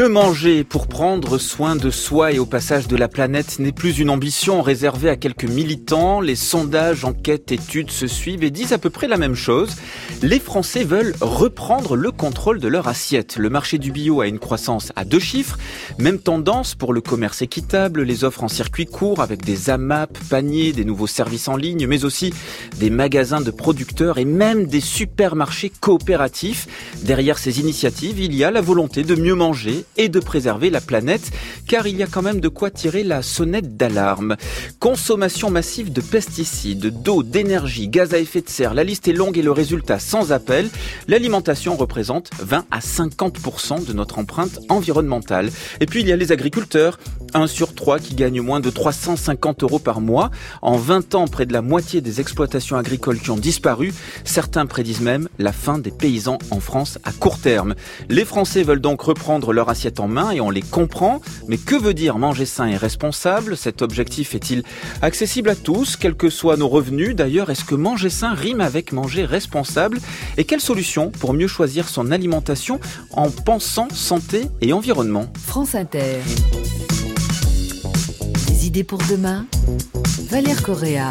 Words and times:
Mieux 0.00 0.08
manger 0.08 0.64
pour 0.64 0.86
prendre 0.86 1.36
soin 1.36 1.76
de 1.76 1.90
soi 1.90 2.32
et 2.32 2.38
au 2.38 2.46
passage 2.46 2.88
de 2.88 2.96
la 2.96 3.06
planète 3.06 3.58
n'est 3.58 3.70
plus 3.70 3.98
une 3.98 4.08
ambition 4.08 4.62
réservée 4.62 5.10
à 5.10 5.16
quelques 5.16 5.44
militants. 5.44 6.22
Les 6.22 6.36
sondages, 6.36 7.04
enquêtes, 7.04 7.52
études 7.52 7.90
se 7.90 8.06
suivent 8.06 8.42
et 8.42 8.50
disent 8.50 8.72
à 8.72 8.78
peu 8.78 8.88
près 8.88 9.08
la 9.08 9.18
même 9.18 9.34
chose. 9.34 9.76
Les 10.22 10.38
Français 10.38 10.84
veulent 10.84 11.14
reprendre 11.20 11.96
le 11.96 12.12
contrôle 12.12 12.60
de 12.60 12.68
leur 12.68 12.88
assiette. 12.88 13.36
Le 13.36 13.50
marché 13.50 13.76
du 13.76 13.92
bio 13.92 14.22
a 14.22 14.26
une 14.26 14.38
croissance 14.38 14.90
à 14.96 15.04
deux 15.04 15.18
chiffres. 15.18 15.58
Même 15.98 16.18
tendance 16.18 16.74
pour 16.74 16.94
le 16.94 17.02
commerce 17.02 17.42
équitable, 17.42 18.02
les 18.02 18.24
offres 18.24 18.42
en 18.42 18.48
circuit 18.48 18.86
court 18.86 19.20
avec 19.20 19.44
des 19.44 19.68
AMAP, 19.68 20.18
paniers, 20.30 20.72
des 20.72 20.86
nouveaux 20.86 21.08
services 21.08 21.48
en 21.48 21.56
ligne, 21.56 21.86
mais 21.86 22.06
aussi 22.06 22.32
des 22.78 22.88
magasins 22.88 23.42
de 23.42 23.50
producteurs 23.50 24.16
et 24.16 24.24
même 24.24 24.64
des 24.64 24.80
supermarchés 24.80 25.70
coopératifs. 25.78 26.68
Derrière 27.02 27.36
ces 27.36 27.60
initiatives, 27.60 28.18
il 28.18 28.34
y 28.34 28.44
a 28.44 28.50
la 28.50 28.62
volonté 28.62 29.02
de 29.02 29.14
mieux 29.14 29.34
manger 29.34 29.84
et 29.96 30.08
de 30.08 30.20
préserver 30.20 30.70
la 30.70 30.80
planète, 30.80 31.30
car 31.66 31.86
il 31.86 31.96
y 31.96 32.02
a 32.02 32.06
quand 32.06 32.22
même 32.22 32.40
de 32.40 32.48
quoi 32.48 32.70
tirer 32.70 33.04
la 33.04 33.22
sonnette 33.22 33.76
d'alarme. 33.76 34.36
Consommation 34.78 35.50
massive 35.50 35.92
de 35.92 36.00
pesticides, 36.00 37.02
d'eau, 37.02 37.22
d'énergie, 37.22 37.88
gaz 37.88 38.14
à 38.14 38.18
effet 38.18 38.40
de 38.40 38.48
serre, 38.48 38.74
la 38.74 38.84
liste 38.84 39.08
est 39.08 39.12
longue 39.12 39.38
et 39.38 39.42
le 39.42 39.52
résultat 39.52 39.98
sans 39.98 40.32
appel. 40.32 40.68
L'alimentation 41.08 41.76
représente 41.76 42.30
20 42.40 42.64
à 42.70 42.78
50% 42.78 43.84
de 43.84 43.92
notre 43.92 44.18
empreinte 44.18 44.60
environnementale. 44.68 45.50
Et 45.80 45.86
puis 45.86 46.00
il 46.00 46.08
y 46.08 46.12
a 46.12 46.16
les 46.16 46.32
agriculteurs, 46.32 46.98
1 47.34 47.46
sur 47.46 47.74
3 47.74 47.98
qui 47.98 48.14
gagnent 48.14 48.40
moins 48.40 48.60
de 48.60 48.70
350 48.70 49.62
euros 49.62 49.78
par 49.78 50.00
mois. 50.00 50.30
En 50.62 50.76
20 50.76 51.14
ans, 51.14 51.26
près 51.26 51.46
de 51.46 51.52
la 51.52 51.62
moitié 51.62 52.00
des 52.00 52.20
exploitations 52.20 52.76
agricoles 52.76 53.18
qui 53.18 53.30
ont 53.30 53.36
disparu. 53.36 53.92
Certains 54.24 54.66
prédisent 54.66 55.00
même 55.00 55.28
la 55.38 55.52
fin 55.52 55.78
des 55.78 55.90
paysans 55.90 56.38
en 56.50 56.60
France 56.60 56.98
à 57.04 57.12
court 57.12 57.38
terme. 57.38 57.74
Les 58.08 58.24
Français 58.24 58.62
veulent 58.62 58.80
donc 58.80 59.00
reprendre 59.02 59.52
leur 59.52 59.68
assiette 59.68 60.00
en 60.00 60.08
main 60.08 60.30
et 60.30 60.40
on 60.40 60.50
les 60.50 60.62
comprend. 60.62 61.20
Mais 61.48 61.58
que 61.58 61.76
veut 61.76 61.94
dire 61.94 62.18
manger 62.18 62.46
sain 62.46 62.68
et 62.68 62.76
responsable? 62.76 63.56
Cet 63.56 63.82
objectif 63.82 64.34
est-il 64.34 64.62
accessible 65.02 65.48
à 65.48 65.54
tous, 65.54 65.96
quels 65.96 66.14
que 66.14 66.30
soient 66.30 66.56
nos 66.56 66.68
revenus? 66.68 67.14
D'ailleurs, 67.14 67.50
est-ce 67.50 67.64
que 67.64 67.74
manger 67.74 68.10
sain 68.10 68.34
rime 68.34 68.60
avec 68.60 68.92
manger 68.92 69.24
responsable? 69.24 69.98
Et 70.36 70.44
quelle 70.44 70.60
solution 70.60 71.10
pour 71.10 71.34
mieux 71.34 71.48
choisir 71.48 71.88
son 71.88 72.10
alimentation 72.10 72.80
en 73.12 73.30
pensant 73.30 73.88
santé 73.92 74.42
et 74.60 74.72
environnement? 74.72 75.26
France 75.46 75.74
Inter. 75.74 76.20
Idées 78.62 78.84
pour 78.84 78.98
demain 79.08 79.46
Valère 80.28 80.62
Correa. 80.62 81.08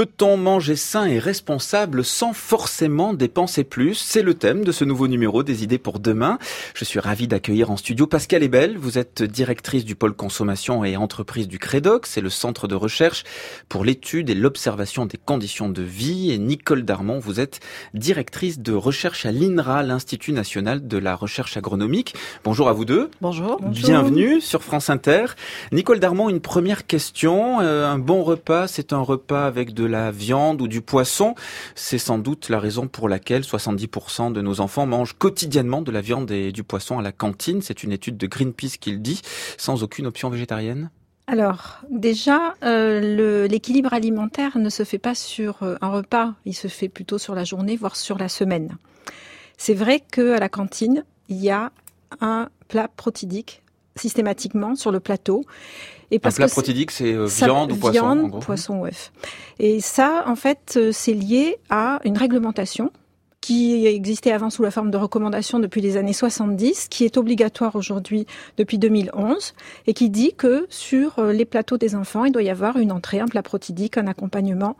Peut-on 0.00 0.38
manger 0.38 0.76
sain 0.76 1.04
et 1.04 1.18
responsable 1.18 2.06
sans 2.06 2.32
forcément 2.32 3.12
dépenser 3.12 3.64
plus 3.64 3.96
C'est 3.96 4.22
le 4.22 4.32
thème 4.32 4.64
de 4.64 4.72
ce 4.72 4.86
nouveau 4.86 5.08
numéro 5.08 5.42
des 5.42 5.62
idées 5.62 5.76
pour 5.76 6.00
demain. 6.00 6.38
Je 6.72 6.86
suis 6.86 6.98
ravi 6.98 7.28
d'accueillir 7.28 7.70
en 7.70 7.76
studio 7.76 8.06
Pascal 8.06 8.42
Ebel. 8.42 8.78
Vous 8.78 8.96
êtes 8.96 9.22
directrice 9.22 9.84
du 9.84 9.96
pôle 9.96 10.14
consommation 10.14 10.86
et 10.86 10.96
entreprise 10.96 11.48
du 11.48 11.58
Credoc. 11.58 12.06
C'est 12.06 12.22
le 12.22 12.30
centre 12.30 12.66
de 12.66 12.74
recherche 12.74 13.24
pour 13.68 13.84
l'étude 13.84 14.30
et 14.30 14.34
l'observation 14.34 15.04
des 15.04 15.18
conditions 15.18 15.68
de 15.68 15.82
vie. 15.82 16.30
Et 16.30 16.38
Nicole 16.38 16.86
Darmon, 16.86 17.18
vous 17.18 17.38
êtes 17.38 17.60
directrice 17.92 18.58
de 18.58 18.72
recherche 18.72 19.26
à 19.26 19.32
l'INRA, 19.32 19.82
l'Institut 19.82 20.32
national 20.32 20.88
de 20.88 20.96
la 20.96 21.14
recherche 21.14 21.58
agronomique. 21.58 22.14
Bonjour 22.42 22.70
à 22.70 22.72
vous 22.72 22.86
deux. 22.86 23.10
Bonjour. 23.20 23.60
Bienvenue 23.60 24.40
sur 24.40 24.62
France 24.62 24.88
Inter. 24.88 25.26
Nicole 25.72 26.00
Darmon, 26.00 26.30
une 26.30 26.40
première 26.40 26.86
question. 26.86 27.60
Euh, 27.60 27.86
un 27.86 27.98
bon 27.98 28.22
repas, 28.22 28.66
c'est 28.66 28.94
un 28.94 29.00
repas 29.00 29.44
avec 29.44 29.74
de 29.74 29.89
la 29.90 30.10
viande 30.10 30.62
ou 30.62 30.68
du 30.68 30.80
poisson. 30.80 31.34
C'est 31.74 31.98
sans 31.98 32.18
doute 32.18 32.48
la 32.48 32.58
raison 32.58 32.88
pour 32.88 33.08
laquelle 33.08 33.42
70% 33.42 34.32
de 34.32 34.40
nos 34.40 34.60
enfants 34.60 34.86
mangent 34.86 35.16
quotidiennement 35.18 35.82
de 35.82 35.90
la 35.90 36.00
viande 36.00 36.30
et 36.30 36.52
du 36.52 36.64
poisson 36.64 36.98
à 36.98 37.02
la 37.02 37.12
cantine. 37.12 37.60
C'est 37.60 37.82
une 37.82 37.92
étude 37.92 38.16
de 38.16 38.26
Greenpeace 38.26 38.78
qui 38.80 38.92
le 38.92 38.98
dit, 38.98 39.20
sans 39.58 39.82
aucune 39.82 40.06
option 40.06 40.30
végétarienne. 40.30 40.90
Alors, 41.26 41.78
déjà, 41.90 42.54
euh, 42.64 43.46
l'équilibre 43.46 43.92
alimentaire 43.92 44.58
ne 44.58 44.68
se 44.68 44.82
fait 44.82 44.98
pas 44.98 45.14
sur 45.14 45.62
euh, 45.62 45.76
un 45.80 45.88
repas, 45.88 46.34
il 46.44 46.54
se 46.54 46.66
fait 46.66 46.88
plutôt 46.88 47.18
sur 47.18 47.36
la 47.36 47.44
journée, 47.44 47.76
voire 47.76 47.94
sur 47.94 48.18
la 48.18 48.28
semaine. 48.28 48.76
C'est 49.56 49.74
vrai 49.74 50.00
qu'à 50.00 50.40
la 50.40 50.48
cantine, 50.48 51.04
il 51.28 51.36
y 51.36 51.50
a 51.50 51.70
un 52.20 52.48
plat 52.66 52.88
protidique 52.88 53.62
systématiquement 54.00 54.74
sur 54.74 54.90
le 54.90 55.00
plateau. 55.00 55.44
Et 56.10 56.18
parce 56.18 56.36
un 56.36 56.38
plat 56.38 56.48
protidique, 56.48 56.90
c'est 56.90 57.12
euh, 57.12 57.26
viande 57.26 57.72
ou 57.72 57.76
poisson 57.76 57.92
Viande, 57.92 58.42
poisson 58.42 58.78
ou 58.78 58.86
œuf. 58.86 59.12
Et 59.58 59.80
ça, 59.80 60.24
en 60.26 60.34
fait, 60.34 60.74
euh, 60.76 60.90
c'est 60.92 61.12
lié 61.12 61.58
à 61.68 62.00
une 62.04 62.18
réglementation 62.18 62.90
qui 63.40 63.86
existait 63.86 64.32
avant 64.32 64.50
sous 64.50 64.62
la 64.62 64.70
forme 64.70 64.90
de 64.90 64.98
recommandation 64.98 65.60
depuis 65.60 65.80
les 65.80 65.96
années 65.96 66.12
70, 66.12 66.88
qui 66.88 67.04
est 67.04 67.16
obligatoire 67.16 67.74
aujourd'hui 67.74 68.26
depuis 68.58 68.78
2011, 68.78 69.54
et 69.86 69.94
qui 69.94 70.10
dit 70.10 70.34
que 70.36 70.66
sur 70.68 71.18
euh, 71.18 71.32
les 71.32 71.46
plateaux 71.46 71.78
des 71.78 71.94
enfants, 71.94 72.24
il 72.24 72.32
doit 72.32 72.42
y 72.42 72.50
avoir 72.50 72.76
une 72.76 72.92
entrée, 72.92 73.20
un 73.20 73.26
plat 73.26 73.42
protidique, 73.42 73.96
un 73.96 74.06
accompagnement, 74.06 74.76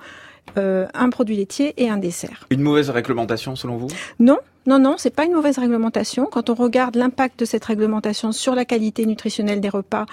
un 0.56 1.10
produit 1.10 1.36
laitier 1.36 1.74
et 1.76 1.88
un 1.88 1.96
dessert. 1.96 2.46
Une 2.50 2.60
mauvaise 2.60 2.90
réglementation 2.90 3.56
selon 3.56 3.76
vous? 3.76 3.88
Non, 4.18 4.38
non, 4.66 4.78
non, 4.78 4.96
c'est 4.98 5.14
pas 5.14 5.24
une 5.24 5.32
mauvaise 5.32 5.58
réglementation. 5.58 6.26
Quand 6.26 6.50
on 6.50 6.54
regarde 6.54 6.96
l'impact 6.96 7.40
de 7.40 7.44
cette 7.44 7.64
réglementation 7.64 8.32
sur 8.32 8.54
la 8.54 8.64
qualité 8.64 9.06
nutritionnelle 9.06 9.60
des 9.60 9.68
repas 9.68 10.06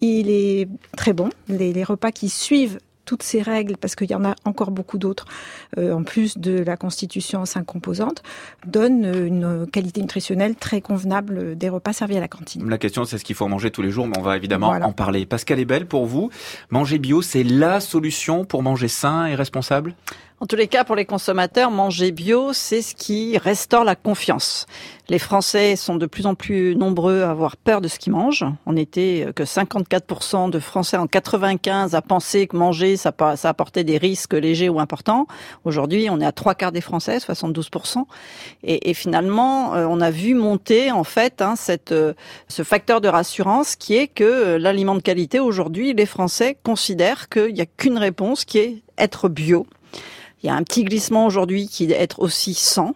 il 0.00 0.30
est 0.30 0.68
très 0.96 1.12
bon. 1.12 1.30
Les, 1.48 1.84
repas 1.84 2.12
qui 2.12 2.28
suivent 2.28 2.78
toutes 3.06 3.22
ces 3.22 3.40
règles, 3.40 3.78
parce 3.78 3.96
qu'il 3.96 4.10
y 4.10 4.14
en 4.14 4.24
a 4.24 4.34
encore 4.44 4.70
beaucoup 4.70 4.98
d'autres, 4.98 5.24
euh, 5.78 5.92
en 5.92 6.02
plus 6.02 6.36
de 6.36 6.58
la 6.58 6.76
constitution 6.76 7.40
en 7.40 7.46
cinq 7.46 7.64
composantes, 7.64 8.22
donnent 8.66 9.06
une 9.14 9.66
qualité 9.66 10.02
nutritionnelle 10.02 10.54
très 10.56 10.82
convenable 10.82 11.56
des 11.56 11.70
repas 11.70 11.94
servis 11.94 12.18
à 12.18 12.20
la 12.20 12.28
cantine. 12.28 12.68
La 12.68 12.78
question, 12.78 13.04
c'est 13.04 13.16
ce 13.16 13.24
qu'il 13.24 13.36
faut 13.36 13.48
manger 13.48 13.70
tous 13.70 13.82
les 13.82 13.90
jours, 13.90 14.06
mais 14.06 14.18
on 14.18 14.22
va 14.22 14.36
évidemment 14.36 14.68
en 14.68 14.92
parler. 14.92 15.24
Pascal 15.24 15.58
Ebel, 15.58 15.86
pour 15.86 16.04
vous, 16.04 16.30
manger 16.70 16.98
bio, 16.98 17.22
c'est 17.22 17.44
la 17.44 17.80
solution 17.80 18.44
pour 18.44 18.62
manger 18.62 18.88
sain 18.88 19.26
et 19.26 19.34
responsable? 19.34 19.94
En 20.38 20.46
tous 20.46 20.56
les 20.56 20.68
cas, 20.68 20.84
pour 20.84 20.96
les 20.96 21.06
consommateurs, 21.06 21.70
manger 21.70 22.12
bio, 22.12 22.52
c'est 22.52 22.82
ce 22.82 22.94
qui 22.94 23.38
restaure 23.38 23.84
la 23.84 23.96
confiance. 23.96 24.66
Les 25.08 25.18
Français 25.18 25.76
sont 25.76 25.96
de 25.96 26.04
plus 26.04 26.26
en 26.26 26.34
plus 26.34 26.76
nombreux 26.76 27.22
à 27.22 27.30
avoir 27.30 27.56
peur 27.56 27.80
de 27.80 27.88
ce 27.88 27.98
qu'ils 27.98 28.12
mangent. 28.12 28.44
On 28.66 28.76
était 28.76 29.28
que 29.34 29.44
54% 29.44 30.50
de 30.50 30.58
Français 30.58 30.98
en 30.98 31.06
95 31.06 31.94
à 31.94 32.02
penser 32.02 32.46
que 32.48 32.56
manger, 32.56 32.98
ça, 32.98 33.14
ça 33.36 33.48
apportait 33.48 33.82
des 33.82 33.96
risques 33.96 34.34
légers 34.34 34.68
ou 34.68 34.78
importants. 34.78 35.26
Aujourd'hui, 35.64 36.08
on 36.10 36.20
est 36.20 36.26
à 36.26 36.32
trois 36.32 36.54
quarts 36.54 36.72
des 36.72 36.82
Français, 36.82 37.16
72%. 37.16 38.04
Et, 38.62 38.90
et 38.90 38.94
finalement, 38.94 39.74
euh, 39.74 39.86
on 39.88 40.02
a 40.02 40.10
vu 40.10 40.34
monter 40.34 40.92
en 40.92 41.04
fait 41.04 41.40
hein, 41.40 41.54
cette, 41.56 41.92
euh, 41.92 42.12
ce 42.48 42.62
facteur 42.62 43.00
de 43.00 43.08
rassurance 43.08 43.74
qui 43.74 43.96
est 43.96 44.08
que 44.08 44.24
euh, 44.24 44.58
l'aliment 44.58 44.96
de 44.96 45.02
qualité, 45.02 45.40
aujourd'hui, 45.40 45.94
les 45.94 46.06
Français 46.06 46.58
considèrent 46.62 47.30
qu'il 47.30 47.54
n'y 47.54 47.62
a 47.62 47.66
qu'une 47.66 47.96
réponse 47.96 48.44
qui 48.44 48.58
est 48.58 48.82
être 48.98 49.28
bio. 49.28 49.66
Il 50.42 50.46
y 50.46 50.50
a 50.50 50.54
un 50.54 50.62
petit 50.62 50.84
glissement 50.84 51.26
aujourd'hui 51.26 51.68
qui 51.68 51.84
est 51.84 51.96
être 51.96 52.20
aussi 52.20 52.54
sans. 52.54 52.94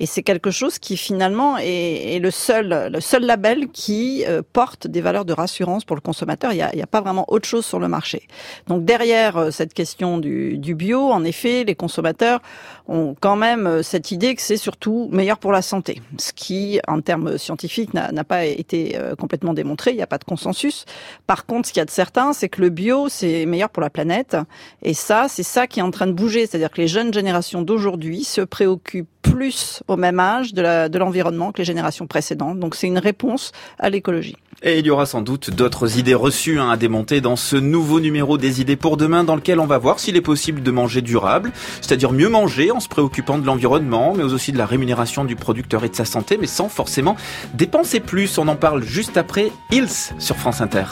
Et 0.00 0.06
c'est 0.06 0.22
quelque 0.22 0.50
chose 0.50 0.78
qui 0.78 0.96
finalement 0.96 1.56
est, 1.58 2.18
le 2.20 2.30
seul 2.30 2.90
le 2.92 3.00
seul 3.00 3.24
label 3.24 3.68
qui 3.68 4.24
euh, 4.26 4.42
porte 4.52 4.86
des 4.86 5.00
valeurs 5.00 5.24
de 5.24 5.32
rassurance 5.32 5.84
pour 5.84 5.96
le 5.96 6.00
consommateur. 6.00 6.52
Il 6.52 6.56
n'y 6.56 6.62
a, 6.62 6.70
a, 6.70 6.86
pas 6.86 7.00
vraiment 7.00 7.24
autre 7.28 7.48
chose 7.48 7.66
sur 7.66 7.78
le 7.78 7.88
marché. 7.88 8.28
Donc 8.66 8.84
derrière 8.84 9.36
euh, 9.36 9.50
cette 9.50 9.74
question 9.74 10.18
du, 10.18 10.58
du, 10.58 10.74
bio, 10.74 11.10
en 11.10 11.24
effet, 11.24 11.64
les 11.64 11.74
consommateurs 11.74 12.40
ont 12.86 13.14
quand 13.20 13.36
même 13.36 13.66
euh, 13.66 13.82
cette 13.82 14.10
idée 14.10 14.34
que 14.34 14.42
c'est 14.42 14.56
surtout 14.56 15.08
meilleur 15.12 15.38
pour 15.38 15.52
la 15.52 15.62
santé, 15.62 16.00
ce 16.18 16.32
qui, 16.32 16.80
en 16.86 17.00
termes 17.00 17.38
scientifiques, 17.38 17.94
n'a 17.94 18.24
pas 18.24 18.44
été 18.44 18.98
complètement 19.18 19.54
démontré. 19.54 19.92
Il 19.92 19.96
n'y 19.96 20.02
a 20.02 20.06
pas 20.06 20.18
de 20.18 20.24
consensus. 20.24 20.84
Par 21.26 21.46
contre, 21.46 21.68
ce 21.68 21.72
qu'il 21.72 21.80
y 21.80 21.82
a 21.82 21.86
de 21.86 21.90
certain, 21.90 22.32
c'est 22.32 22.48
que 22.48 22.60
le 22.60 22.68
bio, 22.68 23.08
c'est 23.08 23.46
meilleur 23.46 23.70
pour 23.70 23.82
la 23.82 23.90
planète. 23.90 24.36
Et 24.82 24.94
ça, 24.94 25.26
c'est 25.28 25.42
ça 25.42 25.66
qui 25.66 25.80
est 25.80 25.82
en 25.82 25.90
train 25.90 26.06
de 26.06 26.12
bouger. 26.12 26.46
C'est-à-dire 26.46 26.70
que 26.70 26.80
les 26.80 26.88
jeunes 26.88 27.12
générations 27.12 27.62
d'aujourd'hui 27.62 28.24
se 28.24 28.40
préoccupent 28.40 29.08
plus 29.22 29.82
au 29.88 29.96
même 29.96 30.20
âge 30.20 30.54
de 30.54 30.98
l'environnement 30.98 31.52
que 31.52 31.58
les 31.58 31.64
générations 31.64 32.06
précédentes. 32.06 32.58
Donc 32.58 32.74
c'est 32.74 32.86
une 32.86 32.98
réponse 32.98 33.52
à 33.78 33.90
l'écologie. 33.90 34.36
Et 34.62 34.80
il 34.80 34.86
y 34.86 34.90
aura 34.90 35.06
sans 35.06 35.22
doute 35.22 35.50
d'autres 35.50 35.98
idées 35.98 36.14
reçues 36.14 36.58
hein, 36.58 36.70
à 36.70 36.76
démonter 36.76 37.20
dans 37.20 37.36
ce 37.36 37.54
nouveau 37.54 38.00
numéro 38.00 38.38
des 38.38 38.60
idées 38.60 38.74
pour 38.74 38.96
demain 38.96 39.22
dans 39.22 39.36
lequel 39.36 39.60
on 39.60 39.66
va 39.66 39.78
voir 39.78 40.00
s'il 40.00 40.16
est 40.16 40.20
possible 40.20 40.64
de 40.64 40.70
manger 40.72 41.00
durable, 41.00 41.52
c'est-à-dire 41.80 42.10
mieux 42.10 42.28
manger 42.28 42.72
en 42.72 42.80
se 42.80 42.88
préoccupant 42.88 43.38
de 43.38 43.46
l'environnement, 43.46 44.14
mais 44.16 44.24
aussi 44.24 44.50
de 44.50 44.58
la 44.58 44.66
rémunération 44.66 45.24
du 45.24 45.36
producteur 45.36 45.84
et 45.84 45.88
de 45.88 45.94
sa 45.94 46.04
santé, 46.04 46.38
mais 46.40 46.48
sans 46.48 46.68
forcément 46.68 47.14
dépenser 47.54 48.00
plus. 48.00 48.36
On 48.36 48.48
en 48.48 48.56
parle 48.56 48.82
juste 48.82 49.16
après 49.16 49.52
Hills 49.70 50.12
sur 50.18 50.36
France 50.36 50.60
Inter. 50.60 50.84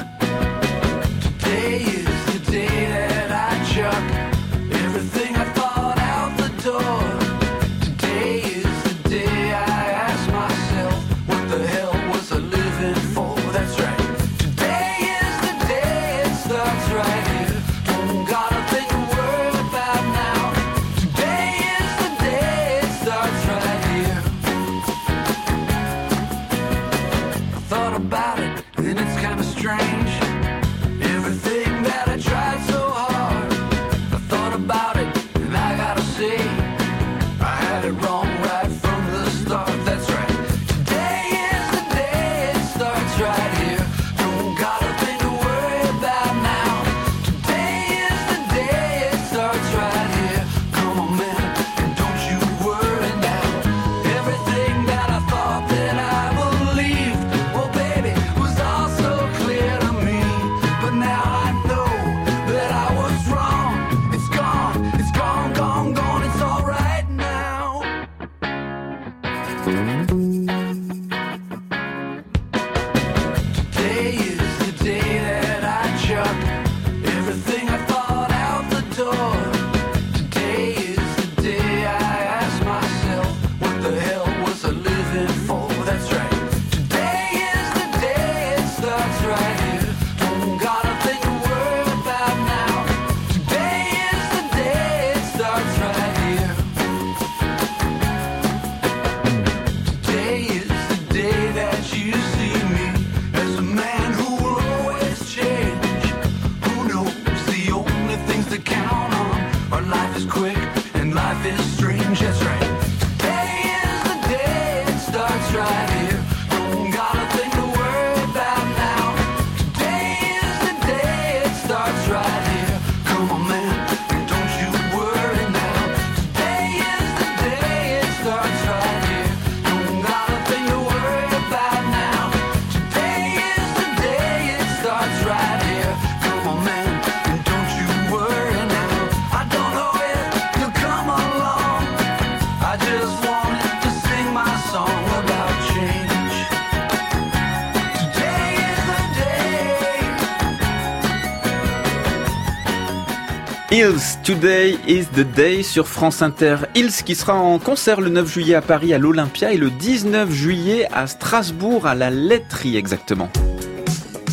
Hills, 153.77 154.17
Today 154.25 154.79
is 154.89 155.05
the 155.15 155.21
Day 155.21 155.63
sur 155.63 155.87
France 155.87 156.23
Inter. 156.23 156.61
Hills 156.75 157.03
qui 157.05 157.15
sera 157.15 157.35
en 157.35 157.59
concert 157.59 158.01
le 158.01 158.09
9 158.09 158.27
juillet 158.27 158.55
à 158.55 158.63
Paris 158.63 158.95
à 158.95 158.99
l'Olympia 158.99 159.53
et 159.53 159.59
le 159.59 159.69
19 159.69 160.33
juillet 160.33 160.89
à 160.95 161.07
Strasbourg 161.07 161.87
à 161.87 161.95
la 161.95 162.09
laiterie 162.09 162.79
exactement. 162.79 163.29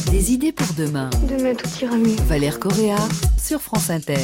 Des 0.09 0.31
idées 0.31 0.53
pour 0.53 0.67
demain. 0.77 1.09
Demain 1.27 1.55
tout 1.55 1.67
ira 1.81 1.97
mieux. 1.97 2.15
Valère 2.25 2.57
Correa 2.57 2.95
sur 3.37 3.61
France 3.61 3.89
Inter. 3.89 4.15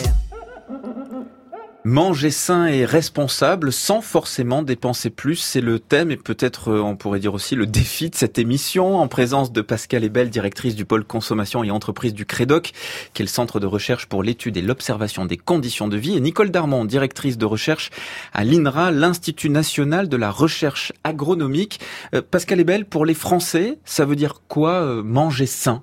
Manger 1.90 2.30
sain 2.30 2.68
et 2.68 2.86
responsable 2.86 3.74
sans 3.74 4.02
forcément 4.02 4.62
dépenser 4.62 5.10
plus, 5.10 5.38
c'est 5.38 5.60
le 5.60 5.80
thème 5.80 6.12
et 6.12 6.18
peut-être 6.18 6.70
euh, 6.70 6.82
on 6.82 6.96
pourrait 6.96 7.20
dire 7.20 7.34
aussi 7.34 7.56
le 7.56 7.66
défi 7.66 8.12
de 8.12 8.16
cette 8.16 8.38
émission 8.38 9.00
en 9.00 9.08
présence 9.08 9.52
de 9.52 9.62
Pascal 9.62 10.04
Ebel, 10.04 10.30
directrice 10.30 10.76
du 10.76 10.86
pôle 10.86 11.04
consommation 11.04 11.64
et 11.64 11.72
entreprise 11.72 12.14
du 12.14 12.28
CREDOC, 12.28 12.74
qui 13.16 13.24
est 13.24 13.26
le 13.26 13.28
centre 13.28 13.60
de 13.60 13.66
recherche 13.66 14.06
pour 14.06 14.22
l'étude 14.22 14.56
et 14.58 14.62
l'observation 14.62 15.26
des 15.26 15.38
conditions 15.38 15.88
de 15.88 15.98
vie, 15.98 16.16
et 16.16 16.20
Nicole 16.20 16.52
Darmon, 16.52 16.86
directrice 16.86 17.40
de 17.40 17.46
recherche 17.46 17.90
à 18.34 18.44
l'INRA, 18.44 18.92
l'Institut 18.92 19.50
national 19.50 20.10
de 20.10 20.18
la 20.18 20.30
recherche 20.30 20.94
agronomique. 21.04 21.80
Euh, 22.14 22.22
Pascal 22.22 22.60
Ebel, 22.60 22.86
pour 22.86 23.04
les 23.04 23.16
Français, 23.16 23.80
ça 23.84 24.06
veut 24.06 24.16
dire 24.16 24.44
quoi 24.48 24.74
euh, 24.74 25.02
manger 25.02 25.48
sain? 25.48 25.82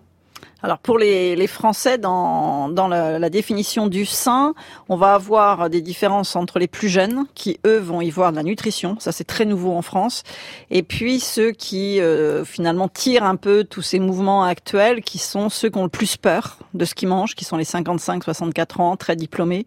Alors 0.66 0.78
pour 0.78 0.98
les, 0.98 1.36
les 1.36 1.46
Français, 1.46 1.96
dans, 1.96 2.68
dans 2.68 2.88
la, 2.88 3.20
la, 3.20 3.30
définition 3.30 3.86
du 3.86 4.04
sain, 4.04 4.52
on 4.88 4.96
va 4.96 5.14
avoir 5.14 5.70
des 5.70 5.80
différences 5.80 6.34
entre 6.34 6.58
les 6.58 6.66
plus 6.66 6.88
jeunes, 6.88 7.26
qui 7.36 7.60
eux 7.64 7.78
vont 7.78 8.00
y 8.00 8.10
voir 8.10 8.32
de 8.32 8.36
la 8.36 8.42
nutrition, 8.42 8.96
ça 8.98 9.12
c'est 9.12 9.22
très 9.22 9.44
nouveau 9.44 9.74
en 9.74 9.82
France, 9.82 10.24
et 10.72 10.82
puis 10.82 11.20
ceux 11.20 11.52
qui 11.52 12.00
euh, 12.00 12.44
finalement 12.44 12.88
tirent 12.88 13.22
un 13.22 13.36
peu 13.36 13.62
tous 13.62 13.82
ces 13.82 14.00
mouvements 14.00 14.42
actuels, 14.42 15.02
qui 15.02 15.18
sont 15.18 15.50
ceux 15.50 15.70
qui 15.70 15.78
ont 15.78 15.84
le 15.84 15.88
plus 15.88 16.16
peur 16.16 16.58
de 16.74 16.84
ce 16.84 16.96
qu'ils 16.96 17.06
mangent, 17.06 17.36
qui 17.36 17.44
sont 17.44 17.56
les 17.56 17.64
55-64 17.64 18.82
ans, 18.82 18.96
très 18.96 19.14
diplômés. 19.14 19.66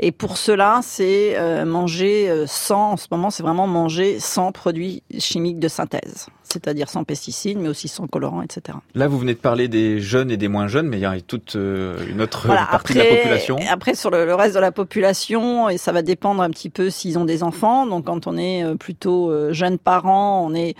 Et 0.00 0.10
pour 0.10 0.38
cela, 0.38 0.80
c'est 0.82 1.38
euh, 1.38 1.64
manger 1.64 2.28
euh, 2.28 2.48
sans, 2.48 2.94
en 2.94 2.96
ce 2.96 3.06
moment, 3.12 3.30
c'est 3.30 3.44
vraiment 3.44 3.68
manger 3.68 4.18
sans 4.18 4.50
produits 4.50 5.04
chimiques 5.20 5.60
de 5.60 5.68
synthèse 5.68 6.26
c'est-à-dire 6.52 6.88
sans 6.88 7.04
pesticides, 7.04 7.58
mais 7.58 7.68
aussi 7.68 7.88
sans 7.88 8.06
colorants, 8.06 8.42
etc. 8.42 8.78
Là, 8.94 9.08
vous 9.08 9.18
venez 9.18 9.34
de 9.34 9.38
parler 9.38 9.68
des 9.68 10.00
jeunes 10.00 10.30
et 10.30 10.36
des 10.36 10.48
moins 10.48 10.68
jeunes, 10.68 10.88
mais 10.88 10.98
il 10.98 11.02
y 11.02 11.06
a 11.06 11.20
toute 11.20 11.56
euh, 11.56 11.96
une 12.08 12.20
autre 12.20 12.46
partie 12.46 12.94
de 12.94 12.98
la 12.98 13.04
population. 13.04 13.58
Après, 13.70 13.94
sur 13.94 14.10
le, 14.10 14.34
reste 14.34 14.54
de 14.54 14.60
la 14.60 14.72
population, 14.72 15.68
et 15.68 15.78
ça 15.78 15.92
va 15.92 16.02
dépendre 16.02 16.42
un 16.42 16.50
petit 16.50 16.70
peu 16.70 16.90
s'ils 16.90 17.18
ont 17.18 17.24
des 17.24 17.42
enfants. 17.42 17.86
Donc, 17.86 18.06
quand 18.06 18.26
on 18.26 18.36
est 18.36 18.64
euh, 18.64 18.74
plutôt 18.74 19.30
euh, 19.30 19.52
jeunes 19.52 19.78
parents, 19.78 20.46
on 20.46 20.54
est 20.54 20.76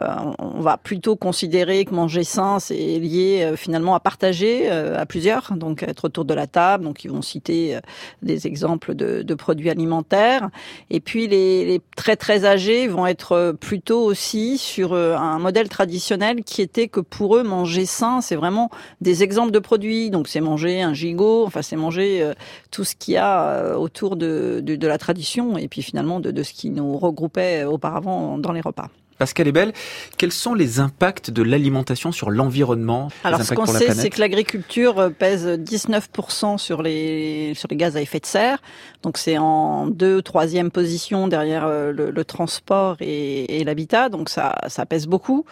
on 0.00 0.60
va 0.60 0.76
plutôt 0.76 1.16
considérer 1.16 1.84
que 1.84 1.94
manger 1.94 2.24
sain, 2.24 2.58
c'est 2.58 2.74
lié 2.74 3.42
euh, 3.42 3.56
finalement 3.56 3.94
à 3.94 4.00
partager 4.00 4.70
euh, 4.70 5.00
à 5.00 5.06
plusieurs, 5.06 5.54
donc 5.56 5.82
être 5.82 6.06
autour 6.06 6.24
de 6.24 6.34
la 6.34 6.46
table. 6.46 6.84
Donc 6.84 7.04
ils 7.04 7.10
vont 7.10 7.22
citer 7.22 7.78
des 8.22 8.46
exemples 8.46 8.94
de, 8.94 9.22
de 9.22 9.34
produits 9.34 9.70
alimentaires. 9.70 10.50
Et 10.90 11.00
puis 11.00 11.26
les, 11.26 11.64
les, 11.64 11.80
très 11.96 12.16
très 12.16 12.44
âgés 12.44 12.88
vont 12.88 13.06
être 13.06 13.56
plutôt 13.60 14.02
aussi 14.02 14.58
sur 14.58 14.94
un 14.94 15.38
modèle 15.38 15.68
traditionnel 15.68 16.44
qui 16.44 16.62
était 16.62 16.88
que 16.88 17.00
pour 17.00 17.36
eux 17.36 17.42
manger 17.42 17.86
sain, 17.86 18.20
c'est 18.20 18.36
vraiment 18.36 18.70
des 19.00 19.22
exemples 19.22 19.52
de 19.52 19.58
produits. 19.58 20.10
Donc 20.10 20.28
c'est 20.28 20.40
manger 20.40 20.82
un 20.82 20.92
gigot, 20.92 21.44
enfin 21.46 21.62
c'est 21.62 21.76
manger 21.76 22.32
tout 22.70 22.84
ce 22.84 22.94
qu'il 22.94 23.14
y 23.14 23.18
a 23.18 23.78
autour 23.78 24.16
de, 24.16 24.60
de, 24.62 24.76
de, 24.76 24.86
la 24.86 24.98
tradition 24.98 25.56
et 25.56 25.68
puis 25.68 25.82
finalement 25.82 26.20
de, 26.20 26.30
de 26.30 26.42
ce 26.42 26.52
qui 26.52 26.70
nous 26.70 26.96
regroupait 26.98 27.64
auparavant 27.64 28.38
dans 28.38 28.52
les 28.52 28.60
repas. 28.60 28.90
Pascal 29.18 29.48
Ebel, 29.48 29.72
quels 30.18 30.32
sont 30.32 30.54
les 30.54 30.80
impacts 30.80 31.30
de 31.30 31.42
l'alimentation 31.42 32.12
sur 32.12 32.30
l'environnement 32.30 33.08
Alors 33.24 33.42
ce 33.42 33.54
qu'on 33.54 33.66
sait, 33.66 33.92
c'est 33.94 34.10
que 34.10 34.20
l'agriculture 34.20 34.98
euh, 34.98 35.10
pèse 35.10 35.46
19% 35.46 36.58
sur 36.58 36.82
les 36.82 37.52
sur 37.54 37.68
les 37.70 37.76
gaz 37.76 37.96
à 37.96 38.02
effet 38.02 38.20
de 38.20 38.26
serre. 38.26 38.58
Donc 39.02 39.18
c'est 39.18 39.38
en 39.38 39.86
deux 39.86 40.22
troisième 40.22 40.70
position 40.70 41.28
derrière 41.28 41.64
euh, 41.66 41.92
le, 41.92 42.10
le 42.10 42.24
transport 42.24 42.96
et, 43.00 43.60
et 43.60 43.64
l'habitat. 43.64 44.08
Donc 44.08 44.28
ça 44.28 44.54
ça 44.68 44.86
pèse 44.86 45.06
beaucoup. 45.06 45.44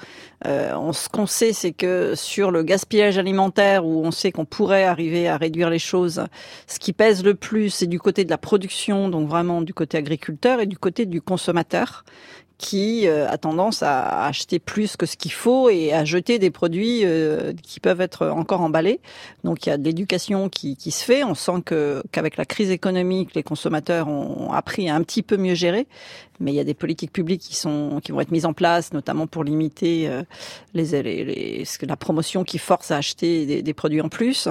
Euh, 0.47 0.75
on, 0.75 0.93
ce 0.93 1.09
qu'on 1.09 1.27
sait, 1.27 1.53
c'est 1.53 1.73
que 1.73 2.15
sur 2.15 2.51
le 2.51 2.63
gaspillage 2.63 3.19
alimentaire, 3.19 3.87
où 3.87 4.05
on 4.05 4.11
sait 4.11 4.31
qu'on 4.31 4.45
pourrait 4.45 4.85
arriver 4.85 5.27
à 5.29 5.37
réduire 5.37 5.71
les 5.71 5.79
choses, 5.79 6.25
ce 6.67 6.79
qui 6.79 6.93
pèse 6.93 7.25
le 7.25 7.35
plus, 7.35 7.71
c'est 7.71 7.87
du 7.87 7.99
côté 7.99 8.25
de 8.25 8.31
la 8.31 8.39
production, 8.39 9.09
donc 9.09 9.29
vraiment 9.29 9.63
du 9.63 9.73
côté 9.73 9.97
agriculteur 9.97 10.61
et 10.61 10.67
du 10.67 10.77
côté 10.77 11.07
du 11.07 11.23
consommateur 11.23 12.05
qui 12.59 13.09
euh, 13.09 13.29
a 13.29 13.37
tendance 13.37 13.83
à 13.83 14.27
acheter 14.27 14.59
plus 14.59 14.97
que 14.97 15.07
ce 15.07 15.17
qu'il 15.17 15.33
faut 15.33 15.69
et 15.69 15.93
à 15.93 16.05
jeter 16.05 16.39
des 16.39 16.51
produits 16.51 17.01
euh, 17.05 17.53
qui 17.63 17.81
peuvent 17.81 18.01
être 18.01 18.29
encore 18.29 18.61
emballés. 18.61 19.01
Donc 19.43 19.67
il 19.67 19.71
y 19.71 19.73
a 19.73 19.77
de 19.77 19.85
l'éducation 19.85 20.49
qui, 20.49 20.77
qui, 20.77 20.91
se 20.91 21.05
fait. 21.05 21.25
On 21.25 21.35
sent 21.35 21.63
que 21.65 22.03
qu'avec 22.13 22.37
la 22.37 22.45
crise 22.45 22.71
économique, 22.71 23.35
les 23.35 23.43
consommateurs 23.43 24.09
ont 24.09 24.53
appris 24.53 24.89
à 24.89 24.95
un 24.95 25.03
petit 25.03 25.23
peu 25.23 25.37
mieux 25.37 25.55
gérer. 25.55 25.87
Mais 26.41 26.53
il 26.53 26.55
y 26.57 26.61
a 26.61 26.65
des 26.65 26.75
politiques 26.75 27.13
publiques 27.13 27.43
qui 27.43 27.55
sont 27.55 28.01
qui 28.03 28.13
vont 28.13 28.21
être 28.21 28.33
mises 28.33 28.47
en 28.47 28.53
place, 28.53 28.93
notamment 28.93 29.27
pour 29.27 29.45
limiter 29.45 30.09
euh, 30.09 30.23
les, 30.75 31.03
les, 31.03 31.25
les, 31.25 31.65
la 31.83 31.97
promotion 31.97 32.45
qui 32.45 32.59
force 32.59 32.91
à 32.91 32.97
acheter 32.97 33.47
des, 33.47 33.63
des 33.63 33.75
produits 33.75 34.01
en 34.01 34.09
plus. 34.09 34.49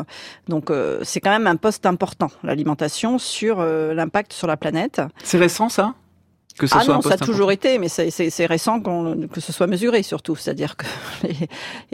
Donc 0.47 0.71
c'est 1.03 1.19
quand 1.19 1.31
même 1.31 1.47
un 1.47 1.55
poste 1.55 1.85
important 1.85 2.31
l'alimentation 2.43 3.17
sur 3.17 3.63
l'impact 3.63 4.33
sur 4.33 4.47
la 4.47 4.57
planète. 4.57 5.01
C'est 5.23 5.37
récent 5.37 5.69
ça? 5.69 5.93
Que 6.57 6.67
ah 6.71 6.83
non, 6.87 7.01
ça 7.01 7.15
a 7.15 7.17
toujours 7.17 7.51
été, 7.51 7.79
mais 7.79 7.87
c'est 7.89 8.45
récent 8.45 8.79
que 8.79 9.41
ce 9.41 9.51
soit 9.51 9.67
mesuré 9.67 10.03
surtout. 10.03 10.35
C'est-à-dire 10.35 10.75
que, 10.77 10.85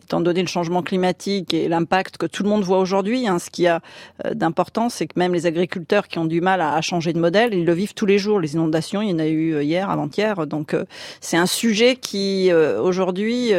étant 0.01 0.19
donné 0.19 0.41
le 0.41 0.47
changement 0.47 0.83
climatique 0.83 1.53
et 1.53 1.69
l'impact 1.69 2.17
que 2.17 2.25
tout 2.25 2.43
le 2.43 2.49
monde 2.49 2.63
voit 2.63 2.79
aujourd'hui, 2.79 3.27
hein, 3.27 3.39
ce 3.39 3.49
qui 3.49 3.67
a 3.67 3.79
euh, 4.25 4.33
d'important, 4.33 4.89
c'est 4.89 5.07
que 5.07 5.17
même 5.17 5.33
les 5.33 5.45
agriculteurs 5.45 6.07
qui 6.07 6.19
ont 6.19 6.25
du 6.25 6.41
mal 6.41 6.61
à, 6.61 6.81
changer 6.81 7.13
de 7.13 7.19
modèle, 7.19 7.53
ils 7.53 7.65
le 7.65 7.73
vivent 7.73 7.93
tous 7.93 8.05
les 8.05 8.17
jours. 8.17 8.39
Les 8.39 8.53
inondations, 8.53 9.01
il 9.01 9.09
y 9.09 9.13
en 9.13 9.19
a 9.19 9.27
eu 9.27 9.53
euh, 9.53 9.63
hier, 9.63 9.89
avant-hier. 9.89 10.45
Donc 10.45 10.73
euh, 10.73 10.85
c'est 11.21 11.37
un 11.37 11.45
sujet 11.45 11.95
qui 11.95 12.51
aujourd'hui 12.51 13.51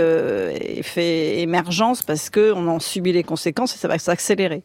fait 0.82 1.40
émergence 1.40 2.02
parce 2.02 2.30
que 2.30 2.52
on 2.52 2.66
en 2.68 2.78
subit 2.78 3.12
les 3.12 3.22
conséquences 3.22 3.74
et 3.74 3.78
ça 3.78 3.88
va 3.88 3.98
s'accélérer. 3.98 4.62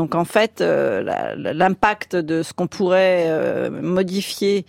Donc 0.00 0.14
en 0.14 0.24
fait, 0.24 0.62
l'impact 0.62 2.16
de 2.16 2.42
ce 2.42 2.54
qu'on 2.54 2.66
pourrait 2.66 3.68
modifier 3.70 4.64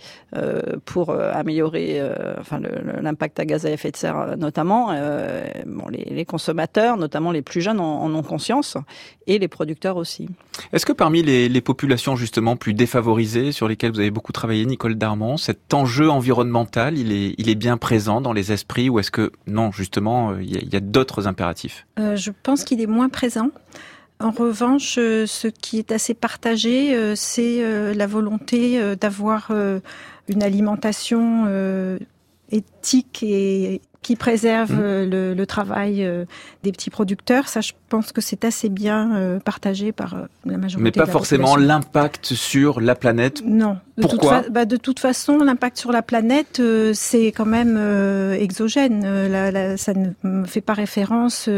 pour 0.84 1.10
euh, 1.10 1.32
améliorer 1.32 2.00
euh, 2.00 2.34
enfin 2.38 2.60
l'impact 3.00 3.40
à 3.40 3.44
gaz 3.44 3.64
à 3.64 3.70
effet 3.70 3.90
de 3.90 3.96
serre 3.96 4.18
euh, 4.18 4.36
notamment. 4.36 4.88
bon, 5.66 5.88
les, 5.88 6.04
les, 6.04 6.24
consommateurs, 6.24 6.96
notamment 6.96 7.32
les 7.32 7.42
plus 7.42 7.60
jeunes, 7.60 7.80
en, 7.80 8.02
en, 8.02 8.14
ont 8.14 8.22
conscience 8.22 8.76
et 9.26 9.38
les 9.38 9.48
producteurs 9.48 9.96
aussi. 9.96 10.28
Est-ce 10.72 10.84
que 10.84 10.92
parmi 10.92 11.22
les, 11.22 11.48
les, 11.48 11.60
populations 11.60 12.16
justement 12.16 12.56
plus 12.56 12.74
défavorisées 12.74 13.52
sur 13.52 13.68
lesquelles 13.68 13.92
vous 13.92 14.00
avez 14.00 14.10
beaucoup 14.10 14.32
travaillé, 14.32 14.66
Nicole 14.66 14.96
Darmon, 14.96 15.36
cet 15.36 15.72
enjeu 15.72 16.10
environnemental, 16.10 16.98
il 16.98 17.12
est, 17.12 17.34
il 17.38 17.48
est 17.48 17.54
bien 17.54 17.76
présent 17.76 18.20
dans 18.20 18.32
les 18.32 18.52
esprits 18.52 18.88
ou 18.88 18.98
est-ce 18.98 19.10
que 19.10 19.32
non, 19.46 19.72
justement, 19.72 20.36
il 20.38 20.50
y 20.50 20.74
a, 20.74 20.78
a 20.78 20.80
d'autres 20.80 21.26
impératifs? 21.26 21.86
Euh, 21.98 22.16
Je 22.16 22.30
pense 22.42 22.64
qu'il 22.64 22.80
est 22.80 22.86
moins 22.86 23.08
présent. 23.08 23.50
En 24.22 24.30
revanche, 24.30 24.94
ce 24.94 25.48
qui 25.48 25.78
est 25.78 25.90
assez 25.90 26.14
partagé, 26.14 27.14
c'est 27.16 27.92
la 27.94 28.06
volonté 28.06 28.96
d'avoir 28.96 29.50
une 30.28 30.42
alimentation 30.42 31.44
euh, 31.46 31.98
éthique 32.50 33.22
et 33.22 33.80
qui 34.02 34.16
préserve 34.16 34.72
mmh. 34.72 34.80
euh, 34.80 35.06
le, 35.06 35.34
le, 35.34 35.46
travail 35.46 36.04
euh, 36.04 36.24
des 36.62 36.72
petits 36.72 36.90
producteurs. 36.90 37.48
Ça, 37.48 37.60
je 37.60 37.72
pense 37.88 38.12
que 38.12 38.20
c'est 38.20 38.44
assez 38.44 38.68
bien 38.68 39.38
partagé 39.44 39.92
par 39.92 40.16
la 40.44 40.56
majorité. 40.56 40.82
Mais 40.82 40.90
pas 40.90 41.10
forcément 41.10 41.56
l'impact 41.56 42.34
sur 42.34 42.80
la 42.80 42.94
planète. 42.94 43.42
Non. 43.44 43.78
De 43.98 44.02
Pourquoi 44.02 44.42
toute 44.42 44.52
bah, 44.52 44.64
De 44.64 44.76
toute 44.76 44.98
façon, 44.98 45.38
l'impact 45.38 45.76
sur 45.76 45.92
la 45.92 46.00
planète, 46.00 46.62
c'est 46.94 47.26
quand 47.26 47.44
même 47.44 47.76
exogène. 48.32 49.02
La, 49.28 49.50
la, 49.50 49.76
ça 49.76 49.92
ne 49.92 50.44
fait 50.44 50.62
pas 50.62 50.72
référence 50.72 51.50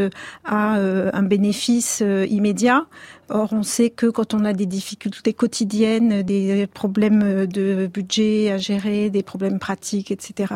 à 0.44 0.74
un 0.74 1.22
bénéfice 1.22 2.02
immédiat. 2.28 2.86
Or, 3.30 3.52
on 3.52 3.62
sait 3.62 3.90
que 3.90 4.06
quand 4.06 4.34
on 4.34 4.44
a 4.44 4.52
des 4.52 4.66
difficultés 4.66 5.32
quotidiennes, 5.32 6.22
des 6.22 6.66
problèmes 6.66 7.46
de 7.46 7.86
budget 7.86 8.50
à 8.50 8.58
gérer, 8.58 9.10
des 9.10 9.22
problèmes 9.22 9.58
pratiques, 9.58 10.10
etc., 10.10 10.54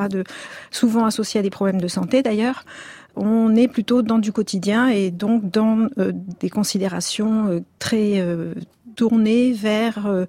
souvent 0.70 1.06
associés 1.06 1.40
à 1.40 1.42
des 1.42 1.50
problèmes 1.50 1.80
de 1.80 1.88
santé 1.88 2.22
d'ailleurs, 2.22 2.64
on 3.18 3.56
est 3.56 3.68
plutôt 3.68 4.02
dans 4.02 4.18
du 4.18 4.32
quotidien 4.32 4.88
et 4.88 5.10
donc 5.10 5.50
dans 5.50 5.88
euh, 5.98 6.12
des 6.40 6.50
considérations 6.50 7.48
euh, 7.48 7.60
très 7.78 8.20
euh, 8.20 8.54
tournées 8.96 9.52
vers 9.52 10.26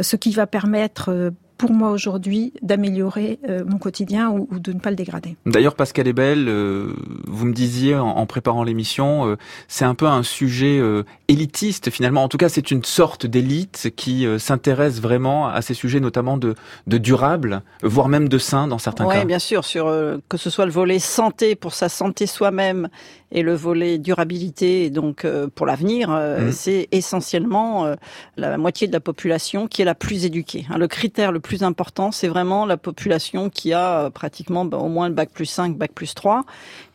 ce 0.00 0.14
qui 0.14 0.30
va 0.30 0.46
permettre 0.46 1.32
pour 1.58 1.72
moi 1.72 1.90
aujourd'hui 1.90 2.52
d'améliorer 2.62 3.38
euh, 3.48 3.64
mon 3.66 3.78
quotidien 3.78 4.30
ou, 4.30 4.48
ou, 4.50 4.58
de 4.58 4.72
ne 4.72 4.78
pas 4.78 4.90
le 4.90 4.96
dégrader. 4.96 5.36
D'ailleurs, 5.46 5.74
Pascal 5.74 6.06
Ebel, 6.06 6.48
euh, 6.48 6.92
vous 7.26 7.46
me 7.46 7.52
disiez 7.52 7.96
en, 7.96 8.06
en 8.06 8.26
préparant 8.26 8.62
l'émission, 8.62 9.26
euh, 9.26 9.36
c'est 9.68 9.84
un 9.84 9.94
peu 9.94 10.06
un 10.06 10.22
sujet 10.22 10.78
euh, 10.78 11.04
élitiste 11.28 11.90
finalement. 11.90 12.22
En 12.22 12.28
tout 12.28 12.38
cas, 12.38 12.48
c'est 12.48 12.70
une 12.70 12.84
sorte 12.84 13.26
d'élite 13.26 13.92
qui 13.96 14.26
euh, 14.26 14.38
s'intéresse 14.38 15.00
vraiment 15.00 15.48
à 15.48 15.62
ces 15.62 15.74
sujets, 15.74 16.00
notamment 16.00 16.36
de, 16.36 16.54
de 16.86 16.98
durable, 16.98 17.62
voire 17.82 18.08
même 18.08 18.28
de 18.28 18.38
sain 18.38 18.68
dans 18.68 18.78
certains 18.78 19.06
ouais, 19.06 19.14
cas. 19.14 19.20
Oui, 19.20 19.26
bien 19.26 19.38
sûr, 19.38 19.64
sur 19.64 19.86
que 20.28 20.36
ce 20.36 20.50
soit 20.50 20.66
le 20.66 20.72
volet 20.72 20.98
santé 20.98 21.54
pour 21.54 21.74
sa 21.74 21.88
santé 21.88 22.26
soi-même 22.26 22.88
Et 23.32 23.42
le 23.42 23.54
volet 23.54 23.98
durabilité, 23.98 24.88
donc 24.88 25.24
euh, 25.24 25.48
pour 25.52 25.66
l'avenir, 25.66 26.10
euh, 26.10 26.46
Mhm. 26.46 26.52
c'est 26.52 26.88
essentiellement 26.92 27.84
euh, 27.84 27.94
la 28.36 28.56
moitié 28.56 28.86
de 28.86 28.92
la 28.92 29.00
population 29.00 29.66
qui 29.66 29.82
est 29.82 29.84
la 29.84 29.94
plus 29.96 30.24
éduquée. 30.24 30.64
Hein, 30.70 30.78
le 30.78 30.86
critère 30.86 31.32
le 31.32 31.40
plus 31.40 31.62
important, 31.64 32.12
c'est 32.12 32.28
vraiment 32.28 32.66
la 32.66 32.76
population 32.76 33.50
qui 33.50 33.72
a 33.72 34.00
euh, 34.06 34.10
pratiquement 34.10 34.64
bah, 34.64 34.78
au 34.78 34.88
moins 34.88 35.08
le 35.08 35.14
bac 35.14 35.30
plus 35.32 35.46
5, 35.46 35.76
bac 35.76 35.90
plus 35.92 36.14
3. 36.14 36.44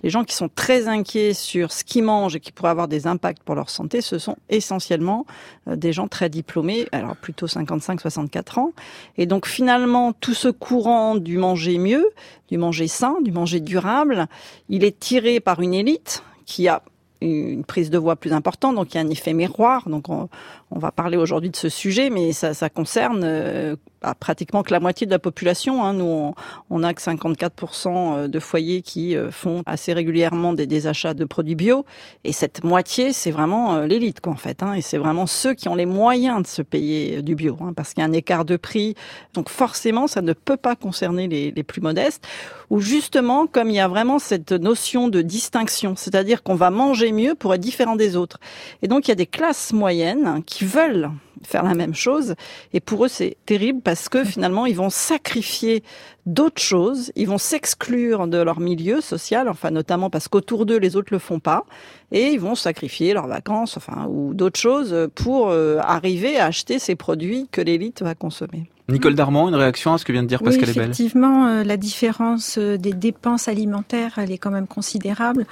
Les 0.03 0.09
gens 0.09 0.23
qui 0.23 0.35
sont 0.35 0.49
très 0.53 0.87
inquiets 0.87 1.33
sur 1.33 1.71
ce 1.71 1.83
qu'ils 1.83 2.03
mangent 2.03 2.35
et 2.35 2.39
qui 2.39 2.51
pourraient 2.51 2.69
avoir 2.71 2.87
des 2.87 3.07
impacts 3.07 3.43
pour 3.43 3.55
leur 3.55 3.69
santé, 3.69 4.01
ce 4.01 4.17
sont 4.17 4.37
essentiellement 4.49 5.25
euh, 5.67 5.75
des 5.75 5.91
gens 5.93 6.07
très 6.07 6.29
diplômés, 6.29 6.87
alors 6.91 7.15
plutôt 7.17 7.47
55-64 7.47 8.59
ans. 8.59 8.71
Et 9.17 9.25
donc 9.25 9.47
finalement, 9.47 10.13
tout 10.13 10.33
ce 10.33 10.47
courant 10.47 11.15
du 11.15 11.37
manger 11.37 11.77
mieux, 11.77 12.05
du 12.51 12.57
manger 12.57 12.87
sain, 12.87 13.15
du 13.23 13.31
manger 13.31 13.61
durable, 13.61 14.27
il 14.69 14.83
est 14.83 14.99
tiré 14.99 15.39
par 15.39 15.61
une 15.61 15.73
élite 15.73 16.23
qui 16.45 16.67
a 16.67 16.83
une 17.21 17.63
prise 17.63 17.89
de 17.89 17.97
voix 17.97 18.15
plus 18.15 18.33
importante, 18.33 18.75
donc 18.75 18.93
il 18.93 18.97
y 18.97 18.99
a 18.99 19.03
un 19.03 19.09
effet 19.09 19.33
miroir. 19.33 19.87
Donc 19.87 20.09
on, 20.09 20.27
va 20.71 20.91
parler 20.91 21.17
aujourd'hui 21.17 21.49
de 21.49 21.55
ce 21.55 21.69
sujet, 21.69 22.09
mais 22.09 22.33
ça, 22.33 22.53
ça 22.53 22.69
concerne 22.69 23.21
euh, 23.23 23.75
bah, 24.01 24.15
pratiquement 24.19 24.63
que 24.63 24.71
la 24.71 24.79
moitié 24.79 25.05
de 25.05 25.11
la 25.11 25.19
population. 25.19 25.83
Hein. 25.85 25.93
Nous, 25.93 26.05
on, 26.05 26.33
on 26.69 26.83
a 26.83 26.93
que 26.93 27.01
54% 27.01 28.27
de 28.27 28.39
foyers 28.39 28.81
qui 28.81 29.15
euh, 29.15 29.31
font 29.31 29.63
assez 29.65 29.93
régulièrement 29.93 30.53
des, 30.53 30.67
des 30.67 30.87
achats 30.87 31.13
de 31.13 31.25
produits 31.25 31.55
bio, 31.55 31.85
et 32.23 32.33
cette 32.33 32.63
moitié, 32.63 33.13
c'est 33.13 33.31
vraiment 33.31 33.75
euh, 33.75 33.85
l'élite, 33.85 34.19
quoi, 34.19 34.33
en 34.33 34.37
fait. 34.37 34.63
Hein. 34.63 34.73
Et 34.73 34.81
c'est 34.81 34.97
vraiment 34.97 35.27
ceux 35.27 35.53
qui 35.53 35.69
ont 35.69 35.75
les 35.75 35.85
moyens 35.85 36.41
de 36.41 36.47
se 36.47 36.61
payer 36.61 37.17
euh, 37.17 37.21
du 37.21 37.35
bio, 37.35 37.57
hein, 37.61 37.73
parce 37.75 37.93
qu'il 37.93 38.01
y 38.01 38.05
a 38.05 38.09
un 38.09 38.13
écart 38.13 38.45
de 38.45 38.57
prix. 38.57 38.95
Donc 39.33 39.49
forcément, 39.49 40.07
ça 40.07 40.21
ne 40.21 40.33
peut 40.33 40.57
pas 40.57 40.75
concerner 40.75 41.27
les, 41.27 41.51
les 41.51 41.63
plus 41.63 41.81
modestes. 41.81 42.27
Ou 42.69 42.79
justement, 42.79 43.47
comme 43.47 43.69
il 43.69 43.75
y 43.75 43.79
a 43.79 43.87
vraiment 43.87 44.17
cette 44.17 44.51
notion 44.51 45.09
de 45.09 45.21
distinction, 45.21 45.95
c'est-à-dire 45.95 46.41
qu'on 46.41 46.55
va 46.55 46.69
manger 46.69 47.11
mieux 47.11 47.35
pour 47.35 47.53
être 47.53 47.61
différent 47.61 47.95
des 47.95 48.15
autres. 48.15 48.39
Et 48.81 48.87
donc, 48.87 49.07
il 49.07 49.11
y 49.11 49.13
a 49.13 49.15
des 49.15 49.25
classes 49.25 49.73
moyennes 49.73 50.41
qui 50.45 50.65
veulent 50.65 51.11
faire 51.43 51.63
la 51.63 51.73
même 51.73 51.93
chose. 51.93 52.35
Et 52.73 52.79
pour 52.79 53.05
eux, 53.05 53.07
c'est 53.07 53.37
terrible 53.45 53.81
que 54.09 54.23
finalement, 54.23 54.65
ils 54.65 54.75
vont 54.75 54.89
sacrifier 54.89 55.83
d'autres 56.25 56.61
choses. 56.61 57.11
Ils 57.15 57.27
vont 57.27 57.37
s'exclure 57.37 58.27
de 58.27 58.37
leur 58.37 58.59
milieu 58.59 59.01
social, 59.01 59.49
enfin, 59.49 59.71
notamment 59.71 60.09
parce 60.09 60.27
qu'autour 60.27 60.65
d'eux, 60.65 60.77
les 60.77 60.95
autres 60.95 61.11
le 61.11 61.19
font 61.19 61.39
pas. 61.39 61.65
Et 62.11 62.27
ils 62.27 62.39
vont 62.39 62.55
sacrifier 62.55 63.13
leurs 63.13 63.27
vacances, 63.27 63.77
enfin, 63.77 64.07
ou 64.09 64.33
d'autres 64.33 64.59
choses 64.59 65.09
pour 65.15 65.49
euh, 65.49 65.77
arriver 65.81 66.37
à 66.37 66.45
acheter 66.45 66.79
ces 66.79 66.95
produits 66.95 67.47
que 67.51 67.61
l'élite 67.61 68.01
va 68.01 68.15
consommer. 68.15 68.69
Nicole 68.91 69.15
Darmand, 69.15 69.49
une 69.49 69.55
réaction 69.55 69.93
à 69.93 69.97
ce 69.97 70.05
que 70.05 70.11
vient 70.11 70.23
de 70.23 70.27
dire 70.27 70.43
Pascal 70.43 70.69
Ebel? 70.69 70.83
effectivement, 70.83 71.47
euh, 71.47 71.63
la 71.63 71.77
différence 71.77 72.57
euh, 72.57 72.77
des 72.77 72.93
dépenses 72.93 73.47
alimentaires, 73.47 74.13
elle 74.17 74.31
est 74.31 74.37
quand 74.37 74.51
même 74.51 74.67
considérable. 74.67 75.45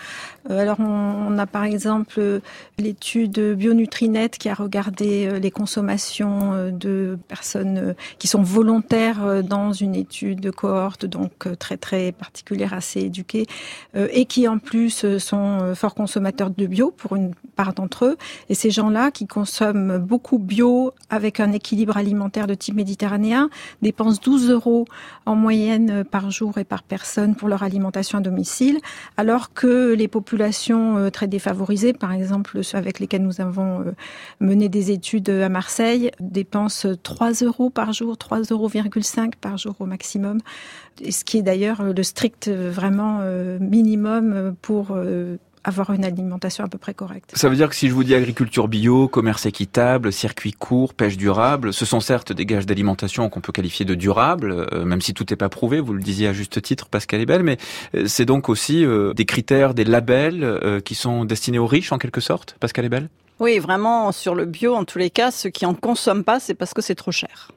Euh, 0.50 0.60
alors, 0.60 0.80
on, 0.80 0.86
on, 1.30 1.38
a 1.38 1.46
par 1.46 1.64
exemple 1.64 2.42
l'étude 2.78 3.40
Bionutrinet 3.56 4.30
qui 4.30 4.50
a 4.50 4.54
regardé 4.54 5.40
les 5.40 5.52
consommations 5.52 6.70
de 6.72 7.18
personnes 7.28 7.96
qui 8.18 8.28
sont 8.28 8.42
volontaires 8.42 9.44
dans 9.44 9.72
une 9.72 9.96
étude 9.96 10.40
de 10.40 10.50
cohorte, 10.50 11.06
donc 11.06 11.48
très 11.60 11.78
très 11.78 12.12
particulière, 12.12 12.74
assez 12.74 13.02
éduquée, 13.02 13.46
et 13.96 14.26
qui 14.26 14.48
en 14.48 14.58
plus 14.58 15.18
sont 15.18 15.74
forts 15.76 15.96
consommateurs 15.96 16.50
de 16.50 16.66
bio 16.66 16.92
pour 16.96 17.16
une 17.16 17.34
part 17.56 17.74
d'entre 17.74 18.06
eux. 18.06 18.18
Et 18.50 18.56
ces 18.56 18.72
gens-là 18.72 19.12
qui 19.12 19.28
consomment 19.28 19.98
beaucoup 19.98 20.40
bio 20.40 20.94
avec 21.10 21.40
un 21.40 21.52
équilibre 21.52 21.98
alimentaire 21.98 22.48
de 22.48 22.54
type 22.54 22.76
méditerranéen 22.76 23.29
dépensent 23.82 24.20
12 24.24 24.50
euros 24.50 24.86
en 25.26 25.36
moyenne 25.36 26.04
par 26.04 26.32
jour 26.32 26.58
et 26.58 26.64
par 26.64 26.84
personne 26.84 27.36
pour 27.36 27.48
leur 27.48 27.64
alimentation 27.64 28.18
à 28.18 28.22
domicile, 28.22 28.80
alors 29.18 29.54
que 29.54 29.94
les 29.94 30.08
populations 30.08 30.98
euh, 30.98 31.10
très 31.10 31.28
défavorisées, 31.28 31.94
par 31.94 32.12
exemple 32.12 32.64
ceux 32.64 32.78
avec 32.78 33.00
lesquels 33.00 33.24
nous 33.24 33.42
avons 33.42 33.82
euh, 33.82 33.92
mené 34.40 34.70
des 34.70 34.92
études 34.92 35.30
à 35.30 35.50
Marseille, 35.50 36.12
dépensent 36.20 36.96
3 37.02 37.32
euros 37.44 37.70
par 37.70 37.94
jour, 37.94 38.16
3,5 38.16 38.54
euros 38.54 38.70
par 39.42 39.58
jour 39.58 39.76
au 39.80 39.86
maximum, 39.86 40.40
ce 41.10 41.24
qui 41.24 41.38
est 41.38 41.42
d'ailleurs 41.42 41.84
le 41.84 42.04
strict 42.04 42.48
euh, 42.48 42.72
vraiment 42.72 43.20
minimum 43.60 44.56
pour 44.62 44.98
avoir 45.70 45.92
une 45.92 46.04
alimentation 46.04 46.66
à 46.66 46.68
peu 46.68 46.78
près 46.78 46.94
correcte. 46.94 47.32
Ça 47.36 47.48
veut 47.48 47.56
dire 47.56 47.70
que 47.70 47.76
si 47.76 47.88
je 47.88 47.94
vous 47.94 48.04
dis 48.04 48.14
agriculture 48.14 48.68
bio, 48.68 49.08
commerce 49.08 49.46
équitable, 49.46 50.12
circuit 50.12 50.52
court, 50.52 50.94
pêche 50.94 51.18
durable, 51.18 51.74
ce 51.74 51.86
sont 51.86 52.02
certes 52.02 52.34
des 52.34 52.46
gages 52.46 52.66
d'alimentation 52.66 53.30
qu'on 53.30 53.42
peut 53.42 53.54
qualifier 53.54 53.86
de 53.86 53.96
durables, 53.96 54.68
euh, 54.74 54.84
même 54.84 55.02
si 55.02 55.14
tout 55.14 55.26
n'est 55.30 55.38
pas 55.38 55.50
prouvé, 55.50 55.80
vous 55.80 55.94
le 55.94 56.02
disiez 56.02 56.28
à 56.28 56.34
juste 56.34 56.62
titre, 56.62 56.90
Pascal 56.90 57.22
Ebel, 57.22 57.44
mais 57.44 57.58
euh, 57.96 58.06
c'est 58.08 58.26
donc 58.26 58.50
aussi 58.50 58.86
euh, 58.86 59.14
des 59.14 59.26
critères, 59.26 59.74
des 59.74 59.86
labels 59.86 60.44
euh, 60.44 60.80
qui 60.82 60.96
sont 60.96 61.26
destinés 61.26 61.60
aux 61.60 61.68
riches 61.68 61.92
en 61.92 61.98
quelque 61.98 62.22
sorte, 62.22 62.56
Pascal 62.60 62.86
Ebel? 62.86 63.10
Oui, 63.40 63.58
vraiment, 63.60 64.12
sur 64.12 64.36
le 64.36 64.46
bio, 64.46 64.76
en 64.76 64.84
tous 64.84 64.98
les 64.98 65.10
cas, 65.10 65.32
ceux 65.32 65.50
qui 65.50 65.66
en 65.66 65.74
consomment 65.74 66.26
pas, 66.26 66.42
c'est 66.42 66.56
parce 66.56 66.74
que 66.74 66.82
c'est 66.82 66.96
trop 66.96 67.12
cher. 67.12 67.52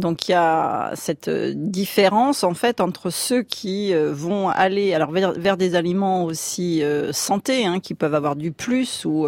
Donc 0.00 0.28
il 0.28 0.32
y 0.32 0.34
a 0.34 0.92
cette 0.94 1.30
différence 1.30 2.44
en 2.44 2.54
fait 2.54 2.80
entre 2.80 3.10
ceux 3.10 3.42
qui 3.42 3.94
euh, 3.94 4.12
vont 4.12 4.48
aller 4.48 4.94
alors 4.94 5.12
vers, 5.12 5.56
des 5.56 5.74
aliments 5.74 6.24
aussi 6.24 6.82
euh, 6.82 7.12
santé, 7.12 7.66
hein, 7.66 7.80
qui 7.80 7.94
peuvent 7.94 8.14
avoir 8.14 8.36
du 8.36 8.52
plus 8.52 9.04
ou 9.04 9.26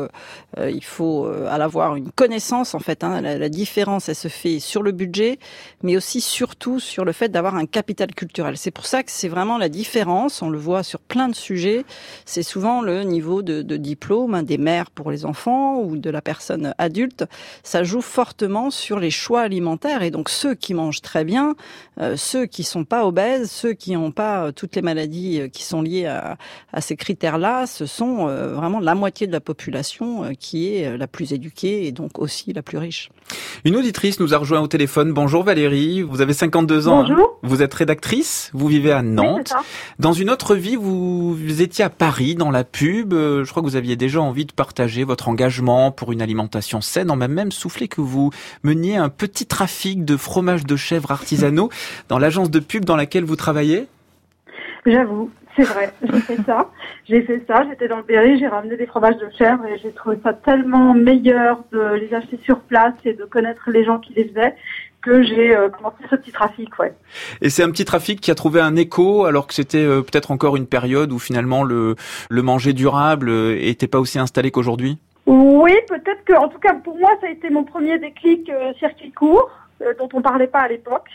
euh, 0.59 0.71
il 0.71 0.85
faut 0.85 1.27
euh, 1.27 1.49
avoir 1.49 1.97
une 1.97 2.11
connaissance 2.11 2.75
en 2.75 2.79
fait. 2.79 3.05
Hein, 3.05 3.21
la, 3.21 3.49
différence, 3.49 4.09
elle 4.09 4.17
se 4.17 4.29
fait 4.29 4.59
sur 4.59 4.83
le 4.83 4.93
budget, 4.93 5.39
mais 5.83 5.97
aussi 5.97 6.21
surtout 6.21 6.81
sur 6.81 7.05
le 7.05 7.13
fait 7.13 7.29
d'avoir 7.29 7.55
un 7.55 7.67
capital 7.67 8.15
culturel. 8.15 8.57
C'est 8.57 8.71
pour 8.71 8.87
ça 8.87 9.03
que 9.03 9.11
c'est 9.11 9.29
vraiment 9.29 9.59
la 9.59 9.69
différence. 9.69 10.43
On 10.43 10.51
le 10.51 10.59
voit 10.59 10.83
sur 10.83 11.01
plein 11.01 11.29
de 11.29 11.35
sujets. 11.35 11.85
C'est 12.25 12.43
souvent 12.43 12.83
le 12.83 13.03
niveau 13.05 13.43
de, 13.43 13.63
de 13.63 13.77
diplôme 13.77 14.35
hein, 14.35 14.43
des 14.43 14.59
mères 14.59 14.91
pour 14.91 15.11
les 15.11 15.25
enfants 15.25 15.81
ou 15.81 15.97
de 15.97 16.11
la 16.11 16.21
personne 16.21 16.75
adulte. 16.79 17.25
Ça 17.63 17.83
joue 17.83 18.03
fortement 18.03 18.71
sur 18.71 18.99
les 18.99 19.11
choix 19.11 19.41
alimentaires 19.41 20.03
et 20.03 20.11
donc 20.11 20.29
ceux 20.29 20.55
qui 20.63 20.73
mangent 20.73 21.03
très 21.03 21.25
bien, 21.25 21.55
euh, 22.01 22.17
ceux 22.17 22.47
qui 22.47 22.63
sont 22.63 22.85
pas 22.85 23.05
obèses, 23.05 23.51
ceux 23.51 23.75
qui 23.75 23.93
n'ont 23.93 24.13
pas 24.13 24.47
euh, 24.47 24.53
toutes 24.53 24.77
les 24.77 24.81
maladies 24.81 25.41
euh, 25.41 25.49
qui 25.49 25.65
sont 25.65 25.83
liées 25.83 26.07
à, 26.07 26.39
à 26.73 26.81
ces 26.81 26.97
critères-là, 26.97 27.67
ce 27.67 27.85
sont 27.85 28.29
euh, 28.29 28.55
vraiment 28.55 28.81
la 28.81 28.95
moitié 28.95 29.27
de 29.27 29.33
la 29.33 29.41
population 29.41 30.25
euh, 30.25 30.31
qui 30.39 30.75
est 30.75 30.97
la 30.97 31.07
plus 31.07 31.33
éduquée 31.33 31.87
et 31.87 31.93
donc 31.93 32.19
aussi 32.19 32.53
la 32.53 32.63
plus 32.63 32.79
riche. 32.79 33.11
Une 33.65 33.77
auditrice 33.77 34.21
nous 34.21 34.33
a 34.33 34.39
rejoint 34.39 34.61
au 34.61 34.69
téléphone. 34.69 35.13
Bonjour 35.13 35.43
Valérie, 35.43 36.03
vous 36.03 36.21
avez 36.21 36.33
52 36.33 36.89
ans. 36.89 37.03
Bonjour. 37.03 37.19
Hein. 37.19 37.39
Vous 37.43 37.61
êtes 37.61 37.75
rédactrice, 37.75 38.51
vous 38.55 38.69
vivez 38.69 38.93
à 38.93 39.03
Nantes. 39.03 39.53
Oui, 39.55 39.65
dans 39.99 40.13
une 40.13 40.31
autre 40.31 40.55
vie, 40.55 40.77
vous, 40.77 41.35
vous 41.35 41.63
étiez 41.63 41.85
à 41.85 41.91
Paris, 41.91 42.37
dans 42.37 42.51
la 42.53 42.63
pub. 42.63 43.13
Je 43.13 43.51
crois 43.51 43.63
que 43.63 43.67
vous 43.67 43.77
aviez 43.77 43.97
déjà 43.97 44.21
envie 44.21 44.47
de 44.47 44.53
partager 44.53 45.03
votre 45.03 45.29
engagement 45.29 45.91
pour 45.91 46.13
une 46.13 46.23
alimentation 46.23 46.81
saine. 46.81 47.11
On 47.11 47.17
m'a 47.17 47.29
même 47.29 47.51
soufflé 47.51 47.89
que 47.89 48.01
vous 48.01 48.31
meniez 48.63 48.97
un 48.97 49.09
petit 49.09 49.47
trafic 49.47 50.05
de 50.05 50.17
fromage 50.17 50.42
de 50.43 50.77
chèvre 50.77 51.11
artisanaux 51.13 51.71
dans 52.09 52.19
l'agence 52.19 52.51
de 52.51 52.59
pub 52.59 52.85
dans 52.85 52.97
laquelle 52.97 53.25
vous 53.25 53.37
travaillez? 53.37 53.87
J'avoue, 54.85 55.31
c'est 55.55 55.63
vrai, 55.63 55.93
j'ai 56.03 56.21
fait 56.21 56.43
ça. 56.45 56.69
J'ai 57.09 57.23
fait 57.23 57.43
ça, 57.47 57.65
j'étais 57.69 57.87
dans 57.87 57.99
le 57.99 58.03
Berry, 58.03 58.39
j'ai 58.39 58.49
ramené 58.49 58.77
des 58.77 58.87
fromages 58.87 59.17
de 59.19 59.29
chèvre 59.39 59.65
et 59.67 59.79
j'ai 59.79 59.93
trouvé 59.93 60.19
ça 60.25 60.33
tellement 60.33 60.95
meilleur 60.95 61.61
de 61.71 61.95
les 61.95 62.13
acheter 62.13 62.41
sur 62.45 62.59
place 62.61 62.95
et 63.05 63.15
de 63.15 63.25
connaître 63.25 63.71
les 63.71 63.85
gens 63.85 63.99
qui 64.01 64.13
les 64.15 64.29
faisaient 64.29 64.57
que 65.01 65.23
j'ai 65.23 65.55
euh, 65.55 65.69
commencé 65.69 65.97
ce 66.11 66.17
petit 66.17 66.31
trafic, 66.31 66.79
ouais. 66.79 66.95
Et 67.41 67.51
c'est 67.51 67.63
un 67.65 67.71
petit 67.71 67.85
trafic 67.85 68.21
qui 68.21 68.31
a 68.31 68.37
trouvé 68.37 68.61
un 68.61 68.77
écho 68.77 69.25
alors 69.25 69.47
que 69.47 69.55
c'était 69.55 69.85
euh, 69.85 70.01
peut-être 70.01 70.31
encore 70.31 70.57
une 70.57 70.67
période 70.67 71.11
où 71.13 71.19
finalement 71.19 71.65
le, 71.65 71.97
le 72.29 72.43
manger 72.43 72.73
durable 72.73 73.29
euh, 73.29 73.57
était 73.61 73.89
pas 73.89 73.99
aussi 73.99 74.19
installé 74.19 74.51
qu'aujourd'hui? 74.51 74.99
Oui, 75.27 75.73
peut-être 75.89 76.25
que, 76.25 76.35
en 76.35 76.49
tout 76.49 76.59
cas 76.59 76.75
pour 76.75 76.99
moi, 76.99 77.11
ça 77.21 77.29
a 77.29 77.31
été 77.31 77.51
mon 77.51 77.65
premier 77.65 77.99
déclic 77.99 78.49
euh, 78.49 78.73
circuit 78.79 79.13
court 79.13 79.51
euh, 79.83 79.95
dont 79.99 80.09
on 80.13 80.23
parlait 80.23 80.47
pas 80.47 80.61
à 80.61 80.69
l'époque. 80.69 81.09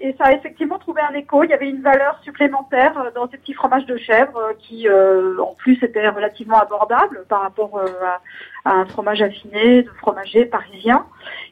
Et 0.00 0.12
ça 0.18 0.24
a 0.24 0.32
effectivement 0.32 0.78
trouvé 0.78 1.00
un 1.02 1.14
écho. 1.14 1.44
Il 1.44 1.50
y 1.50 1.52
avait 1.52 1.68
une 1.68 1.80
valeur 1.80 2.18
supplémentaire 2.22 2.98
euh, 2.98 3.10
dans 3.14 3.28
ces 3.30 3.36
petits 3.38 3.54
fromages 3.54 3.86
de 3.86 3.96
chèvre 3.96 4.36
euh, 4.36 4.52
qui, 4.58 4.88
en 4.90 5.54
plus, 5.54 5.82
étaient 5.82 6.08
relativement 6.08 6.58
abordables 6.58 7.24
par 7.28 7.42
rapport 7.42 7.80
à, 8.02 8.20
un 8.70 8.86
fromage 8.86 9.22
affiné 9.22 9.82
de 9.82 9.90
fromager 9.90 10.46
parisien. 10.46 11.06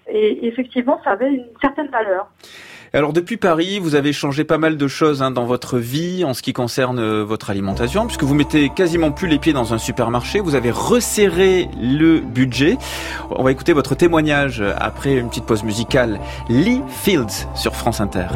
Et 0.08 0.46
effectivement, 0.46 1.00
ça 1.04 1.11
avait 1.11 1.32
une 1.32 1.46
certaine 1.61 1.88
valeur. 1.88 2.26
Alors 2.94 3.14
depuis 3.14 3.38
Paris, 3.38 3.78
vous 3.78 3.94
avez 3.94 4.12
changé 4.12 4.44
pas 4.44 4.58
mal 4.58 4.76
de 4.76 4.87
choses 4.87 5.22
hein, 5.22 5.30
dans 5.30 5.46
votre 5.46 5.78
vie 5.78 6.25
en 6.26 6.34
ce 6.34 6.42
qui 6.42 6.52
concerne 6.52 6.99
euh, 6.99 7.25
votre 7.25 7.49
alimentation, 7.49 8.06
puisque 8.06 8.25
vous 8.25 8.34
mettez 8.34 8.68
quasiment 8.68 9.12
plus 9.12 9.28
les 9.28 9.38
pieds 9.38 9.54
dans 9.54 9.72
un 9.72 9.78
supermarché. 9.78 10.40
Vous 10.40 10.54
avez 10.56 10.70
resserré 10.70 11.70
le 11.80 12.20
budget. 12.20 12.76
On 13.30 13.44
va 13.44 13.50
écouter 13.50 13.72
votre 13.72 13.94
témoignage 13.94 14.62
après 14.78 15.14
une 15.14 15.30
petite 15.30 15.46
pause 15.46 15.62
musicale. 15.62 16.20
Lee 16.50 16.82
Fields 17.02 17.49
sur 17.54 17.75
France 17.75 18.02
Inter. 18.02 18.26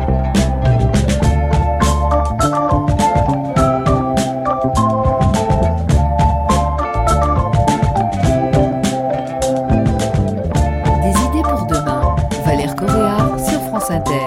Des 14.05 14.26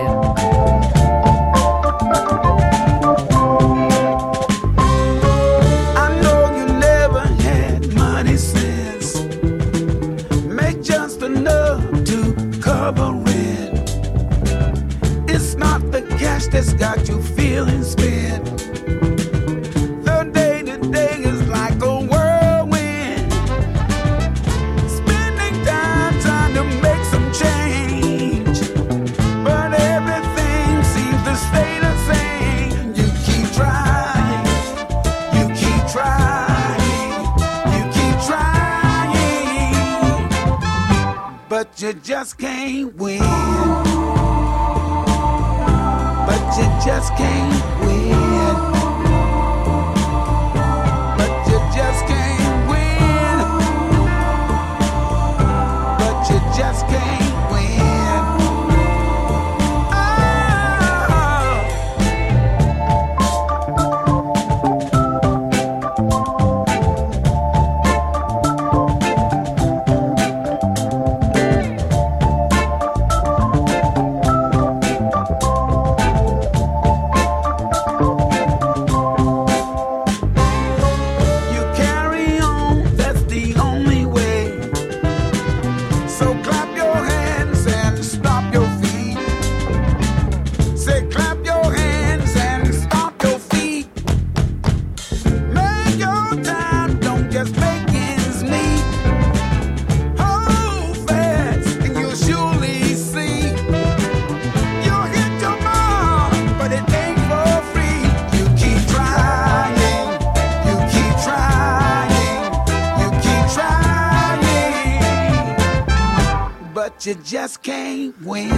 you 117.09 117.15
just 117.23 117.63
can't 117.63 118.13
win. 118.21 118.49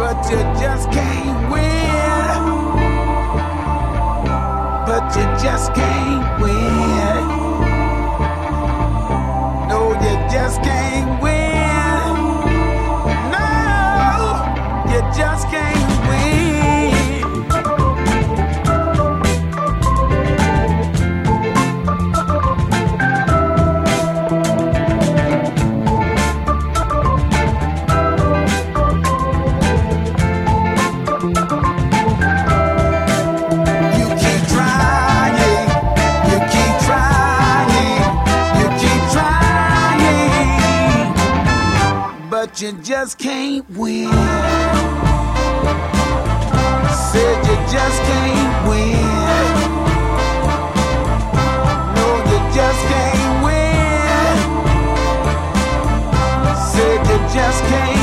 But 0.00 0.30
you 0.30 0.38
just 0.58 0.90
can't 0.90 1.52
win. 1.52 2.40
But 4.86 5.14
you 5.16 5.24
just 5.44 5.74
can't 5.74 6.19
you 42.62 42.72
just 42.82 43.16
can't 43.16 43.64
win. 43.70 44.10
Said 47.10 47.46
you 47.46 47.56
just 47.72 48.02
can't 48.02 48.68
win. 48.68 48.96
No, 51.94 52.06
you 52.30 52.38
just 52.54 52.80
can't 52.90 53.44
win. 53.44 54.36
Said 56.72 57.06
you 57.06 57.18
just 57.34 57.62
can't 57.64 57.99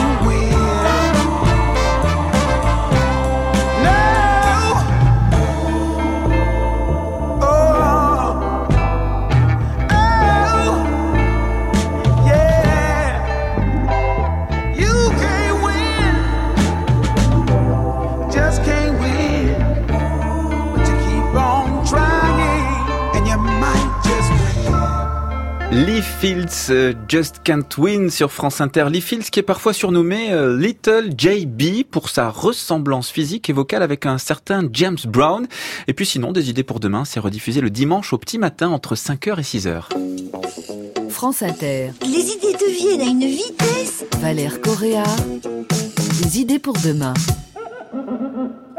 Lee 25.86 26.02
Fields, 26.02 26.72
euh, 26.72 26.94
Just 27.08 27.44
Can't 27.44 27.78
Win 27.78 28.10
sur 28.10 28.32
France 28.32 28.62
Inter. 28.62 28.88
Lee 28.90 29.00
Fields 29.00 29.30
qui 29.30 29.40
est 29.40 29.44
parfois 29.44 29.74
surnommé 29.74 30.32
euh, 30.34 30.58
Little 30.58 31.12
JB 31.16 31.84
pour 31.92 32.10
sa 32.10 32.32
ressemblance 32.32 33.12
physique 33.12 33.48
et 33.52 33.54
vocale 33.54 33.84
avec 33.84 34.08
un 34.08 34.18
certain 34.18 34.68
James 34.74 34.98
Brown. 35.08 35.46
Et 35.86 35.94
puis 35.94 36.08
sinon, 36.08 36.32
des 36.32 36.50
idées 36.50 36.64
pour 36.64 36.80
demain, 36.80 37.06
c'est 37.06 37.20
rediffusé 37.20 37.62
le 37.62 37.70
dimanche 37.70 38.12
au 38.12 38.18
petit 38.18 38.40
matin 38.40 38.70
entre 38.70 38.96
5h 38.96 39.38
et 39.38 39.44
6h. 39.44 41.10
France 41.12 41.44
Inter, 41.44 41.92
Les 42.02 42.32
idées 42.32 42.58
deviennent 42.60 43.02
à 43.02 43.12
une 43.12 43.28
vitesse. 43.28 44.04
Valère 44.20 44.60
Correa, 44.62 45.04
des 46.24 46.40
idées 46.40 46.60
pour 46.60 46.74
demain. 46.74 47.14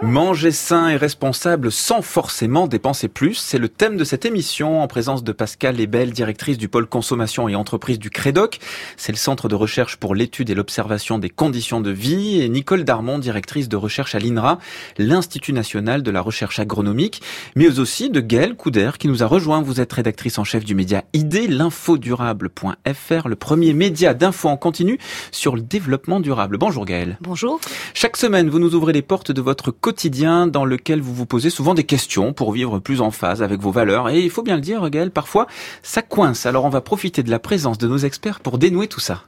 Manger 0.00 0.52
sain 0.52 0.90
et 0.90 0.96
responsable 0.96 1.72
sans 1.72 2.02
forcément 2.02 2.68
dépenser 2.68 3.08
plus, 3.08 3.34
c'est 3.34 3.58
le 3.58 3.68
thème 3.68 3.96
de 3.96 4.04
cette 4.04 4.24
émission 4.24 4.80
en 4.80 4.86
présence 4.86 5.24
de 5.24 5.32
Pascal 5.32 5.76
Lebel, 5.76 6.12
directrice 6.12 6.56
du 6.56 6.68
pôle 6.68 6.86
consommation 6.86 7.48
et 7.48 7.56
entreprise 7.56 7.98
du 7.98 8.08
Crédoc. 8.08 8.60
C'est 8.96 9.10
le 9.10 9.18
centre 9.18 9.48
de 9.48 9.56
recherche 9.56 9.96
pour 9.96 10.14
l'étude 10.14 10.50
et 10.50 10.54
l'observation 10.54 11.18
des 11.18 11.30
conditions 11.30 11.80
de 11.80 11.90
vie 11.90 12.40
et 12.40 12.48
Nicole 12.48 12.84
Darmon, 12.84 13.18
directrice 13.18 13.68
de 13.68 13.76
recherche 13.76 14.14
à 14.14 14.20
l'INRA, 14.20 14.60
l'Institut 14.98 15.52
national 15.52 16.04
de 16.04 16.10
la 16.12 16.20
recherche 16.20 16.60
agronomique, 16.60 17.20
mais 17.56 17.80
aussi 17.80 18.08
de 18.08 18.20
Gaëlle 18.20 18.54
Couder 18.54 18.92
qui 19.00 19.08
nous 19.08 19.24
a 19.24 19.26
rejoint. 19.26 19.62
Vous 19.62 19.80
êtes 19.80 19.92
rédactrice 19.92 20.38
en 20.38 20.44
chef 20.44 20.64
du 20.64 20.76
média 20.76 21.02
ID, 21.12 21.50
l'infodurable.fr, 21.50 23.28
le 23.28 23.36
premier 23.36 23.72
média 23.72 24.14
d'info 24.14 24.48
en 24.48 24.56
continu 24.56 25.00
sur 25.32 25.56
le 25.56 25.62
développement 25.62 26.20
durable. 26.20 26.56
Bonjour 26.56 26.84
Gaëlle. 26.84 27.18
Bonjour. 27.20 27.60
Chaque 27.94 28.16
semaine, 28.16 28.48
vous 28.48 28.60
nous 28.60 28.76
ouvrez 28.76 28.92
les 28.92 29.02
portes 29.02 29.32
de 29.32 29.40
votre 29.40 29.72
quotidien 29.88 30.46
dans 30.46 30.66
lequel 30.66 31.00
vous 31.00 31.14
vous 31.14 31.24
posez 31.24 31.48
souvent 31.48 31.72
des 31.72 31.84
questions 31.84 32.34
pour 32.34 32.52
vivre 32.52 32.78
plus 32.78 33.00
en 33.00 33.10
phase 33.10 33.42
avec 33.42 33.58
vos 33.58 33.70
valeurs. 33.70 34.10
Et 34.10 34.20
il 34.20 34.28
faut 34.28 34.42
bien 34.42 34.56
le 34.56 34.60
dire, 34.60 34.90
Gaël, 34.90 35.10
parfois, 35.10 35.46
ça 35.82 36.02
coince. 36.02 36.44
Alors 36.44 36.66
on 36.66 36.68
va 36.68 36.82
profiter 36.82 37.22
de 37.22 37.30
la 37.30 37.38
présence 37.38 37.78
de 37.78 37.88
nos 37.88 37.96
experts 37.96 38.40
pour 38.40 38.58
dénouer 38.58 38.86
tout 38.86 39.00
ça. 39.00 39.22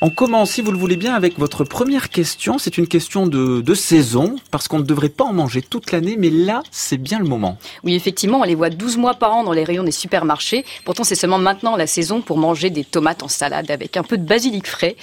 On 0.00 0.10
commence, 0.10 0.52
si 0.52 0.62
vous 0.62 0.70
le 0.70 0.78
voulez 0.78 0.96
bien, 0.96 1.14
avec 1.14 1.40
votre 1.40 1.64
première 1.64 2.08
question. 2.08 2.56
C'est 2.58 2.78
une 2.78 2.86
question 2.86 3.26
de, 3.26 3.60
de 3.60 3.74
saison, 3.74 4.36
parce 4.52 4.68
qu'on 4.68 4.78
ne 4.78 4.84
devrait 4.84 5.08
pas 5.08 5.24
en 5.24 5.32
manger 5.32 5.60
toute 5.60 5.90
l'année, 5.90 6.14
mais 6.16 6.30
là, 6.30 6.62
c'est 6.70 6.98
bien 6.98 7.18
le 7.18 7.24
moment. 7.24 7.58
Oui, 7.82 7.96
effectivement, 7.96 8.38
on 8.38 8.44
les 8.44 8.54
voit 8.54 8.70
12 8.70 8.96
mois 8.96 9.14
par 9.14 9.34
an 9.34 9.42
dans 9.42 9.52
les 9.52 9.64
rayons 9.64 9.82
des 9.82 9.90
supermarchés. 9.90 10.64
Pourtant, 10.84 11.02
c'est 11.02 11.16
seulement 11.16 11.38
maintenant 11.38 11.74
la 11.74 11.88
saison 11.88 12.20
pour 12.20 12.38
manger 12.38 12.70
des 12.70 12.84
tomates 12.84 13.24
en 13.24 13.28
salade 13.28 13.72
avec 13.72 13.96
un 13.96 14.04
peu 14.04 14.16
de 14.16 14.24
basilic 14.24 14.68
frais. 14.68 14.94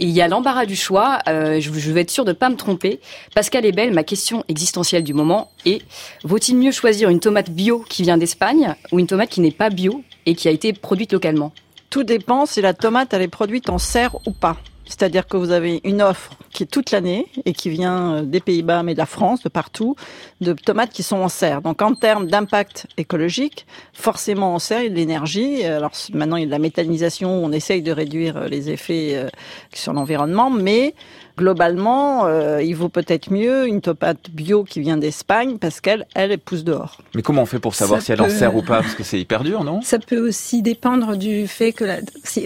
Il 0.00 0.10
y 0.10 0.20
a 0.20 0.26
l'embarras 0.26 0.66
du 0.66 0.74
choix. 0.74 1.20
Euh, 1.28 1.60
je, 1.60 1.70
vais 1.92 2.00
être 2.00 2.10
sûre 2.10 2.24
de 2.24 2.32
pas 2.32 2.48
me 2.48 2.56
tromper. 2.56 2.98
Pascal 3.36 3.64
est 3.64 3.72
belle. 3.72 3.94
Ma 3.94 4.02
question 4.02 4.42
existentielle 4.48 5.04
du 5.04 5.14
moment 5.14 5.52
est 5.64 5.80
vaut-il 6.24 6.56
mieux 6.56 6.72
choisir 6.72 7.08
une 7.08 7.20
tomate 7.20 7.50
bio 7.50 7.84
qui 7.88 8.02
vient 8.02 8.18
d'Espagne 8.18 8.74
ou 8.90 8.98
une 8.98 9.06
tomate 9.06 9.28
qui 9.28 9.40
n'est 9.42 9.52
pas 9.52 9.70
bio 9.70 10.02
et 10.26 10.34
qui 10.34 10.48
a 10.48 10.50
été 10.50 10.72
produite 10.72 11.12
localement? 11.12 11.52
Tout 11.90 12.04
dépend 12.04 12.46
si 12.46 12.60
la 12.60 12.72
tomate 12.72 13.12
elle 13.12 13.22
est 13.22 13.28
produite 13.28 13.68
en 13.68 13.78
serre 13.78 14.16
ou 14.26 14.30
pas. 14.30 14.56
C'est-à-dire 14.90 15.28
que 15.28 15.36
vous 15.36 15.52
avez 15.52 15.80
une 15.84 16.02
offre 16.02 16.32
qui 16.52 16.64
est 16.64 16.66
toute 16.66 16.90
l'année 16.90 17.26
et 17.44 17.52
qui 17.52 17.70
vient 17.70 18.14
euh, 18.14 18.22
des 18.22 18.40
Pays-Bas, 18.40 18.82
mais 18.82 18.94
de 18.94 18.98
la 18.98 19.06
France, 19.06 19.42
de 19.42 19.48
partout, 19.48 19.94
de 20.40 20.52
tomates 20.52 20.90
qui 20.90 21.04
sont 21.04 21.18
en 21.18 21.28
serre. 21.28 21.62
Donc 21.62 21.80
en 21.80 21.94
termes 21.94 22.26
d'impact 22.26 22.88
écologique, 22.96 23.66
forcément 23.92 24.54
en 24.54 24.58
serre, 24.58 24.80
il 24.80 24.84
y 24.84 24.86
a 24.86 24.90
de 24.90 24.96
l'énergie. 24.96 25.64
Alors 25.64 25.92
maintenant, 26.12 26.36
il 26.36 26.40
y 26.40 26.42
a 26.42 26.46
de 26.46 26.50
la 26.50 26.58
méthanisation, 26.58 27.32
on 27.32 27.52
essaye 27.52 27.82
de 27.82 27.92
réduire 27.92 28.36
euh, 28.36 28.48
les 28.48 28.70
effets 28.70 29.12
euh, 29.14 29.28
sur 29.72 29.92
l'environnement, 29.92 30.50
mais 30.50 30.94
globalement, 31.40 32.26
euh, 32.26 32.62
il 32.62 32.74
vaut 32.76 32.88
peut-être 32.88 33.32
mieux 33.32 33.66
une 33.66 33.80
tomate 33.80 34.30
bio 34.30 34.62
qui 34.62 34.80
vient 34.80 34.96
d'Espagne 34.96 35.56
parce 35.58 35.80
qu'elle, 35.80 36.06
elle, 36.14 36.30
elle 36.32 36.38
pousse 36.38 36.62
dehors. 36.64 36.98
Mais 37.14 37.22
comment 37.22 37.42
on 37.42 37.46
fait 37.46 37.58
pour 37.58 37.74
savoir 37.74 38.00
Ça 38.00 38.06
si 38.06 38.12
elle 38.12 38.22
en 38.22 38.28
sert 38.28 38.54
ou 38.54 38.62
pas? 38.62 38.82
Parce 38.82 38.94
que 38.94 39.02
c'est 39.02 39.18
hyper 39.18 39.42
dur, 39.42 39.64
non? 39.64 39.80
Ça 39.82 39.98
peut 39.98 40.20
aussi 40.28 40.62
dépendre 40.62 41.16
du 41.16 41.48
fait 41.48 41.72
que, 41.72 41.84
la, 41.84 41.96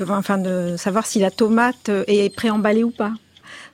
enfin, 0.08 0.38
de 0.38 0.76
savoir 0.78 1.04
si 1.06 1.18
la 1.18 1.30
tomate 1.30 1.90
est 2.06 2.34
préemballée 2.34 2.84
ou 2.84 2.90
pas. 2.90 3.12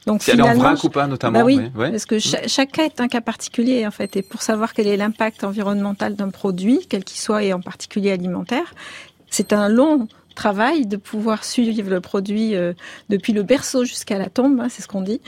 Donc 0.06 0.22
Si 0.22 0.30
elle 0.30 0.40
est 0.40 0.42
en 0.42 0.54
vrac 0.54 0.82
ou 0.82 0.88
pas, 0.88 1.06
notamment 1.06 1.40
Bah 1.40 1.44
oui, 1.44 1.60
ouais. 1.76 1.90
parce 1.90 2.06
que 2.06 2.18
cha- 2.18 2.48
chaque 2.48 2.72
cas 2.72 2.84
est 2.84 3.00
un 3.02 3.08
cas 3.08 3.20
particulier 3.20 3.86
en 3.86 3.90
fait, 3.90 4.16
et 4.16 4.22
pour 4.22 4.40
savoir 4.40 4.72
quel 4.72 4.86
est 4.86 4.96
l'impact 4.96 5.44
environnemental 5.44 6.14
d'un 6.16 6.30
produit, 6.30 6.86
quel 6.88 7.04
qu'il 7.04 7.18
soit, 7.20 7.42
et 7.44 7.52
en 7.52 7.60
particulier 7.60 8.10
alimentaire, 8.10 8.74
c'est 9.28 9.52
un 9.52 9.68
long 9.68 10.08
travail 10.44 10.86
de 10.86 10.96
pouvoir 10.96 11.44
suivre 11.44 11.90
le 11.90 12.00
produit 12.00 12.54
euh, 12.54 12.72
depuis 13.10 13.32
le 13.34 13.42
berceau 13.42 13.84
jusqu'à 13.84 14.16
la 14.16 14.30
tombe, 14.30 14.58
hein, 14.60 14.68
c'est 14.70 14.80
ce 14.82 14.88
qu'on 14.88 15.02
dit. 15.02 15.20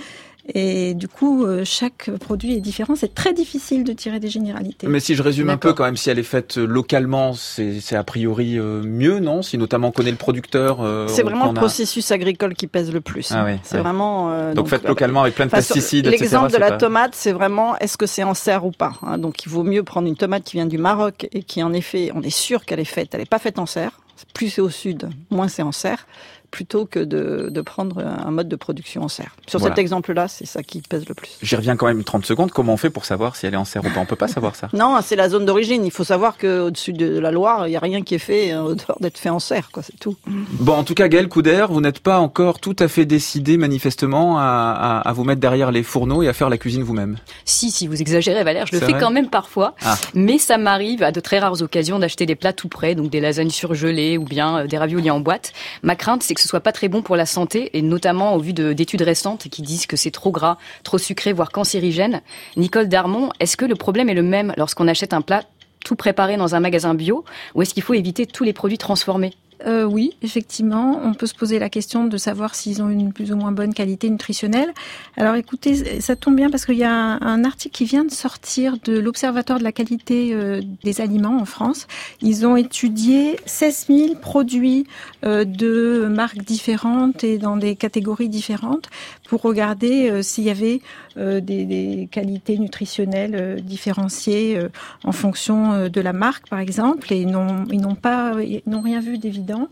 Et 0.55 0.95
du 0.95 1.07
coup, 1.07 1.45
euh, 1.45 1.63
chaque 1.65 2.11
produit 2.19 2.57
est 2.57 2.61
différent. 2.61 2.97
C'est 2.97 3.15
très 3.15 3.33
difficile 3.33 3.85
de 3.85 3.93
tirer 3.93 4.19
des 4.19 4.29
généralités. 4.29 4.89
Mais 4.89 4.99
si 4.99 5.15
je 5.15 5.23
résume 5.23 5.51
un 5.51 5.57
peu 5.57 5.73
quand 5.73 5.85
même, 5.85 5.97
si 5.97 6.11
elle 6.11 6.19
est 6.19 6.25
faite 6.25 6.57
localement, 6.57 7.33
c'est 7.33 7.95
a 7.95 8.03
priori 8.03 8.59
euh, 8.59 8.83
mieux, 8.83 9.21
non? 9.21 9.43
Si 9.43 9.57
notamment 9.57 9.89
on 9.89 9.93
connaît 9.93 10.11
le 10.11 10.17
producteur. 10.17 10.81
euh, 10.81 11.07
C'est 11.07 11.23
vraiment 11.23 11.45
le 11.53 11.59
a- 11.59 11.61
processus 11.61 12.11
agricole 12.11 12.55
qui 12.55 12.67
pèse 12.67 12.91
le 12.93 13.01
plus. 13.01 13.31
Ah 13.31 13.45
ouais, 13.45 13.61
c'est 13.63 13.77
ouais. 13.77 13.83
vraiment. 13.83 14.33
euh, 14.33 14.53
Donc, 14.53 14.67
faites 14.67 14.85
euh, 14.85 14.89
localement 14.89 15.23
avec 15.23 15.37
plein 15.37 15.47
de 15.47 15.53
pesticides, 15.53 16.07
etc. 16.09 16.23
L'exemple 16.23 16.51
de 16.53 16.57
la 16.59 16.71
pas- 16.73 16.77
tomate, 16.79 17.15
c'est 17.15 17.33
vraiment 17.33 17.77
est-ce 17.79 17.97
que 17.97 18.07
c'est 18.07 18.25
en 18.25 18.35
serre 18.35 18.65
ou 18.67 18.73
pas. 18.73 18.95
hein? 19.03 19.19
Donc 19.19 19.45
il 19.45 19.49
vaut 19.49 19.63
mieux 19.63 19.85
prendre 19.85 20.09
une 20.09 20.17
tomate 20.17 20.43
qui 20.43 20.57
vient 20.57 20.67
du 20.67 20.79
Maroc 20.79 21.29
et 21.31 21.45
qui 21.45 21.63
en 21.63 21.73
effet, 21.73 22.11
on 22.17 22.23
est 22.23 22.31
sûr 22.47 22.65
qu'elle 22.65 22.81
est 22.81 22.85
faite, 22.97 23.11
elle 23.13 23.21
n'est 23.21 23.27
pas 23.27 23.39
faite 23.39 23.61
en 23.61 23.67
serre. 23.67 24.01
Plus 24.35 24.51
c'est 24.51 24.61
au 24.61 24.71
sud, 24.71 25.11
moins 25.31 25.49
c'est 25.49 25.63
en 25.63 25.73
serre, 25.73 26.07
plutôt 26.53 26.87
que 26.87 27.01
de, 27.01 27.49
de 27.51 27.61
prendre 27.63 27.99
un 28.07 28.31
mode 28.31 28.47
de 28.49 28.55
production 28.57 29.03
en 29.03 29.09
serre. 29.09 29.35
Sur 29.49 29.59
Voilà. 29.59 29.75
cet 29.75 29.81
exemple-là, 29.83 30.29
c'est 30.29 30.47
ça 30.47 30.63
qui 30.63 30.83
pèse 30.83 31.09
le 31.09 31.15
plus. 31.15 31.31
J'y 31.43 31.57
reviens 31.57 31.75
quand 31.77 31.87
même 31.87 32.05
30 32.05 32.25
secondes. 32.27 32.53
Comment 32.53 32.75
on 32.75 32.77
fait 32.77 32.91
pour 32.91 33.05
savoir 33.07 33.35
si 33.35 33.47
elle 33.47 33.55
est 33.55 33.57
en 33.57 33.65
serre 33.65 33.85
ou 33.85 33.91
pas? 33.91 33.99
On 34.01 34.07
peut 34.07 34.15
pas 34.17 34.29
savoir 34.29 34.55
ça. 34.55 34.69
Non, 34.75 34.99
c'est 35.03 35.17
la 35.17 35.29
zone 35.29 35.47
d'origine. 35.47 35.85
Il 35.85 35.91
faut 35.91 36.05
savoir 36.05 36.37
qu'au-dessus 36.39 36.93
de 36.93 37.19
la 37.19 37.31
Loire, 37.31 37.67
il 37.67 37.71
n'y 37.71 37.77
a 37.77 37.81
rien 37.81 38.03
qui 38.03 38.15
est 38.15 38.19
fait 38.19 38.53
euh, 38.53 38.63
au 38.63 38.75
dehors 38.75 38.99
d'être 39.01 39.17
fait 39.19 39.31
en 39.31 39.39
serre, 39.39 39.71
quoi. 39.73 39.83
C'est 39.83 39.99
tout. 39.99 40.17
Bon, 40.27 40.75
en 40.75 40.85
tout 40.85 40.95
cas, 40.95 41.09
Gaël 41.09 41.29
Couder, 41.29 41.67
vous 41.71 41.81
n'êtes 41.81 42.01
pas 42.01 42.19
encore 42.19 42.61
tout 42.61 42.77
à 42.79 42.89
fait 42.89 43.07
décidé, 43.07 43.57
manifestement, 43.57 44.39
à, 44.39 44.43
à, 44.45 45.09
à 45.09 45.13
vous 45.15 45.25
mettre 45.25 45.41
derrière 45.41 45.73
les 45.73 45.83
fourneaux 45.83 46.23
et 46.23 46.29
à 46.29 46.33
faire 46.35 46.51
la 46.51 46.59
cuisine 46.59 46.83
vous-même. 46.83 47.17
Si, 47.47 47.71
si, 47.71 47.87
vous 47.87 48.01
exagérez, 48.01 48.45
Valère, 48.45 48.67
je 48.67 48.73
le 48.79 48.81
fais 48.85 48.93
quand 48.99 49.11
même 49.11 49.29
parfois. 49.31 49.75
Ah. 49.85 49.97
Mais 50.15 50.37
ça 50.39 50.59
m'arrive 50.59 51.03
à 51.03 51.13
de 51.13 51.21
très 51.21 51.39
rares 51.39 51.63
occasions 51.63 51.99
d'acheter 51.99 52.27
des 52.27 52.35
plats 52.35 52.53
tout 52.53 52.69
prêts, 52.69 52.95
donc 52.95 53.09
des 53.11 53.21
lasagnes 53.21 53.51
surgelées 53.51 54.19
ou 54.19 54.25
bien 54.25 54.59
euh, 54.59 54.67
des 54.67 54.77
raviolis 54.77 55.11
en 55.11 55.21
boîte. 55.21 55.53
Ma 55.83 55.97
crainte, 55.97 56.23
c'est 56.23 56.35
que 56.35 56.42
ce 56.43 56.49
soit 56.49 56.61
pas 56.61 56.73
très 56.73 56.89
bon 56.89 57.03
pour 57.03 57.17
la 57.17 57.27
santé, 57.27 57.71
et 57.77 57.83
notamment 57.83 58.35
au 58.35 58.41
vu 58.41 58.53
de- 58.53 58.73
d'études 58.73 59.03
récentes 59.03 59.49
qui 59.49 59.63
disent 59.63 59.87
que 59.87 59.97
c'est 59.97 60.11
trop 60.11 60.31
gras, 60.31 60.59
trop 60.83 60.99
sucré, 60.99 61.33
voire 61.33 61.51
cancérigène. 61.51 62.21
Nicole 62.57 62.89
Darmon, 62.89 63.31
est-ce 63.41 63.57
que 63.57 63.65
le 63.65 63.77
problème 63.77 64.09
est 64.09 64.15
le 64.15 64.23
même 64.23 64.53
lorsqu'on 64.57 64.89
achète 64.89 65.15
un 65.15 65.23
plat 65.23 65.45
tout 65.85 65.97
préparé 65.97 66.37
dans 66.37 66.55
un 66.55 66.61
magasin 66.61 66.95
bio, 66.95 67.25
ou 67.55 67.63
est-ce 67.63 67.75
qu'il 67.75 67.83
faut 67.83 67.95
éviter 67.95 68.27
tous 68.27 68.45
les 68.45 68.53
produits 68.53 68.79
transformés? 68.79 69.35
Euh, 69.67 69.85
oui, 69.85 70.17
effectivement, 70.23 71.01
on 71.05 71.15
peut 71.15 71.27
se 71.27 71.35
poser 71.35 71.59
la 71.59 71.69
question 71.69 72.07
de 72.07 72.17
savoir 72.17 72.55
s'ils 72.55 72.83
ont 72.83 72.89
une 72.89 73.13
plus 73.13 73.33
ou 73.33 73.37
moins 73.37 73.53
bonne 73.53 73.75
qualité 73.75 74.11
nutritionnelle. 74.11 74.73
Alors 75.17 75.35
écoutez, 75.35 76.01
ça 76.01 76.17
tombe 76.17 76.37
bien 76.37 76.51
parce 76.51 76.67
qu'il 76.67 76.79
y 76.79 76.85
a 76.85 76.93
un, 76.93 77.45
article 77.45 77.75
qui 77.75 77.85
vient 77.85 78.05
de 78.05 78.11
sortir 78.11 78.77
de 78.85 78.99
l'Observatoire 78.99 79.59
de 79.59 79.65
la 79.65 79.73
qualité 79.73 80.33
euh, 80.33 80.61
des 80.85 81.01
aliments 81.01 81.39
en 81.41 81.45
France. 81.45 81.87
Ils 82.21 82.47
ont 82.47 82.57
étudié 82.57 83.37
16 83.47 83.87
000 83.89 84.15
produits 84.17 84.87
euh, 85.25 85.45
de 85.45 86.07
marques 86.09 86.43
différentes 86.43 87.25
et 87.25 87.39
dans 87.39 87.57
des 87.57 87.75
catégories 87.77 88.29
différentes 88.29 88.89
pour 89.33 89.41
regarder 89.41 90.11
euh, 90.11 90.21
s'il 90.21 90.45
y 90.45 90.51
avait 90.51 90.83
euh, 91.17 91.41
des, 91.41 92.07
qualités 92.13 92.59
nutritionnelles 92.59 93.35
euh, 93.35 93.61
différenciées 93.61 94.61
en 95.05 95.13
fonction 95.13 95.89
de 95.89 96.01
la 96.03 96.13
marque, 96.13 96.51
par 96.51 96.59
exemple, 96.59 97.11
et 97.15 97.23
ils 97.23 97.31
n'ont 97.31 97.95
pas 97.95 98.35
n'ont 98.67 98.83
rien 98.83 99.01
vu 99.01 99.17
d'évident. 99.17 99.69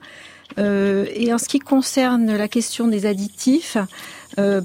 Et 0.56 1.32
en 1.34 1.36
ce 1.36 1.46
qui 1.46 1.58
concerne 1.58 2.34
la 2.34 2.48
question 2.48 2.88
des 2.88 3.04
additifs, 3.04 3.76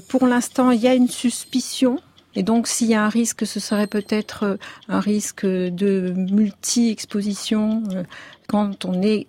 pour 0.08 0.26
l'instant, 0.26 0.70
il 0.70 0.80
y 0.80 0.88
a 0.88 0.94
une 0.94 1.08
suspicion. 1.08 2.00
Et 2.34 2.42
donc, 2.42 2.66
s'il 2.66 2.88
y 2.88 2.94
a 2.94 3.04
un 3.04 3.10
risque, 3.10 3.46
ce 3.46 3.60
serait 3.60 3.86
peut-être 3.86 4.58
un 4.88 5.00
risque 5.00 5.44
de 5.44 6.14
multi-exposition 6.16 7.82
quand 8.48 8.86
on 8.86 9.02
est 9.02 9.26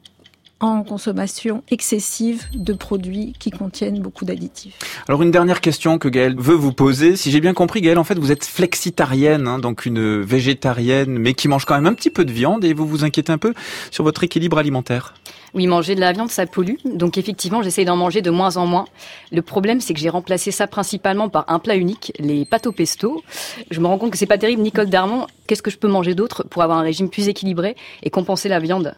en 0.60 0.84
consommation 0.84 1.64
excessive 1.70 2.46
de 2.54 2.74
produits 2.74 3.34
qui 3.40 3.52
contiennent 3.52 4.02
beaucoup 4.02 4.26
d'additifs. 4.26 4.78
Alors 5.08 5.22
une 5.22 5.32
dernière 5.32 5.62
question 5.62 5.98
que 6.00 6.08
Gaël 6.08 6.36
veut 6.38 6.56
vous 6.56 6.74
poser. 6.74 7.16
Si 7.16 7.32
j'ai 7.32 7.40
bien 7.40 7.54
compris, 7.54 7.82
Gaël, 7.82 7.98
en 7.98 8.04
fait, 8.04 8.18
vous 8.18 8.32
êtes 8.32 8.46
flexitarienne, 8.46 9.48
hein, 9.48 9.60
donc 9.60 9.86
une 9.86 10.22
végétarienne, 10.22 11.18
mais 11.18 11.34
qui 11.34 11.48
mange 11.48 11.66
quand 11.66 11.76
même 11.76 11.86
un 11.86 11.94
petit 11.94 12.10
peu 12.10 12.26
de 12.26 12.32
viande, 12.32 12.66
et 12.66 12.74
vous 12.74 12.88
vous 12.88 13.04
inquiétez 13.04 13.32
un 13.32 13.38
peu 13.38 13.54
sur 13.92 14.04
votre 14.04 14.24
équilibre 14.24 14.58
alimentaire? 14.58 15.14
Oui, 15.54 15.66
manger 15.68 15.96
de 15.96 16.02
la 16.02 16.12
viande, 16.12 16.30
ça 16.30 16.46
pollue. 16.46 16.76
Donc 16.86 17.18
effectivement, 17.18 17.62
j'essaye 17.62 17.86
d'en 17.86 17.96
manger 17.96 18.22
de 18.22 18.30
moins 18.30 18.58
en 18.58 18.66
moins. 18.66 18.86
Le 19.32 19.42
problème, 19.42 19.80
c'est 19.80 19.94
que 19.94 20.00
j'ai 20.00 20.10
remplacé 20.10 20.52
ça 20.52 20.68
principalement 20.68 21.30
par 21.30 21.46
un 21.48 21.60
plat 21.60 21.76
unique, 21.76 22.14
les 22.20 22.46
pâtes 22.46 22.68
au 22.68 22.72
pesto. 22.72 23.24
Je 23.72 23.80
me 23.80 23.88
rends 23.88 23.98
compte 23.98 24.12
que 24.12 24.18
c'est 24.18 24.26
pas 24.26 24.38
terrible. 24.38 24.62
Nicole 24.62 24.90
Darmon, 24.90 25.26
qu'est-ce 25.48 25.62
que 25.62 25.72
je 25.72 25.78
peux 25.78 25.88
manger 25.88 26.16
d'autre 26.16 26.46
pour 26.50 26.64
avoir 26.64 26.78
un 26.80 26.84
régime 26.84 27.10
plus 27.10 27.28
équilibré 27.28 27.76
et 28.04 28.10
compenser 28.10 28.50
la 28.50 28.60
viande? 28.60 28.96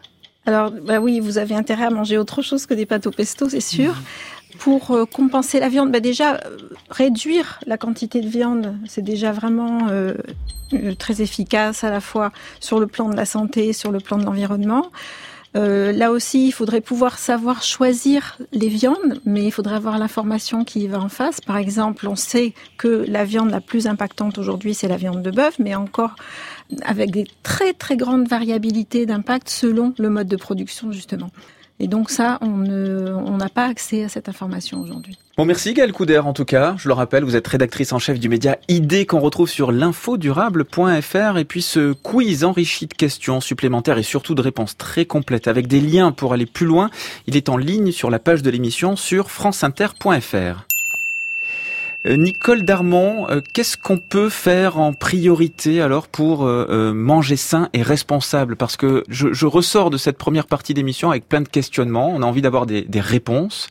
Alors, 0.50 0.72
bah 0.72 0.98
oui, 0.98 1.20
vous 1.20 1.38
avez 1.38 1.54
intérêt 1.54 1.84
à 1.84 1.90
manger 1.90 2.18
autre 2.18 2.42
chose 2.42 2.66
que 2.66 2.74
des 2.74 2.84
pâtes 2.84 3.06
au 3.06 3.12
pesto, 3.12 3.48
c'est 3.48 3.60
sûr. 3.60 3.94
Pour 4.58 4.90
euh, 4.90 5.04
compenser 5.04 5.60
la 5.60 5.68
viande, 5.68 5.92
bah 5.92 6.00
déjà, 6.00 6.34
euh, 6.34 6.56
réduire 6.90 7.60
la 7.66 7.78
quantité 7.78 8.20
de 8.20 8.26
viande, 8.26 8.74
c'est 8.88 9.04
déjà 9.04 9.30
vraiment 9.30 9.86
euh, 9.90 10.14
très 10.98 11.22
efficace 11.22 11.84
à 11.84 11.90
la 11.90 12.00
fois 12.00 12.32
sur 12.58 12.80
le 12.80 12.88
plan 12.88 13.08
de 13.08 13.14
la 13.14 13.26
santé 13.26 13.72
sur 13.72 13.92
le 13.92 14.00
plan 14.00 14.18
de 14.18 14.24
l'environnement. 14.24 14.90
Euh, 15.56 15.90
là 15.90 16.12
aussi, 16.12 16.46
il 16.46 16.52
faudrait 16.52 16.80
pouvoir 16.80 17.18
savoir 17.18 17.62
choisir 17.62 18.38
les 18.52 18.68
viandes, 18.68 19.20
mais 19.24 19.44
il 19.44 19.50
faudrait 19.50 19.74
avoir 19.74 19.98
l'information 19.98 20.64
qui 20.64 20.86
va 20.86 21.00
en 21.00 21.08
face. 21.08 21.40
Par 21.40 21.56
exemple, 21.56 22.06
on 22.06 22.16
sait 22.16 22.54
que 22.78 23.04
la 23.08 23.24
viande 23.24 23.50
la 23.50 23.60
plus 23.60 23.86
impactante 23.86 24.38
aujourd'hui, 24.38 24.74
c'est 24.74 24.88
la 24.88 24.96
viande 24.96 25.22
de 25.22 25.30
bœuf, 25.30 25.58
mais 25.58 25.74
encore 25.74 26.14
avec 26.84 27.10
des 27.10 27.26
très 27.42 27.72
très 27.72 27.96
grandes 27.96 28.28
variabilités 28.28 29.06
d'impact 29.06 29.48
selon 29.48 29.92
le 29.98 30.08
mode 30.08 30.28
de 30.28 30.36
production, 30.36 30.92
justement. 30.92 31.30
Et 31.80 31.88
donc 31.88 32.10
ça, 32.10 32.38
on 32.42 33.36
n'a 33.38 33.48
pas 33.48 33.64
accès 33.64 34.04
à 34.04 34.08
cette 34.10 34.28
information 34.28 34.80
aujourd'hui. 34.82 35.16
Bon, 35.38 35.46
merci 35.46 35.72
Gaël 35.72 35.92
Couder 35.92 36.18
en 36.18 36.34
tout 36.34 36.44
cas. 36.44 36.74
Je 36.76 36.86
le 36.88 36.92
rappelle, 36.92 37.24
vous 37.24 37.36
êtes 37.36 37.48
rédactrice 37.48 37.94
en 37.94 37.98
chef 37.98 38.20
du 38.20 38.28
média 38.28 38.58
ID 38.68 39.06
qu'on 39.06 39.20
retrouve 39.20 39.48
sur 39.48 39.72
l'infodurable.fr 39.72 41.38
et 41.38 41.44
puis 41.46 41.62
ce 41.62 41.94
quiz 41.94 42.44
enrichi 42.44 42.86
de 42.86 42.92
questions 42.92 43.40
supplémentaires 43.40 43.96
et 43.96 44.02
surtout 44.02 44.34
de 44.34 44.42
réponses 44.42 44.76
très 44.76 45.06
complètes 45.06 45.48
avec 45.48 45.66
des 45.66 45.80
liens 45.80 46.12
pour 46.12 46.34
aller 46.34 46.44
plus 46.44 46.66
loin. 46.66 46.90
Il 47.26 47.36
est 47.36 47.48
en 47.48 47.56
ligne 47.56 47.92
sur 47.92 48.10
la 48.10 48.18
page 48.18 48.42
de 48.42 48.50
l'émission 48.50 48.96
sur 48.96 49.30
franceinter.fr. 49.30 50.66
Euh, 52.06 52.16
Nicole 52.16 52.62
Darmon, 52.62 53.28
euh, 53.28 53.40
qu'est-ce 53.52 53.76
qu'on 53.76 53.98
peut 53.98 54.30
faire 54.30 54.78
en 54.78 54.94
priorité 54.94 55.82
alors 55.82 56.08
pour 56.08 56.46
euh, 56.46 56.94
manger 56.94 57.36
sain 57.36 57.68
et 57.74 57.82
responsable? 57.82 58.56
Parce 58.56 58.76
que 58.76 59.04
je, 59.08 59.32
je 59.32 59.46
ressors 59.46 59.90
de 59.90 59.98
cette 59.98 60.16
première 60.16 60.46
partie 60.46 60.72
d'émission 60.72 61.10
avec 61.10 61.28
plein 61.28 61.42
de 61.42 61.48
questionnements. 61.48 62.10
On 62.14 62.22
a 62.22 62.26
envie 62.26 62.42
d'avoir 62.42 62.64
des, 62.64 62.82
des 62.82 63.00
réponses. 63.00 63.68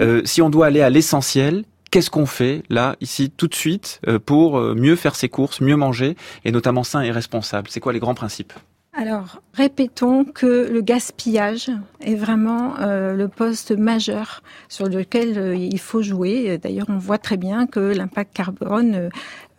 Euh, 0.00 0.20
si 0.24 0.42
on 0.42 0.50
doit 0.50 0.66
aller 0.66 0.82
à 0.82 0.90
l'essentiel, 0.90 1.64
qu'est-ce 1.90 2.10
qu'on 2.10 2.26
fait 2.26 2.62
là, 2.68 2.96
ici, 3.00 3.30
tout 3.30 3.48
de 3.48 3.54
suite, 3.54 4.00
pour 4.26 4.58
mieux 4.60 4.96
faire 4.96 5.14
ses 5.14 5.28
courses, 5.28 5.60
mieux 5.60 5.76
manger, 5.76 6.16
et 6.44 6.52
notamment 6.52 6.84
sain 6.84 7.02
et 7.02 7.10
responsable? 7.10 7.68
C'est 7.70 7.80
quoi 7.80 7.92
les 7.92 8.00
grands 8.00 8.14
principes? 8.14 8.52
Alors, 8.94 9.40
répétons 9.54 10.24
que 10.24 10.68
le 10.70 10.82
gaspillage 10.82 11.70
est 12.02 12.14
vraiment 12.14 12.78
euh, 12.78 13.14
le 13.14 13.26
poste 13.26 13.72
majeur 13.72 14.42
sur 14.68 14.86
lequel 14.86 15.38
euh, 15.38 15.56
il 15.56 15.78
faut 15.78 16.02
jouer. 16.02 16.58
D'ailleurs, 16.58 16.88
on 16.90 16.98
voit 16.98 17.16
très 17.16 17.38
bien 17.38 17.66
que 17.66 17.80
l'impact 17.80 18.36
carbone 18.36 18.94
euh, 18.94 19.08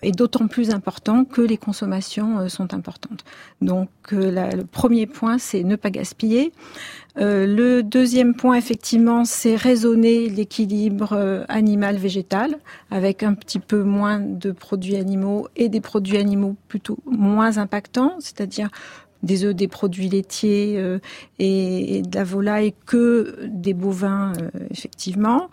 est 0.03 0.11
d'autant 0.11 0.45
plus 0.45 0.69
important 0.69 1.25
que 1.25 1.41
les 1.41 1.57
consommations 1.57 2.47
sont 2.47 2.75
importantes. 2.75 3.23
Donc, 3.61 3.89
le 4.11 4.63
premier 4.63 5.07
point, 5.07 5.37
c'est 5.37 5.63
ne 5.63 5.77
pas 5.77 5.91
gaspiller. 5.91 6.51
Le 7.15 7.81
deuxième 7.83 8.35
point, 8.35 8.55
effectivement, 8.55 9.23
c'est 9.23 9.55
raisonner 9.55 10.27
l'équilibre 10.27 11.45
animal-végétal 11.47 12.57
avec 12.91 13.23
un 13.23 13.33
petit 13.33 13.59
peu 13.59 13.83
moins 13.83 14.19
de 14.19 14.51
produits 14.51 14.97
animaux 14.97 15.47
et 15.55 15.69
des 15.69 15.79
produits 15.79 16.17
animaux 16.17 16.57
plutôt 16.67 16.97
moins 17.05 17.57
impactants, 17.57 18.17
c'est-à-dire 18.19 18.71
des 19.23 19.45
œufs, 19.45 19.55
des 19.55 19.67
produits 19.67 20.09
laitiers 20.09 20.75
euh, 20.77 20.99
et, 21.39 21.97
et 21.97 22.01
de 22.01 22.15
la 22.15 22.23
volaille 22.23 22.73
que 22.85 23.47
des 23.47 23.73
bovins, 23.73 24.33
euh, 24.33 24.49
effectivement. 24.69 25.49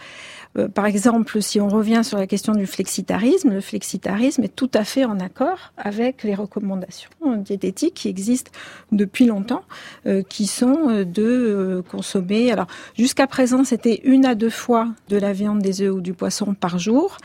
Euh, 0.59 0.69
par 0.69 0.87
exemple, 0.87 1.41
si 1.43 1.61
on 1.61 1.69
revient 1.69 2.03
sur 2.03 2.19
la 2.19 2.27
question 2.27 2.55
du 2.55 2.67
flexitarisme, 2.67 3.51
le 3.51 3.61
flexitarisme 3.61 4.43
est 4.43 4.55
tout 4.55 4.71
à 4.75 4.85
fait 4.85 5.05
en 5.05 5.21
accord 5.21 5.73
avec 5.77 6.23
les 6.23 6.35
recommandations 6.35 7.11
diététiques 7.39 7.95
qui 7.95 8.09
existent 8.09 8.51
depuis 8.93 9.27
longtemps, 9.27 9.63
euh, 10.07 10.23
qui 10.29 10.47
sont 10.47 10.89
euh, 10.89 11.05
de 11.05 11.23
euh, 11.23 11.83
consommer. 11.83 12.51
Alors, 12.51 12.67
jusqu'à 12.97 13.27
présent, 13.27 13.65
c'était 13.65 14.01
une 14.05 14.27
à 14.27 14.35
deux 14.35 14.51
fois 14.51 14.89
de 15.09 15.17
la 15.17 15.33
viande, 15.33 15.61
des 15.61 15.83
œufs 15.83 15.95
ou 15.95 16.01
du 16.01 16.15
poisson 16.15 16.55
par 16.55 16.79
jour. 16.79 17.19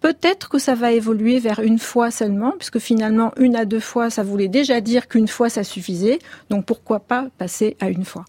Peut-être 0.00 0.48
que 0.48 0.58
ça 0.58 0.74
va 0.74 0.92
évoluer 0.92 1.38
vers 1.38 1.60
une 1.60 1.78
fois 1.78 2.10
seulement, 2.10 2.52
puisque 2.58 2.78
finalement, 2.78 3.32
une 3.36 3.54
à 3.54 3.64
deux 3.64 3.80
fois, 3.80 4.10
ça 4.10 4.22
voulait 4.22 4.48
déjà 4.48 4.80
dire 4.80 5.06
qu'une 5.06 5.28
fois, 5.28 5.48
ça 5.48 5.62
suffisait. 5.62 6.18
Donc, 6.50 6.66
pourquoi 6.66 7.00
pas 7.00 7.28
passer 7.38 7.76
à 7.80 7.88
une 7.88 8.04
fois? 8.04 8.24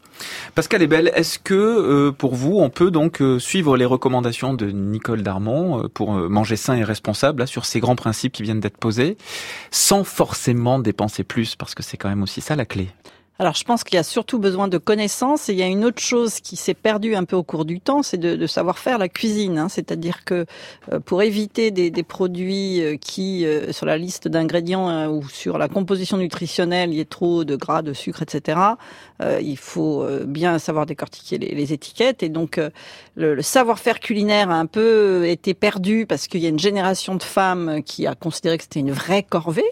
Pascal 0.55 0.81
Ebel, 0.83 1.11
est-ce 1.15 1.39
que 1.39 1.53
euh, 1.53 2.11
pour 2.11 2.35
vous, 2.35 2.59
on 2.59 2.69
peut 2.69 2.91
donc 2.91 3.21
euh, 3.21 3.39
suivre 3.39 3.77
les 3.77 3.85
recommandations 3.85 4.42
de 4.51 4.69
Nicole 4.69 5.23
Darmon 5.23 5.83
euh, 5.83 5.87
pour 5.87 6.15
euh, 6.15 6.27
manger 6.27 6.57
sain 6.57 6.75
et 6.75 6.83
responsable 6.83 7.39
là, 7.39 7.45
sur 7.45 7.63
ces 7.63 7.79
grands 7.79 7.95
principes 7.95 8.33
qui 8.33 8.43
viennent 8.43 8.59
d'être 8.59 8.77
posés, 8.77 9.15
sans 9.71 10.03
forcément 10.03 10.79
dépenser 10.79 11.23
plus, 11.23 11.55
parce 11.55 11.73
que 11.73 11.83
c'est 11.83 11.95
quand 11.95 12.09
même 12.09 12.23
aussi 12.23 12.41
ça 12.41 12.57
la 12.57 12.65
clé 12.65 12.89
Alors 13.39 13.55
je 13.55 13.63
pense 13.63 13.83
qu'il 13.83 13.95
y 13.95 13.99
a 13.99 14.03
surtout 14.03 14.37
besoin 14.37 14.67
de 14.67 14.77
connaissances 14.77 15.49
et 15.49 15.53
il 15.53 15.59
y 15.59 15.63
a 15.63 15.67
une 15.67 15.83
autre 15.85 16.01
chose 16.01 16.39
qui 16.39 16.55
s'est 16.55 16.75
perdue 16.75 17.15
un 17.15 17.23
peu 17.23 17.35
au 17.35 17.41
cours 17.41 17.65
du 17.65 17.79
temps, 17.79 18.03
c'est 18.03 18.19
de, 18.19 18.35
de 18.35 18.47
savoir 18.47 18.77
faire 18.77 18.99
la 18.99 19.09
cuisine. 19.09 19.57
hein. 19.57 19.69
C'est-à-dire 19.69 20.23
que 20.23 20.45
euh, 20.91 20.99
pour 20.99 21.23
éviter 21.23 21.71
des, 21.71 21.89
des 21.89 22.03
produits 22.03 22.81
euh, 22.83 22.95
qui, 22.95 23.43
euh, 23.45 23.71
sur 23.71 23.87
la 23.87 23.97
liste 23.97 24.27
d'ingrédients 24.27 24.87
euh, 24.87 25.07
ou 25.07 25.27
sur 25.27 25.57
la 25.57 25.67
composition 25.67 26.17
nutritionnelle, 26.17 26.91
il 26.91 26.97
y 26.97 26.99
ait 26.99 27.05
trop 27.05 27.43
de 27.43 27.55
gras, 27.55 27.81
de 27.81 27.93
sucre, 27.93 28.21
etc., 28.21 28.59
euh, 29.21 29.39
il 29.41 29.57
faut 29.57 30.05
bien 30.25 30.59
savoir 30.59 30.85
décortiquer 30.85 31.39
les, 31.39 31.55
les 31.55 31.73
étiquettes. 31.73 32.21
Et 32.21 32.29
donc 32.29 32.59
le, 33.15 33.33
le 33.33 33.41
savoir-faire 33.41 33.99
culinaire 33.99 34.51
a 34.51 34.55
un 34.55 34.67
peu 34.67 35.25
été 35.27 35.55
perdu 35.55 36.05
parce 36.07 36.27
qu'il 36.27 36.41
y 36.41 36.45
a 36.45 36.49
une 36.49 36.59
génération 36.59 37.15
de 37.15 37.23
femmes 37.23 37.81
qui 37.83 38.05
a 38.05 38.13
considéré 38.13 38.57
que 38.57 38.63
c'était 38.63 38.79
une 38.81 38.91
vraie 38.91 39.23
corvée. 39.23 39.65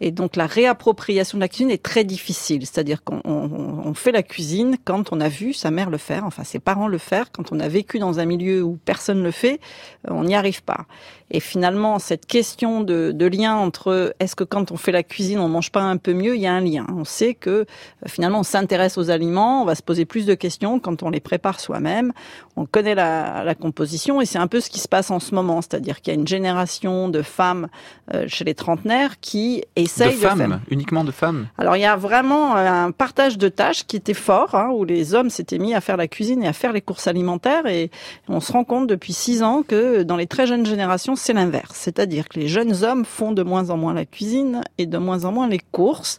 Et 0.00 0.10
donc 0.10 0.36
la 0.36 0.46
réappropriation 0.46 1.38
de 1.38 1.40
la 1.40 1.48
cuisine 1.48 1.70
est 1.70 1.82
très 1.82 2.04
difficile. 2.04 2.62
C'est-à-dire 2.66 3.04
qu'on 3.04 3.20
on- 3.24 3.82
on 3.84 3.94
fait 3.94 4.12
la 4.12 4.22
cuisine 4.22 4.76
quand 4.84 5.12
on 5.12 5.20
a 5.20 5.28
vu 5.28 5.52
sa 5.52 5.70
mère 5.70 5.90
le 5.90 5.98
faire, 5.98 6.24
enfin 6.24 6.44
ses 6.44 6.58
parents 6.58 6.88
le 6.88 6.98
faire, 6.98 7.30
quand 7.32 7.52
on 7.52 7.60
a 7.60 7.68
vécu 7.68 7.98
dans 7.98 8.18
un 8.18 8.24
milieu 8.24 8.62
où 8.62 8.78
personne 8.84 9.22
le 9.22 9.30
fait, 9.30 9.60
on 10.08 10.24
n'y 10.24 10.34
arrive 10.34 10.62
pas. 10.62 10.86
Et 11.30 11.40
finalement, 11.40 11.98
cette 11.98 12.26
question 12.26 12.80
de, 12.80 13.12
de 13.12 13.26
lien 13.26 13.54
entre 13.54 14.14
est-ce 14.20 14.34
que 14.34 14.44
quand 14.44 14.72
on 14.72 14.76
fait 14.76 14.92
la 14.92 15.02
cuisine, 15.02 15.38
on 15.38 15.48
mange 15.48 15.70
pas 15.70 15.82
un 15.82 15.96
peu 15.96 16.12
mieux, 16.12 16.34
il 16.34 16.40
y 16.40 16.46
a 16.46 16.52
un 16.52 16.60
lien. 16.60 16.86
On 16.96 17.04
sait 17.04 17.34
que 17.34 17.50
euh, 17.50 17.64
finalement, 18.06 18.40
on 18.40 18.44
s'intéresse 18.44 18.98
aux 18.98 19.10
aliments, 19.10 19.62
on 19.62 19.64
va 19.64 19.74
se 19.74 19.82
poser 19.82 20.04
plus 20.04 20.26
de 20.26 20.34
questions 20.34 20.78
quand 20.80 21.02
on 21.02 21.10
les 21.10 21.20
prépare 21.20 21.60
soi-même. 21.60 22.12
On 22.56 22.66
connaît 22.66 22.94
la, 22.94 23.44
la 23.44 23.54
composition 23.54 24.20
et 24.20 24.26
c'est 24.26 24.38
un 24.38 24.46
peu 24.48 24.60
ce 24.60 24.70
qui 24.70 24.80
se 24.80 24.88
passe 24.88 25.10
en 25.10 25.20
ce 25.20 25.34
moment. 25.34 25.62
C'est-à-dire 25.62 26.00
qu'il 26.00 26.12
y 26.12 26.16
a 26.16 26.18
une 26.18 26.28
génération 26.28 27.08
de 27.08 27.22
femmes 27.22 27.68
euh, 28.14 28.24
chez 28.26 28.44
les 28.44 28.54
trentenaires 28.54 29.20
qui 29.20 29.62
De 29.76 29.82
essayent 29.82 30.14
de, 30.14 30.20
faire. 30.20 30.36
femmes, 30.36 30.60
uniquement 30.70 31.04
de 31.04 31.12
femmes. 31.12 31.46
Alors 31.58 31.76
il 31.76 31.80
y 31.80 31.86
a 31.86 31.96
vraiment 31.96 32.56
un 32.56 32.90
partage 32.90 33.38
de 33.38 33.48
tâches 33.48 33.86
qui 33.86 33.96
était 33.96 34.14
fort, 34.14 34.54
hein, 34.54 34.70
où 34.74 34.84
les 34.84 35.14
hommes 35.14 35.30
s'étaient 35.30 35.58
mis 35.58 35.74
à 35.74 35.80
faire 35.80 35.96
la 35.96 36.08
cuisine 36.08 36.42
et 36.42 36.48
à 36.48 36.52
faire 36.52 36.72
les 36.72 36.80
courses 36.80 37.06
alimentaires, 37.06 37.66
et 37.66 37.90
on 38.28 38.40
se 38.40 38.52
rend 38.52 38.64
compte 38.64 38.86
depuis 38.86 39.12
six 39.12 39.42
ans 39.42 39.62
que 39.66 40.02
dans 40.02 40.16
les 40.16 40.26
très 40.26 40.46
jeunes 40.46 40.66
générations, 40.66 41.16
c'est 41.20 41.32
l'inverse. 41.32 41.72
C'est-à-dire 41.74 42.28
que 42.28 42.38
les 42.38 42.48
jeunes 42.48 42.82
hommes 42.82 43.04
font 43.04 43.32
de 43.32 43.42
moins 43.42 43.70
en 43.70 43.76
moins 43.76 43.94
la 43.94 44.06
cuisine 44.06 44.62
et 44.78 44.86
de 44.86 44.98
moins 44.98 45.24
en 45.24 45.32
moins 45.32 45.48
les 45.48 45.60
courses. 45.72 46.18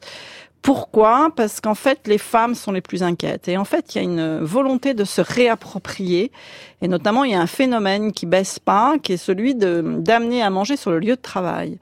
Pourquoi? 0.61 1.31
Parce 1.35 1.59
qu'en 1.59 1.73
fait, 1.73 2.07
les 2.07 2.19
femmes 2.19 2.53
sont 2.53 2.71
les 2.71 2.81
plus 2.81 3.01
inquiètes. 3.01 3.47
Et 3.47 3.57
en 3.57 3.65
fait, 3.65 3.95
il 3.95 3.97
y 3.97 4.01
a 4.01 4.03
une 4.03 4.39
volonté 4.39 4.93
de 4.93 5.03
se 5.03 5.21
réapproprier. 5.21 6.31
Et 6.83 6.87
notamment, 6.87 7.23
il 7.23 7.31
y 7.31 7.35
a 7.35 7.41
un 7.41 7.47
phénomène 7.47 8.11
qui 8.11 8.25
baisse 8.25 8.59
pas, 8.59 8.97
qui 9.01 9.13
est 9.13 9.17
celui 9.17 9.55
de 9.55 9.81
d'amener 9.99 10.41
à 10.41 10.49
manger 10.49 10.77
sur 10.77 10.91
le 10.91 10.99
lieu 10.99 11.15
de 11.15 11.21
travail. 11.21 11.77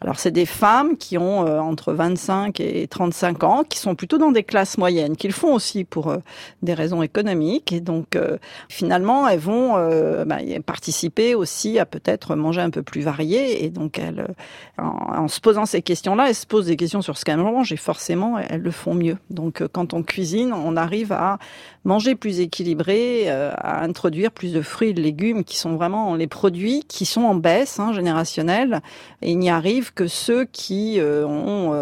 Alors, 0.00 0.18
c'est 0.18 0.30
des 0.30 0.44
femmes 0.44 0.98
qui 0.98 1.16
ont 1.16 1.46
euh, 1.46 1.58
entre 1.58 1.94
25 1.94 2.60
et 2.60 2.86
35 2.86 3.42
ans, 3.42 3.64
qui 3.66 3.78
sont 3.78 3.94
plutôt 3.94 4.18
dans 4.18 4.32
des 4.32 4.42
classes 4.42 4.76
moyennes, 4.76 5.16
qui 5.16 5.26
le 5.26 5.32
font 5.32 5.54
aussi 5.54 5.84
pour 5.84 6.08
euh, 6.08 6.18
des 6.62 6.74
raisons 6.74 7.02
économiques. 7.02 7.72
Et 7.72 7.80
donc, 7.80 8.14
euh, 8.14 8.36
finalement, 8.68 9.26
elles 9.26 9.38
vont 9.38 9.76
euh, 9.76 10.26
bah, 10.26 10.38
participer 10.66 11.34
aussi 11.34 11.78
à 11.78 11.86
peut-être 11.86 12.36
manger 12.36 12.60
un 12.60 12.70
peu 12.70 12.82
plus 12.82 13.00
varié. 13.00 13.64
Et 13.64 13.70
donc, 13.70 13.98
elles, 13.98 14.20
euh, 14.20 14.82
en, 14.82 15.22
en 15.24 15.28
se 15.28 15.40
posant 15.40 15.64
ces 15.64 15.80
questions-là, 15.80 16.28
elles 16.28 16.34
se 16.34 16.46
posent 16.46 16.66
des 16.66 16.76
questions 16.76 17.00
sur 17.00 17.16
ce 17.16 17.24
qu'elles 17.24 17.38
mangent 17.38 17.72
et 17.72 17.78
forcément, 17.78 18.23
elles 18.48 18.62
le 18.62 18.70
font 18.70 18.94
mieux. 18.94 19.16
Donc, 19.30 19.60
euh, 19.60 19.68
quand 19.70 19.94
on 19.94 20.02
cuisine, 20.02 20.52
on 20.52 20.76
arrive 20.76 21.12
à 21.12 21.38
manger 21.84 22.14
plus 22.14 22.40
équilibré, 22.40 23.24
euh, 23.26 23.52
à 23.56 23.82
introduire 23.82 24.30
plus 24.30 24.52
de 24.52 24.62
fruits 24.62 24.90
et 24.90 24.94
de 24.94 25.02
légumes 25.02 25.44
qui 25.44 25.56
sont 25.56 25.76
vraiment 25.76 26.14
les 26.14 26.26
produits 26.26 26.84
qui 26.88 27.06
sont 27.06 27.22
en 27.22 27.34
baisse 27.34 27.78
hein, 27.78 27.92
générationnelle. 27.92 28.80
Et 29.22 29.32
il 29.32 29.38
n'y 29.38 29.50
arrive 29.50 29.92
que 29.92 30.06
ceux 30.06 30.44
qui 30.44 30.98
euh, 30.98 31.26
ont, 31.26 31.74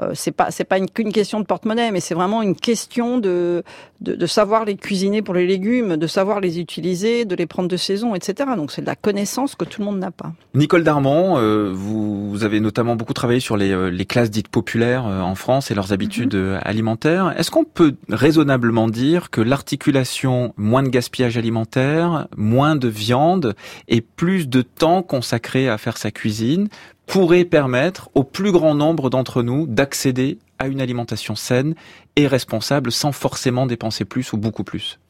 euh, 0.00 0.12
c'est 0.14 0.32
pas 0.32 0.50
c'est 0.50 0.64
pas 0.64 0.78
une- 0.78 0.88
qu'une 0.90 1.12
question 1.12 1.40
de 1.40 1.44
porte-monnaie, 1.44 1.90
mais 1.90 2.00
c'est 2.00 2.14
vraiment 2.14 2.42
une 2.42 2.54
question 2.56 3.18
de, 3.18 3.62
de 4.00 4.14
de 4.14 4.26
savoir 4.26 4.64
les 4.64 4.76
cuisiner 4.76 5.22
pour 5.22 5.34
les 5.34 5.46
légumes, 5.46 5.96
de 5.96 6.06
savoir 6.06 6.40
les 6.40 6.58
utiliser, 6.60 7.24
de 7.24 7.34
les 7.34 7.46
prendre 7.46 7.68
de 7.68 7.76
saison, 7.76 8.14
etc. 8.14 8.50
Donc 8.56 8.72
c'est 8.72 8.82
de 8.82 8.86
la 8.86 8.96
connaissance 8.96 9.54
que 9.54 9.64
tout 9.64 9.80
le 9.80 9.86
monde 9.86 9.98
n'a 9.98 10.10
pas. 10.10 10.32
Nicole 10.54 10.84
Darmon, 10.84 11.36
euh, 11.38 11.70
vous, 11.74 12.30
vous 12.30 12.44
avez 12.44 12.60
notamment 12.60 12.96
beaucoup 12.96 13.12
travaillé 13.14 13.40
sur 13.40 13.56
les, 13.56 13.70
euh, 13.72 13.90
les 13.90 14.04
classes 14.06 14.30
dites 14.30 14.48
populaires 14.48 15.06
euh, 15.06 15.20
en 15.20 15.34
France 15.34 15.70
et 15.70 15.74
leurs 15.74 15.92
habitudes 15.92 16.34
euh, 16.34 16.58
alimentaires. 16.62 17.34
Est-ce 17.38 17.50
qu'on 17.50 17.64
peut 17.64 17.94
raisonnablement 18.08 18.88
dire 18.88 19.30
que 19.30 19.40
l'articulation 19.40 20.52
moins 20.56 20.82
de 20.82 20.88
gaspillage 20.88 21.36
alimentaire, 21.36 22.26
moins 22.36 22.76
de 22.76 22.88
viande 22.88 23.54
et 23.88 24.00
plus 24.00 24.48
de 24.48 24.62
temps 24.62 25.02
consacré 25.02 25.68
à 25.68 25.78
faire 25.78 25.96
sa 25.96 26.10
cuisine 26.10 26.68
pourrait 27.10 27.44
permettre 27.44 28.08
au 28.14 28.22
plus 28.22 28.52
grand 28.52 28.76
nombre 28.76 29.10
d'entre 29.10 29.42
nous 29.42 29.66
d'accéder 29.66 30.38
à 30.60 30.68
une 30.68 30.80
alimentation 30.80 31.34
saine 31.34 31.74
et 32.14 32.28
responsable 32.28 32.92
sans 32.92 33.10
forcément 33.10 33.66
dépenser 33.66 34.04
plus 34.04 34.32
ou 34.32 34.36
beaucoup 34.36 34.62
plus 34.62 35.00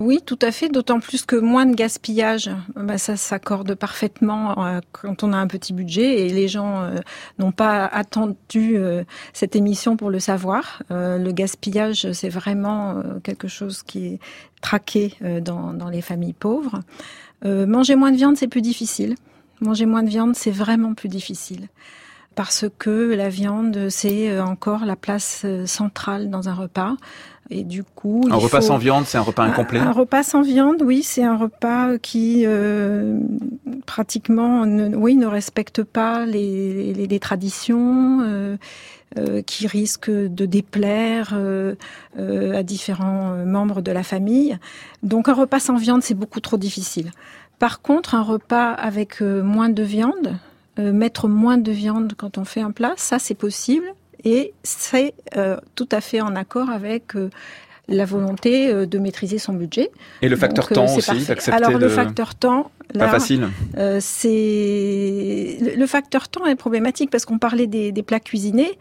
Oui, 0.00 0.18
tout 0.26 0.40
à 0.42 0.50
fait, 0.50 0.68
d'autant 0.68 0.98
plus 0.98 1.24
que 1.24 1.36
moins 1.36 1.64
de 1.64 1.76
gaspillage, 1.76 2.50
bah, 2.74 2.98
ça 2.98 3.16
s'accorde 3.16 3.76
parfaitement 3.76 4.66
euh, 4.66 4.80
quand 4.90 5.22
on 5.22 5.32
a 5.32 5.36
un 5.36 5.46
petit 5.46 5.72
budget 5.72 6.26
et 6.26 6.30
les 6.30 6.48
gens 6.48 6.82
euh, 6.82 6.96
n'ont 7.38 7.52
pas 7.52 7.86
attendu 7.86 8.76
euh, 8.76 9.04
cette 9.32 9.54
émission 9.54 9.96
pour 9.96 10.10
le 10.10 10.18
savoir. 10.18 10.82
Le 10.90 11.30
gaspillage, 11.30 12.10
c'est 12.10 12.28
vraiment 12.28 13.04
quelque 13.22 13.46
chose 13.46 13.84
qui 13.84 14.06
est 14.06 14.18
traqué 14.62 15.14
dans, 15.42 15.90
les 15.92 16.02
familles 16.02 16.32
pauvres. 16.32 16.80
Manger 17.44 17.94
moins 17.94 18.10
de 18.10 18.16
viande, 18.16 18.36
c'est 18.36 18.48
plus 18.48 18.62
difficile. 18.62 19.14
Manger 19.60 19.86
moins 19.86 20.02
de 20.02 20.08
viande, 20.08 20.34
c'est 20.36 20.50
vraiment 20.50 20.94
plus 20.94 21.08
difficile. 21.08 21.68
Parce 22.34 22.66
que 22.78 23.14
la 23.14 23.30
viande, 23.30 23.88
c'est 23.88 24.28
euh, 24.30 24.44
encore 24.44 24.84
la 24.84 24.96
place 24.96 25.42
euh, 25.46 25.64
centrale 25.66 26.28
dans 26.28 26.50
un 26.50 26.54
repas. 26.54 26.96
Et 27.48 27.64
du 27.64 27.82
coup, 27.82 28.26
Un 28.30 28.34
repas 28.36 28.60
faut- 28.60 28.66
sans 28.66 28.76
viande, 28.76 29.06
c'est 29.06 29.16
un 29.16 29.22
repas 29.22 29.44
incomplet? 29.44 29.78
Un, 29.78 29.86
un 29.86 29.92
repas 29.92 30.22
sans 30.22 30.42
viande, 30.42 30.82
oui, 30.82 31.02
c'est 31.02 31.22
un 31.22 31.36
repas 31.36 31.96
qui 31.96 32.42
euh, 32.44 33.18
pratiquement, 33.86 34.66
ne, 34.66 34.94
oui, 34.94 35.14
ne 35.16 35.26
respecte 35.26 35.82
pas 35.82 36.26
les, 36.26 36.92
les, 36.92 37.06
les 37.06 37.20
traditions, 37.20 38.20
euh, 38.22 38.56
euh, 39.18 39.40
qui 39.42 39.66
risque 39.66 40.10
de 40.10 40.44
déplaire 40.46 41.30
euh, 41.34 41.76
euh, 42.18 42.58
à 42.58 42.62
différents 42.62 43.36
membres 43.46 43.80
de 43.80 43.92
la 43.92 44.02
famille. 44.02 44.58
Donc 45.02 45.28
un 45.28 45.34
repas 45.34 45.60
sans 45.60 45.76
viande, 45.76 46.02
c'est 46.02 46.14
beaucoup 46.14 46.40
trop 46.40 46.56
difficile. 46.58 47.12
Par 47.58 47.80
contre, 47.80 48.14
un 48.14 48.22
repas 48.22 48.72
avec 48.72 49.22
euh, 49.22 49.42
moins 49.42 49.70
de 49.70 49.82
viande, 49.82 50.36
euh, 50.78 50.92
mettre 50.92 51.26
moins 51.26 51.56
de 51.56 51.72
viande 51.72 52.12
quand 52.16 52.36
on 52.36 52.44
fait 52.44 52.60
un 52.60 52.70
plat, 52.70 52.94
ça 52.96 53.18
c'est 53.18 53.34
possible. 53.34 53.86
Et 54.24 54.52
c'est 54.62 55.14
euh, 55.36 55.56
tout 55.74 55.88
à 55.92 56.00
fait 56.00 56.20
en 56.20 56.36
accord 56.36 56.68
avec 56.68 57.12
la 57.88 58.04
volonté 58.04 58.68
euh, 58.72 58.86
de 58.86 58.98
maîtriser 58.98 59.38
son 59.38 59.52
budget. 59.52 59.90
Et 60.22 60.28
le 60.28 60.36
facteur 60.36 60.64
Donc, 60.68 60.72
euh, 60.72 60.74
temps 60.86 60.96
aussi, 60.96 61.50
Alors 61.50 61.70
le 61.72 61.78
de... 61.78 61.88
facteur 61.88 62.34
temps, 62.34 62.70
Pas 62.92 62.98
là, 62.98 63.08
facile. 63.08 63.48
euh, 63.76 63.98
c'est 64.00 65.56
le 65.76 65.86
facteur 65.86 66.28
temps 66.28 66.46
est 66.46 66.56
problématique 66.56 67.10
parce 67.10 67.24
qu'on 67.24 67.38
parlait 67.38 67.66
des, 67.66 67.92
des 67.92 68.02
plats 68.02 68.20
cuisinés 68.20 68.78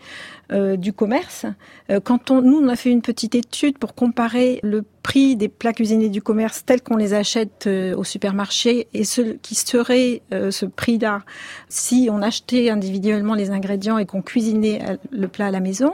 euh, 0.51 0.75
du 0.75 0.93
commerce. 0.93 1.45
Euh, 1.89 1.99
quand 1.99 2.31
on, 2.31 2.41
nous, 2.41 2.57
on 2.59 2.67
a 2.67 2.75
fait 2.75 2.89
une 2.91 3.01
petite 3.01 3.35
étude 3.35 3.77
pour 3.77 3.93
comparer 3.95 4.59
le 4.63 4.83
prix 5.03 5.35
des 5.35 5.49
plats 5.49 5.73
cuisinés 5.73 6.09
du 6.09 6.21
commerce 6.21 6.65
tels 6.65 6.81
qu'on 6.81 6.97
les 6.97 7.13
achète 7.13 7.65
euh, 7.67 7.95
au 7.95 8.03
supermarché 8.03 8.87
et 8.93 9.03
ce 9.03 9.21
qui 9.21 9.55
serait 9.55 10.21
euh, 10.33 10.49
ce 10.51 10.65
prix-là 10.65 11.21
si 11.69 12.09
on 12.11 12.21
achetait 12.21 12.69
individuellement 12.69 13.35
les 13.35 13.51
ingrédients 13.51 13.97
et 13.97 14.05
qu'on 14.05 14.21
cuisinait 14.21 14.97
le 15.11 15.27
plat 15.27 15.47
à 15.47 15.51
la 15.51 15.59
maison. 15.59 15.93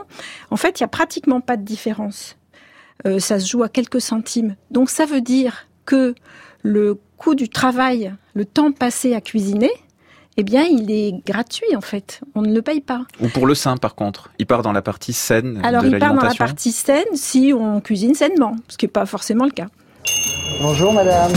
En 0.50 0.56
fait, 0.56 0.80
il 0.80 0.82
y 0.82 0.84
a 0.84 0.88
pratiquement 0.88 1.40
pas 1.40 1.56
de 1.56 1.62
différence. 1.64 2.36
Euh, 3.06 3.18
ça 3.18 3.40
se 3.40 3.48
joue 3.48 3.62
à 3.62 3.68
quelques 3.68 4.00
centimes. 4.00 4.56
Donc 4.70 4.90
ça 4.90 5.06
veut 5.06 5.20
dire 5.20 5.66
que 5.84 6.14
le 6.62 6.98
coût 7.16 7.34
du 7.34 7.48
travail, 7.48 8.14
le 8.34 8.44
temps 8.44 8.72
passé 8.72 9.14
à 9.14 9.20
cuisiner, 9.20 9.70
eh 10.36 10.44
bien, 10.44 10.62
il 10.62 10.90
est 10.90 11.14
gratuit 11.26 11.76
en 11.76 11.80
fait. 11.80 12.20
On 12.34 12.42
ne 12.42 12.54
le 12.54 12.62
paye 12.62 12.80
pas. 12.80 13.02
Ou 13.20 13.28
pour 13.28 13.46
le 13.46 13.54
sein, 13.54 13.76
par 13.76 13.94
contre. 13.94 14.30
Il 14.38 14.46
part 14.46 14.62
dans 14.62 14.72
la 14.72 14.82
partie 14.82 15.12
saine 15.12 15.60
Alors, 15.62 15.82
de 15.82 15.88
il 15.88 15.98
part 15.98 16.14
dans 16.14 16.22
la 16.22 16.34
partie 16.34 16.72
saine 16.72 17.04
si 17.14 17.52
on 17.56 17.80
cuisine 17.80 18.14
sainement, 18.14 18.56
ce 18.68 18.78
qui 18.78 18.86
n'est 18.86 18.92
pas 18.92 19.06
forcément 19.06 19.44
le 19.44 19.50
cas. 19.50 19.66
Bonjour 20.60 20.92
madame. 20.92 21.32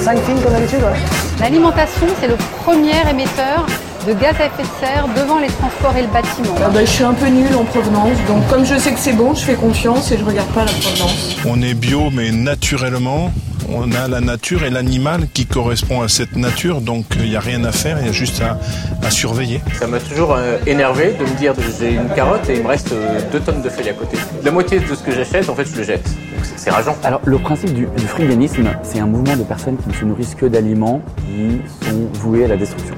Cinq 0.00 0.18
films 0.20 0.40
comme 0.42 0.52
d'habitude, 0.52 0.78
ouais. 0.78 0.98
L'alimentation, 1.40 2.06
c'est 2.20 2.28
le 2.28 2.36
premier 2.62 3.08
émetteur 3.10 3.66
de 4.06 4.12
gaz 4.12 4.34
à 4.40 4.46
effet 4.46 4.62
de 4.62 4.68
serre 4.86 5.06
devant 5.16 5.38
les 5.38 5.48
transports 5.48 5.96
et 5.96 6.02
le 6.02 6.08
bâtiment. 6.08 6.54
Ah 6.64 6.68
bah, 6.72 6.80
je 6.84 6.90
suis 6.90 7.04
un 7.04 7.14
peu 7.14 7.26
nulle 7.26 7.54
en 7.56 7.64
provenance, 7.64 8.16
donc 8.28 8.46
comme 8.48 8.64
je 8.64 8.76
sais 8.78 8.92
que 8.92 8.98
c'est 9.00 9.12
bon, 9.14 9.34
je 9.34 9.40
fais 9.40 9.54
confiance 9.54 10.12
et 10.12 10.18
je 10.18 10.24
regarde 10.24 10.48
pas 10.50 10.64
la 10.64 10.72
provenance. 10.72 11.36
On 11.46 11.60
est 11.62 11.74
bio, 11.74 12.10
mais 12.12 12.30
naturellement, 12.30 13.32
on 13.68 13.90
a 13.92 14.06
la 14.06 14.20
nature 14.20 14.62
et 14.62 14.70
l'animal 14.70 15.26
qui 15.32 15.44
correspond 15.46 16.02
à 16.02 16.08
cette 16.08 16.36
nature, 16.36 16.80
donc 16.80 17.04
il 17.18 17.30
n'y 17.30 17.36
a 17.36 17.40
rien 17.40 17.64
à 17.64 17.72
faire, 17.72 17.98
il 18.00 18.06
y 18.06 18.08
a 18.08 18.12
juste 18.12 18.40
à, 18.42 18.58
à 19.04 19.10
surveiller. 19.10 19.60
Ça 19.78 19.88
m'a 19.88 19.98
toujours 19.98 20.34
euh, 20.36 20.58
énervé 20.66 21.16
de 21.18 21.24
me 21.24 21.36
dire 21.36 21.52
que 21.54 21.62
j'ai 21.80 21.94
une 21.94 22.08
carotte 22.10 22.48
et 22.48 22.54
il 22.58 22.62
me 22.62 22.68
reste 22.68 22.92
euh, 22.92 23.18
deux 23.32 23.40
tonnes 23.40 23.62
de 23.62 23.68
feuilles 23.68 23.88
à 23.90 23.94
côté. 23.94 24.16
La 24.44 24.52
moitié 24.52 24.78
de 24.78 24.94
ce 24.94 25.02
que 25.02 25.10
j'achète, 25.10 25.48
en 25.48 25.54
fait, 25.56 25.64
je 25.64 25.76
le 25.78 25.82
jette. 25.82 26.04
Donc 26.04 26.44
c'est- 26.44 26.52
c'est 26.58 26.70
rageant. 26.70 26.94
Alors, 27.02 27.20
le 27.24 27.38
principe 27.38 27.74
du, 27.74 27.86
du 27.96 28.06
friganisme, 28.06 28.68
c'est 28.84 29.00
un 29.00 29.06
mouvement 29.06 29.36
de 29.36 29.42
personnes 29.42 29.76
qui 29.78 29.88
ne 29.88 29.94
se 29.94 30.04
nourrissent 30.04 30.36
que 30.36 30.46
d'aliments 30.46 31.00
qui 31.26 31.60
sont 31.88 32.08
voués 32.20 32.44
à 32.44 32.48
la 32.48 32.56
destruction. 32.56 32.94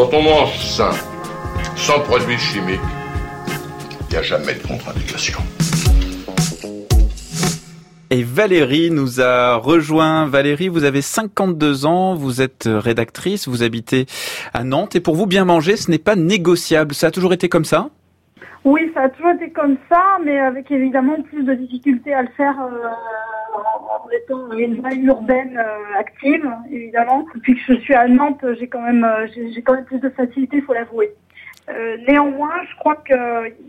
Quand 0.00 0.14
on 0.14 0.22
mange 0.22 0.58
sain, 0.58 0.92
sans 1.76 2.00
produits 2.00 2.38
chimiques, 2.38 2.80
Il 4.08 4.12
n'y 4.12 4.16
a 4.16 4.22
jamais 4.22 4.54
de 4.54 4.66
contre-indication. 4.66 5.40
Et 8.08 8.22
Valérie 8.22 8.90
nous 8.90 9.20
a 9.20 9.56
rejoint. 9.56 10.26
Valérie, 10.26 10.68
vous 10.68 10.84
avez 10.84 11.02
52 11.02 11.84
ans, 11.84 12.14
vous 12.14 12.40
êtes 12.40 12.66
rédactrice, 12.66 13.46
vous 13.46 13.62
habitez 13.62 14.06
à 14.54 14.64
Nantes 14.64 14.96
et 14.96 15.00
pour 15.00 15.16
vous, 15.16 15.26
bien 15.26 15.44
manger, 15.44 15.76
ce 15.76 15.90
n'est 15.90 15.98
pas 15.98 16.16
négociable. 16.16 16.94
Ça 16.94 17.08
a 17.08 17.10
toujours 17.10 17.34
été 17.34 17.50
comme 17.50 17.66
ça? 17.66 17.90
Oui, 18.64 18.90
ça 18.92 19.02
a 19.02 19.08
toujours 19.08 19.30
été 19.30 19.50
comme 19.50 19.78
ça, 19.90 20.18
mais 20.22 20.38
avec 20.38 20.70
évidemment 20.70 21.22
plus 21.22 21.44
de 21.44 21.54
difficultés 21.54 22.12
à 22.12 22.22
le 22.22 22.28
faire 22.36 22.60
euh, 22.60 22.88
en, 23.54 24.10
étant 24.10 24.52
une 24.52 24.86
vie 24.86 25.06
urbaine 25.06 25.56
euh, 25.56 25.98
active, 25.98 26.46
évidemment. 26.70 27.24
Depuis 27.34 27.54
que 27.54 27.60
je 27.74 27.80
suis 27.80 27.94
à 27.94 28.06
Nantes, 28.06 28.44
j'ai 28.58 28.68
quand 28.68 28.82
même, 28.82 29.02
euh, 29.02 29.26
j'ai 29.34 29.62
quand 29.62 29.74
même 29.74 29.86
plus 29.86 30.00
de 30.00 30.10
facilité, 30.10 30.58
il 30.58 30.62
faut 30.62 30.74
l'avouer. 30.74 31.10
Néanmoins, 32.08 32.50
je 32.68 32.76
crois 32.80 32.96
que 32.96 33.14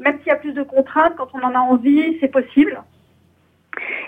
même 0.02 0.18
s'il 0.18 0.28
y 0.28 0.32
a 0.32 0.36
plus 0.36 0.54
de 0.54 0.64
contraintes, 0.64 1.14
quand 1.18 1.28
on 1.36 1.42
en 1.44 1.54
a 1.54 1.60
envie, 1.60 2.18
c'est 2.20 2.32
possible. 2.32 2.82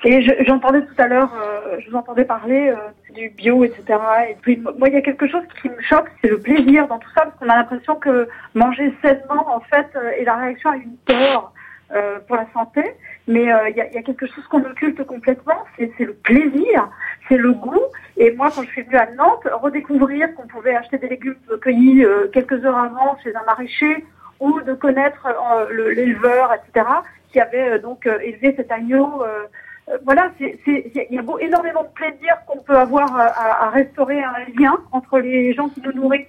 Et 0.04 0.22
je- 0.22 0.44
j'entendais 0.46 0.82
tout 0.82 0.94
à 0.98 1.08
l'heure, 1.08 1.32
euh, 1.42 1.78
je 1.80 1.90
vous 1.90 1.96
entendais 1.96 2.26
parler 2.26 2.70
euh, 2.70 2.76
du 3.14 3.30
bio, 3.30 3.64
etc. 3.64 3.84
Et 4.30 4.36
puis 4.42 4.58
moi, 4.58 4.90
il 4.90 4.94
y 4.94 4.98
a 4.98 5.02
quelque 5.02 5.28
chose 5.28 5.44
qui 5.62 5.70
me 5.70 5.82
choque, 5.82 6.10
c'est 6.22 6.30
le 6.30 6.40
plaisir 6.40 6.88
dans 6.88 7.00
tout 7.00 7.10
ça, 7.16 7.22
parce 7.24 7.36
qu'on 7.38 7.48
a 7.50 7.56
l'impression 7.56 7.96
que 7.96 8.28
manger 8.54 8.94
sainement, 9.02 9.56
en 9.56 9.62
fait, 9.62 9.88
euh, 9.96 10.12
est 10.20 10.26
la 10.26 10.36
réaction 10.36 10.70
à 10.72 10.76
une 10.76 10.98
peur 11.06 11.54
euh, 11.94 12.20
pour 12.28 12.36
la 12.36 12.46
santé. 12.54 12.84
Mais 13.28 13.54
euh, 13.54 13.70
il 13.70 13.78
y, 13.78 13.82
a, 13.82 13.88
y 13.94 13.98
a 13.98 14.02
quelque 14.02 14.26
chose 14.28 14.46
qu'on 14.48 14.66
occulte 14.66 15.02
complètement, 15.06 15.64
c'est 15.78 15.90
le 16.00 16.14
plaisir, 16.14 16.90
c'est 17.30 17.38
le 17.38 17.54
goût. 17.54 17.80
Et 18.18 18.32
moi, 18.36 18.50
quand 18.54 18.64
je 18.64 18.68
suis 18.68 18.82
venue 18.82 18.98
à 18.98 19.10
Nantes, 19.12 19.48
redécouvrir 19.50 20.34
qu'on 20.36 20.48
pouvait 20.48 20.76
acheter 20.76 20.98
des 20.98 21.08
légumes 21.08 21.38
cueillis 21.62 22.04
euh, 22.04 22.28
quelques 22.34 22.66
heures 22.66 22.78
avant 22.78 23.18
chez 23.24 23.34
un 23.34 23.44
maraîcher, 23.46 24.06
ou 24.42 24.60
de 24.60 24.74
connaître 24.74 25.26
euh, 25.28 25.68
le- 25.72 25.92
l'éleveur, 25.92 26.52
etc., 26.54 26.86
qui 27.34 27.42
avait 27.42 27.72
euh, 27.74 27.80
donc 27.80 28.08
euh, 28.08 28.20
élevé 28.20 28.54
cet 28.56 28.72
agneau. 28.72 29.24
euh, 29.24 29.44
voilà, 30.06 30.32
il 30.40 30.56
y 31.12 31.18
a 31.20 31.24
énormément 31.42 31.84
de 31.84 31.90
plaisir 31.90 32.38
qu'on 32.48 32.60
peut 32.60 32.78
avoir 32.78 33.14
à, 33.20 33.66
à- 33.66 33.70
restaurer 33.70 34.24
un 34.24 34.36
lien 34.58 34.78
entre 34.94 35.20
les 35.20 35.54
gens 35.54 35.68
qui 35.68 35.82
nous 35.82 35.92
nourrissent 35.92 36.28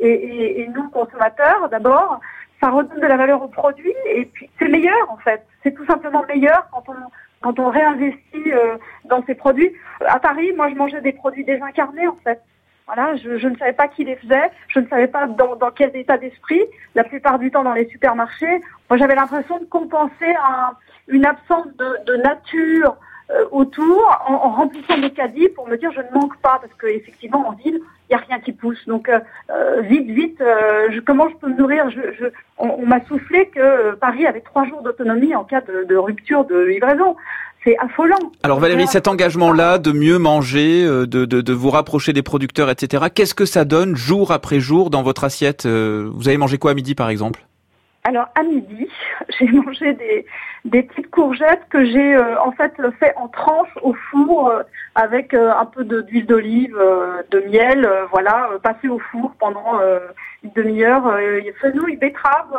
et, 0.00 0.08
et- 0.08 0.60
et 0.62 0.68
nous, 0.68 0.88
consommateurs, 0.88 1.68
d'abord. 1.68 2.20
Ça 2.62 2.70
redonne 2.70 3.00
de 3.00 3.06
la 3.06 3.18
valeur 3.18 3.42
au 3.42 3.48
produit 3.48 3.92
et 4.06 4.24
puis 4.24 4.48
c'est 4.58 4.68
meilleur 4.68 5.10
en 5.10 5.18
fait. 5.18 5.42
C'est 5.62 5.74
tout 5.74 5.84
simplement 5.84 6.24
meilleur 6.26 6.66
quand 6.72 6.84
on 6.88 6.94
quand 7.42 7.58
on 7.58 7.68
réinvestit 7.68 8.50
dans 9.04 9.22
ces 9.26 9.34
produits. 9.34 9.70
À 10.06 10.18
Paris, 10.18 10.50
moi, 10.56 10.70
je 10.70 10.74
mangeais 10.76 11.02
des 11.02 11.12
produits 11.12 11.44
désincarnés 11.44 12.06
en 12.08 12.16
fait. 12.24 12.40
Voilà, 12.86 13.16
je, 13.16 13.38
je 13.38 13.48
ne 13.48 13.56
savais 13.56 13.72
pas 13.72 13.88
qui 13.88 14.04
les 14.04 14.16
faisait, 14.16 14.50
je 14.68 14.78
ne 14.80 14.86
savais 14.88 15.06
pas 15.08 15.26
dans, 15.26 15.56
dans 15.56 15.70
quel 15.70 15.96
état 15.96 16.18
d'esprit. 16.18 16.60
La 16.94 17.02
plupart 17.04 17.38
du 17.38 17.50
temps 17.50 17.64
dans 17.64 17.72
les 17.72 17.88
supermarchés, 17.88 18.60
moi 18.90 18.98
j'avais 18.98 19.14
l'impression 19.14 19.58
de 19.58 19.64
compenser 19.64 20.34
un- 20.42 20.72
une 21.08 21.24
absence 21.24 21.66
de, 21.78 22.04
de 22.06 22.16
nature 22.16 22.96
euh, 23.30 23.46
autour 23.52 24.22
en, 24.26 24.34
en 24.34 24.50
remplissant 24.50 24.98
des 24.98 25.10
caddies 25.10 25.48
pour 25.50 25.66
me 25.66 25.76
dire 25.76 25.90
je 25.92 26.00
ne 26.02 26.10
manque 26.12 26.36
pas 26.38 26.58
parce 26.60 26.74
que 26.74 26.86
effectivement 26.86 27.48
en 27.48 27.52
ville 27.52 27.80
il 28.10 28.16
n'y 28.16 28.22
a 28.22 28.24
rien 28.26 28.40
qui 28.40 28.52
pousse. 28.52 28.78
Donc 28.86 29.08
euh, 29.08 29.18
euh, 29.50 29.80
vite 29.82 30.10
vite, 30.10 30.40
euh, 30.40 31.00
comment 31.06 31.28
je 31.28 31.36
peux 31.36 31.48
me 31.48 31.56
nourrir? 31.56 31.86
On, 32.58 32.86
m'a 32.86 33.04
soufflé 33.06 33.48
que 33.48 33.94
Paris 33.94 34.26
avait 34.26 34.40
trois 34.40 34.66
jours 34.66 34.82
d'autonomie 34.82 35.34
en 35.34 35.44
cas 35.44 35.60
de, 35.60 35.96
rupture 35.96 36.44
de 36.44 36.58
livraison. 36.60 37.16
C'est 37.64 37.76
affolant. 37.78 38.18
Alors 38.42 38.60
Valérie, 38.60 38.86
cet 38.86 39.08
engagement-là 39.08 39.78
de 39.78 39.90
mieux 39.90 40.18
manger, 40.18 40.84
de, 40.84 41.52
vous 41.52 41.70
rapprocher 41.70 42.12
des 42.12 42.22
producteurs, 42.22 42.68
etc., 42.68 43.04
qu'est-ce 43.14 43.34
que 43.34 43.46
ça 43.46 43.64
donne 43.64 43.96
jour 43.96 44.32
après 44.32 44.60
jour 44.60 44.90
dans 44.90 45.02
votre 45.02 45.24
assiette? 45.24 45.66
Vous 45.66 46.28
avez 46.28 46.36
mangé 46.36 46.58
quoi 46.58 46.72
à 46.72 46.74
midi 46.74 46.94
par 46.94 47.08
exemple? 47.08 47.46
Alors 48.06 48.28
à 48.34 48.42
midi, 48.42 48.86
j'ai 49.38 49.46
mangé 49.46 49.94
des, 49.94 50.26
des 50.66 50.82
petites 50.82 51.10
courgettes 51.10 51.62
que 51.70 51.86
j'ai 51.86 52.14
euh, 52.14 52.38
en 52.42 52.52
fait 52.52 52.74
fait 53.00 53.14
en 53.16 53.28
tranches 53.28 53.76
au 53.80 53.94
four 54.10 54.50
euh, 54.50 54.62
avec 54.94 55.32
euh, 55.32 55.50
un 55.56 55.64
peu 55.64 55.84
d'huile 55.84 56.26
d'olive, 56.26 56.76
de 57.30 57.40
miel, 57.48 57.88
voilà, 58.12 58.50
passé 58.62 58.88
au 58.88 58.98
four 58.98 59.32
pendant 59.38 59.80
une 60.42 60.50
demi-heure. 60.54 61.18
Fenouil, 61.60 61.96
betterave, 61.96 62.54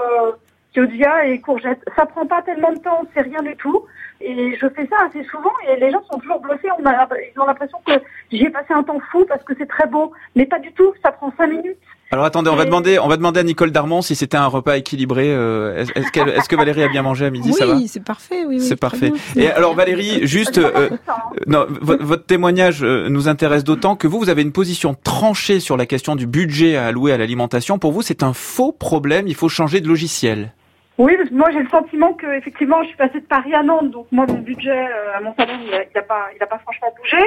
chioggia 0.73 1.25
et 1.27 1.39
courgettes. 1.39 1.83
Ça 1.95 2.07
prend 2.07 2.25
pas 2.25 2.41
tellement 2.41 2.73
de 2.73 2.79
temps, 2.79 3.03
c'est 3.13 3.21
rien 3.21 3.41
du 3.43 3.55
tout. 3.55 3.85
Et 4.21 4.55
je 4.55 4.67
fais 4.69 4.87
ça 4.87 4.95
assez 5.05 5.23
souvent 5.25 5.53
et 5.67 5.75
les 5.77 5.91
gens 5.91 6.01
sont 6.11 6.19
toujours 6.19 6.39
bluffés. 6.39 6.69
On 6.79 6.85
a, 6.85 7.07
ils 7.33 7.39
ont 7.39 7.45
l'impression 7.45 7.79
que 7.85 7.93
j'y 8.31 8.45
ai 8.45 8.49
passé 8.49 8.73
un 8.73 8.83
temps 8.83 8.99
fou 9.11 9.25
parce 9.27 9.43
que 9.43 9.53
c'est 9.57 9.67
très 9.67 9.87
beau, 9.87 10.11
mais 10.35 10.45
pas 10.45 10.59
du 10.59 10.71
tout. 10.73 10.93
Ça 11.03 11.11
prend 11.11 11.31
cinq 11.37 11.47
minutes. 11.47 11.77
Alors 12.11 12.23
attendez, 12.25 12.49
on 12.49 12.55
va 12.55 12.65
demander, 12.65 12.99
on 12.99 13.07
va 13.07 13.17
demander 13.17 13.39
à 13.39 13.43
Nicole 13.43 13.71
Darmon 13.71 14.01
si 14.01 14.15
c'était 14.15 14.37
un 14.37 14.45
repas 14.45 14.77
équilibré. 14.77 15.25
euh, 15.27 15.83
Est-ce 15.95 16.19
est-ce 16.29 16.47
que 16.47 16.55
Valérie 16.55 16.83
a 16.83 16.87
bien 16.87 17.01
mangé 17.01 17.25
à 17.25 17.29
midi 17.31 17.51
Ça 17.51 17.65
va 17.65 17.75
Oui, 17.75 17.87
c'est 17.87 18.03
parfait. 18.03 18.45
Oui, 18.47 18.57
oui, 18.59 18.61
C'est 18.61 18.75
parfait. 18.75 19.11
bien. 19.35 19.43
Et 19.43 19.47
alors 19.51 19.73
Valérie, 19.75 20.25
juste, 20.27 20.59
euh, 20.59 20.89
non, 21.47 21.65
vo- 21.81 21.97
votre 21.99 22.25
témoignage 22.25 22.83
euh, 22.83 23.09
nous 23.09 23.27
intéresse 23.27 23.63
d'autant 23.63 23.95
que 23.95 24.07
vous, 24.07 24.19
vous 24.19 24.29
avez 24.29 24.43
une 24.43 24.51
position 24.51 24.95
tranchée 25.03 25.59
sur 25.59 25.77
la 25.77 25.85
question 25.87 26.15
du 26.15 26.27
budget 26.27 26.75
à 26.77 26.85
allouer 26.87 27.11
à 27.11 27.17
l'alimentation. 27.17 27.79
Pour 27.79 27.91
vous, 27.91 28.03
c'est 28.03 28.21
un 28.23 28.33
faux 28.33 28.71
problème. 28.71 29.27
Il 29.27 29.35
faut 29.35 29.49
changer 29.49 29.81
de 29.81 29.87
logiciel. 29.87 30.53
Oui, 30.97 31.17
parce 31.17 31.29
que 31.29 31.33
moi 31.35 31.51
j'ai 31.51 31.61
le 31.61 31.67
sentiment 31.69 32.13
que 32.13 32.25
effectivement 32.37 32.81
je 32.83 32.87
suis 32.87 32.95
passée 32.97 33.19
de 33.19 33.25
Paris 33.25 33.53
à 33.53 33.63
Nantes, 33.63 33.91
donc 33.91 34.07
moi 34.13 34.25
mon 34.27 34.35
budget, 34.39 34.71
euh, 34.87 35.19
mon 35.21 35.35
salaire, 35.35 35.59
il 35.61 35.73
a, 35.73 35.83
il 35.83 35.97
a 35.97 36.01
pas, 36.01 36.27
il 36.33 36.41
a 36.41 36.47
pas 36.47 36.59
franchement 36.59 36.87
bougé. 36.97 37.17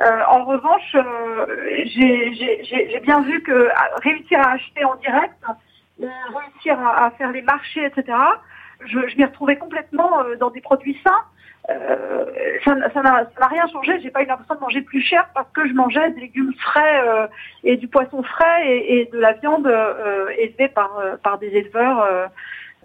Euh, 0.00 0.20
en 0.28 0.44
revanche, 0.44 0.94
euh, 0.94 1.46
j'ai 1.86 3.00
bien 3.02 3.22
vu 3.22 3.42
que 3.42 3.68
à- 3.74 3.96
réussir 4.02 4.38
à 4.40 4.52
acheter 4.52 4.84
en 4.84 4.94
direct, 4.96 5.34
réussir 6.00 6.78
à, 6.80 7.06
à 7.06 7.10
faire 7.12 7.32
les 7.32 7.42
marchés, 7.42 7.84
etc. 7.84 8.16
Je, 8.84 9.08
je 9.08 9.16
m'y 9.16 9.24
retrouvais 9.24 9.56
complètement 9.56 10.20
euh, 10.20 10.36
dans 10.36 10.50
des 10.50 10.60
produits 10.60 10.96
sains. 11.04 11.22
Euh, 11.68 12.26
ça 12.64 12.76
n'a 12.76 12.88
n'a- 13.02 13.26
n'a 13.40 13.46
rien 13.48 13.66
changé. 13.72 13.98
J'ai 14.02 14.10
pas 14.12 14.22
eu 14.22 14.26
l'impression 14.26 14.54
de 14.54 14.60
manger 14.60 14.82
plus 14.82 15.00
cher 15.00 15.28
parce 15.34 15.50
que 15.50 15.66
je 15.66 15.72
mangeais 15.72 16.12
des 16.12 16.20
légumes 16.20 16.52
frais 16.60 17.00
euh, 17.08 17.26
et 17.64 17.76
du 17.76 17.88
poisson 17.88 18.22
frais 18.22 18.68
et, 18.68 19.00
et 19.00 19.06
de 19.06 19.18
la 19.18 19.32
viande 19.32 19.66
élevée 20.38 20.68
par 20.68 20.92
par 21.24 21.38
des 21.38 21.48
éleveurs 21.48 22.28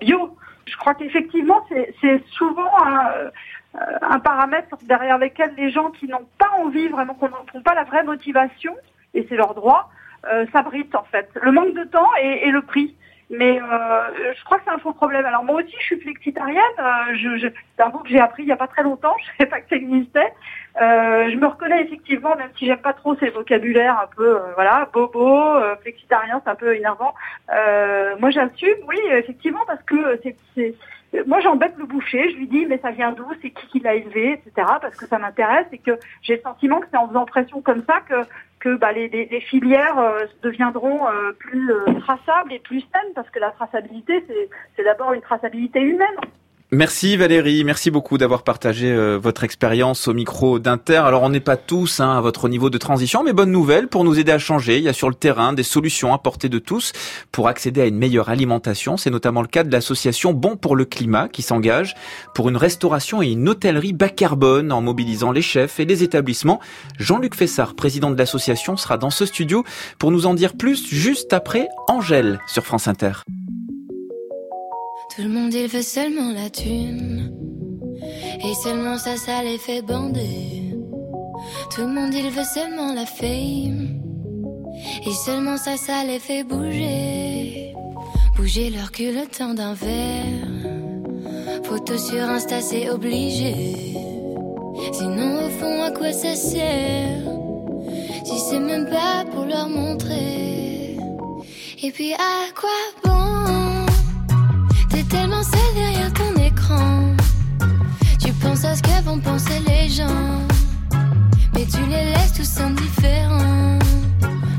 bio. 0.02 0.38
Je 0.66 0.76
crois 0.78 0.94
qu'effectivement, 0.94 1.66
c'est 2.02 2.24
souvent 2.32 2.70
un, 2.86 3.32
euh, 3.76 3.98
un 4.02 4.20
paramètre 4.20 4.76
derrière 4.84 5.18
lequel 5.18 5.54
les 5.56 5.72
gens 5.72 5.92
qui 5.92 6.08
n'ont 6.08 6.28
pas 6.38 6.52
envie, 6.60 6.88
vraiment, 6.90 7.14
qu'on 7.14 7.30
n'ont 7.30 7.64
pas 7.64 7.74
la 7.74 7.84
vraie 7.84 8.04
motivation, 8.04 8.76
et 9.14 9.26
c'est 9.30 9.36
leur 9.36 9.54
droit, 9.54 9.90
euh, 10.32 10.46
s'abritent 10.52 10.96
en 10.96 11.04
fait. 11.06 11.30
Le 11.42 11.52
manque 11.52 11.74
de 11.74 11.84
temps 11.86 12.10
et 12.22 12.52
le 12.52 12.62
prix. 12.62 12.96
Mais 13.32 13.62
euh, 13.62 14.34
je 14.38 14.44
crois 14.44 14.58
que 14.58 14.66
c'est 14.66 14.72
un 14.72 14.78
faux 14.78 14.92
problème. 14.92 15.26
Alors 15.26 15.46
moi 15.46 15.62
aussi, 15.62 15.74
je 15.80 15.86
suis 15.86 16.02
flexitarienne. 16.02 16.62
Euh, 16.80 17.16
je, 17.16 17.38
je, 17.38 17.48
c'est 17.78 17.84
un 17.84 17.90
mot 17.90 18.00
que 18.00 18.10
j'ai 18.10 18.20
appris 18.20 18.44
il 18.44 18.48
n'y 18.48 18.52
a 18.52 18.58
pas 18.58 18.68
très 18.68 18.84
longtemps. 18.84 19.16
Je 19.24 19.24
ne 19.24 19.38
savais 19.38 19.50
pas 19.50 19.62
que 19.62 19.70
ça 19.70 19.76
existait. 19.78 20.34
Euh, 20.82 21.30
je 21.30 21.36
me 21.36 21.48
reconnais 21.48 21.82
effectivement, 21.84 22.36
même 22.36 22.50
si 22.58 22.66
j'aime 22.66 22.80
pas 22.80 22.94
trop 22.94 23.16
ces 23.18 23.30
vocabulaires 23.30 24.00
un 24.00 24.08
peu, 24.16 24.38
euh, 24.38 24.54
voilà, 24.56 24.88
bobo, 24.94 25.58
euh, 25.58 25.76
flexitarien, 25.82 26.42
c'est 26.44 26.50
un 26.50 26.56
peu 26.56 26.76
énervant. 26.76 27.14
Euh, 27.54 28.16
moi, 28.20 28.30
j'assume, 28.30 28.78
oui, 28.88 28.98
effectivement, 29.12 29.64
parce 29.68 29.84
que 29.84 30.20
c'est, 30.24 30.36
c'est, 30.56 30.74
moi, 31.26 31.40
j'embête 31.42 31.74
le 31.78 31.86
boucher. 31.86 32.30
Je 32.32 32.38
lui 32.38 32.48
dis, 32.48 32.66
mais 32.66 32.78
ça 32.80 32.92
vient 32.92 33.12
d'où 33.12 33.26
C'est 33.42 33.52
qui 33.52 33.68
qui 33.68 33.80
l'a 33.80 33.96
élevé, 33.96 34.34
etc. 34.34 34.52
Parce 34.82 34.96
que 34.96 35.06
ça 35.06 35.20
m'intéresse 35.20 35.68
et 35.72 35.78
que 35.78 35.92
j'ai 36.22 36.38
le 36.38 36.42
sentiment 36.42 36.80
que 36.80 36.88
c'est 36.92 36.98
en 36.98 37.08
faisant 37.08 37.26
pression 37.26 37.62
comme 37.62 37.84
ça 37.86 38.00
que 38.02 38.26
que 38.62 38.78
bah, 38.78 38.92
les, 38.92 39.10
les, 39.10 39.26
les 39.26 39.42
filières 39.42 39.98
euh, 39.98 40.26
deviendront 40.44 41.08
euh, 41.08 41.32
plus 41.34 41.72
euh, 41.72 42.00
traçables 42.02 42.54
et 42.54 42.60
plus 42.60 42.82
saines, 42.82 43.14
parce 43.16 43.30
que 43.32 43.40
la 43.40 43.52
traçabilité, 43.52 44.24
c'est, 44.28 44.50
c'est 44.76 44.84
d'abord 44.84 45.14
une 45.14 45.22
traçabilité 45.22 45.82
humaine. 45.82 46.16
Merci 46.74 47.18
Valérie, 47.18 47.66
merci 47.66 47.92
beaucoup 47.92 48.18
d'avoir 48.18 48.44
partagé 48.44 48.90
euh, 48.90 49.20
votre 49.22 49.44
expérience 49.44 50.08
au 50.08 50.14
micro 50.14 50.58
d'Inter. 50.58 51.02
Alors 51.06 51.22
on 51.24 51.28
n'est 51.28 51.42
pas 51.42 51.58
tous 51.58 52.00
hein, 52.00 52.18
à 52.18 52.22
votre 52.22 52.48
niveau 52.48 52.70
de 52.70 52.78
transition, 52.78 53.26
mais 53.26 53.34
bonne 53.34 53.52
nouvelle 53.52 53.90
pour 53.90 54.06
nous 54.06 54.18
aider 54.18 54.32
à 54.32 54.40
changer. 54.40 54.78
Il 54.78 54.84
y 54.86 54.88
a 54.88 54.94
sur 54.94 55.10
le 55.10 55.16
terrain 55.16 55.52
des 55.52 55.64
solutions 55.64 56.14
à 56.14 56.18
portée 56.18 56.48
de 56.48 56.60
tous 56.60 56.94
pour 57.34 57.50
accéder 57.50 57.82
à 57.82 57.88
une 57.88 57.98
meilleure 57.98 58.30
alimentation. 58.30 58.96
C'est 58.96 59.10
notamment 59.10 59.42
le 59.42 59.50
cas 59.50 59.66
de 59.66 59.72
l'association 59.74 60.32
Bon 60.32 60.56
pour 60.56 60.78
le 60.78 60.86
climat 60.86 61.28
qui 61.28 61.42
s'engage 61.42 61.94
pour 62.34 62.48
une 62.48 62.56
restauration 62.56 63.22
et 63.22 63.28
une 63.28 63.50
hôtellerie 63.50 63.92
bas 63.92 64.08
carbone 64.08 64.72
en 64.72 64.80
mobilisant 64.80 65.34
les 65.34 65.42
chefs 65.42 65.82
et 65.82 65.86
les 65.86 66.04
établissements. 66.04 66.62
Jean-Luc 66.98 67.36
Fessard, 67.36 67.76
président 67.76 68.12
de 68.12 68.18
l'association, 68.18 68.78
sera 68.78 68.98
dans 68.98 69.10
ce 69.10 69.26
studio 69.26 69.66
pour 70.00 70.10
nous 70.10 70.26
en 70.26 70.34
dire 70.36 70.54
plus 70.54 70.88
juste 70.88 71.34
après 71.34 71.68
Angèle 71.90 72.40
sur 72.48 72.64
France 72.64 72.88
Inter. 72.88 73.12
Tout 75.22 75.28
le 75.28 75.34
monde 75.36 75.54
il 75.54 75.68
veut 75.68 75.84
seulement 75.84 76.32
la 76.32 76.50
thune. 76.50 77.32
Et 78.44 78.56
seulement 78.56 78.98
ça 78.98 79.18
ça 79.18 79.44
les 79.44 79.60
fait 79.60 79.84
bander. 79.84 80.74
Tout 81.70 81.82
le 81.82 81.90
monde 81.90 82.12
il 82.12 82.32
veut 82.32 82.44
seulement 82.44 82.92
la 82.92 83.06
fame. 83.06 84.02
Et 85.06 85.14
seulement 85.24 85.58
ça 85.58 85.78
ça 85.78 86.04
les 86.06 86.18
fait 86.18 86.44
bouger. 86.44 87.76
Bouger 88.36 88.72
leur 88.72 88.92
cul 88.92 89.12
le 89.12 89.28
temps 89.28 89.54
d'un 89.54 89.76
verre. 89.76 90.48
Photo 91.66 92.00
sur 92.00 92.24
Insta 92.24 92.60
c'est 92.60 92.90
obligé. 92.90 93.76
Sinon 94.92 95.46
au 95.46 95.50
fond 95.50 95.84
à 95.84 95.92
quoi 95.92 96.14
ça 96.14 96.34
sert? 96.34 97.22
Si 98.26 98.40
c'est 98.40 98.60
même 98.60 98.90
pas 98.90 99.24
pour 99.32 99.46
leur 99.46 99.70
montrer. 99.70 100.98
Et 101.84 101.92
puis 101.92 102.14
à 102.14 102.52
quoi 102.60 102.70
à 108.66 108.76
ce 108.76 108.82
que 108.82 109.04
vont 109.04 109.20
penser 109.20 109.60
les 109.68 109.90
gens. 109.90 110.08
Mais 111.54 111.66
tu 111.66 111.82
les 111.86 112.12
laisses 112.12 112.34
tous 112.36 112.62
indifférents. 112.62 113.80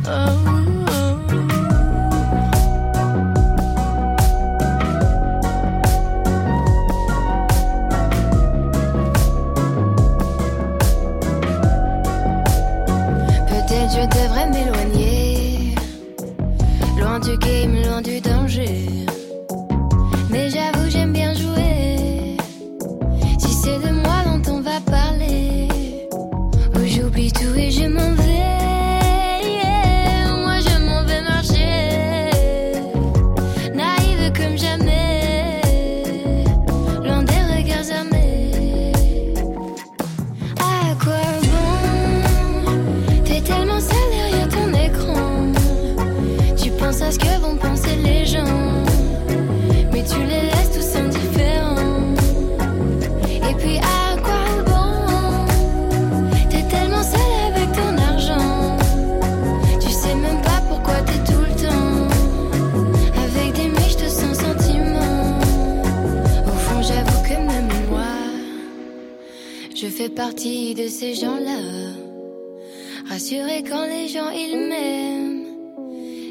Oh, 0.07 0.09
oh. 0.09 0.62
Je 13.94 14.07
devrais 14.07 14.46
m'éloigner. 14.48 14.91
Partie 70.14 70.74
de 70.74 70.88
ces 70.88 71.14
gens-là. 71.14 71.58
Rassurés 73.08 73.62
quand 73.68 73.84
les 73.86 74.08
gens 74.08 74.30
ils 74.30 74.68
m'aiment. 74.68 75.46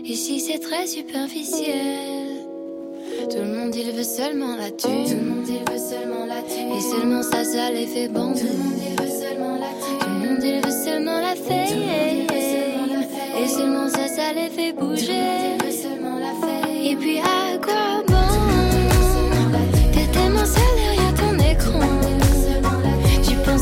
Ici 0.05 0.39
c'est 0.39 0.59
très 0.59 0.88
superficiel. 0.88 2.27
Tout 3.29 3.38
le 3.38 3.45
monde 3.45 3.75
il 3.75 3.91
veut 3.91 4.03
seulement 4.03 4.55
la 4.55 4.71
thune. 4.71 5.05
Tout 5.05 5.15
le 5.15 5.29
monde 5.29 5.47
il 5.47 5.71
veut 5.71 5.79
seulement 5.79 6.25
la 6.25 6.41
thune. 6.41 6.71
Et 6.77 6.82
seulement 6.82 7.23
ça, 7.23 7.43
ça 7.43 7.71
les 7.71 7.86
fait 7.86 8.07
bander. 8.07 8.41
Tout 8.41 8.47
le 8.47 8.57
monde 8.57 8.82
il 8.89 9.01
veut 9.01 9.11
seulement 9.11 9.57
la 9.57 9.69
thune. 9.82 9.99
Tout 9.99 10.09
le 10.09 10.29
monde 10.29 10.43
il 10.43 10.61
veut 10.65 10.86
seulement 10.86 11.19
la 11.19 11.36
fame. 11.36 11.82
Et 13.43 13.47
seulement 13.47 13.89
ça, 13.89 14.07
ça 14.07 14.34
les 14.34 14.49
fait 14.49 14.73
bouger. 14.73 15.57
Et 16.84 16.95
puis 16.95 17.19
à 17.19 17.57
quoi 17.57 18.01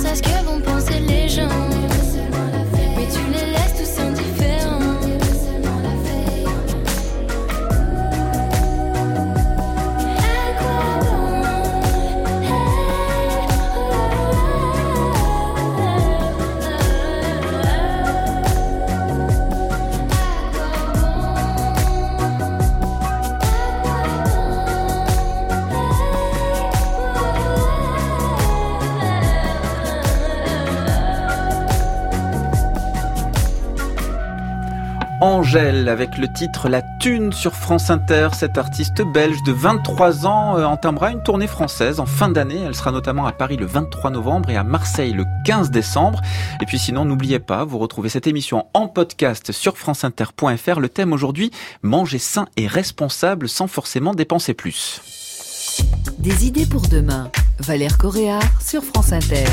à 0.09 0.15
ce 0.15 0.21
que 0.21 0.43
vont 0.43 0.59
penser 0.61 0.99
les 0.99 1.29
gens. 1.29 1.88
Angèle 35.39 35.87
avec 35.87 36.17
le 36.17 36.27
titre 36.27 36.67
La 36.67 36.81
Thune 36.99 37.31
sur 37.31 37.55
France 37.55 37.89
Inter. 37.89 38.27
Cette 38.33 38.57
artiste 38.57 39.01
belge 39.13 39.41
de 39.43 39.53
23 39.53 40.27
ans 40.27 40.57
euh, 40.57 40.65
entamera 40.65 41.11
une 41.11 41.23
tournée 41.23 41.47
française 41.47 42.01
en 42.01 42.05
fin 42.05 42.27
d'année. 42.27 42.59
Elle 42.65 42.75
sera 42.75 42.91
notamment 42.91 43.25
à 43.25 43.31
Paris 43.31 43.55
le 43.55 43.65
23 43.65 44.11
novembre 44.11 44.49
et 44.49 44.57
à 44.57 44.65
Marseille 44.65 45.13
le 45.13 45.23
15 45.45 45.71
décembre. 45.71 46.19
Et 46.61 46.65
puis 46.65 46.77
sinon, 46.77 47.05
n'oubliez 47.05 47.39
pas, 47.39 47.63
vous 47.63 47.77
retrouvez 47.77 48.09
cette 48.09 48.27
émission 48.27 48.67
en 48.73 48.89
podcast 48.89 49.53
sur 49.53 49.77
franceinter.fr. 49.77 50.79
Le 50.81 50.89
thème 50.89 51.13
aujourd'hui, 51.13 51.51
manger 51.83 52.19
sain 52.19 52.45
et 52.57 52.67
responsable 52.67 53.47
sans 53.47 53.67
forcément 53.67 54.13
dépenser 54.13 54.53
plus. 54.53 54.99
Des 56.17 56.47
idées 56.47 56.65
pour 56.65 56.81
demain. 56.81 57.31
Valère 57.59 57.97
Coréard 57.97 58.43
sur 58.61 58.83
France 58.83 59.13
Inter. 59.13 59.45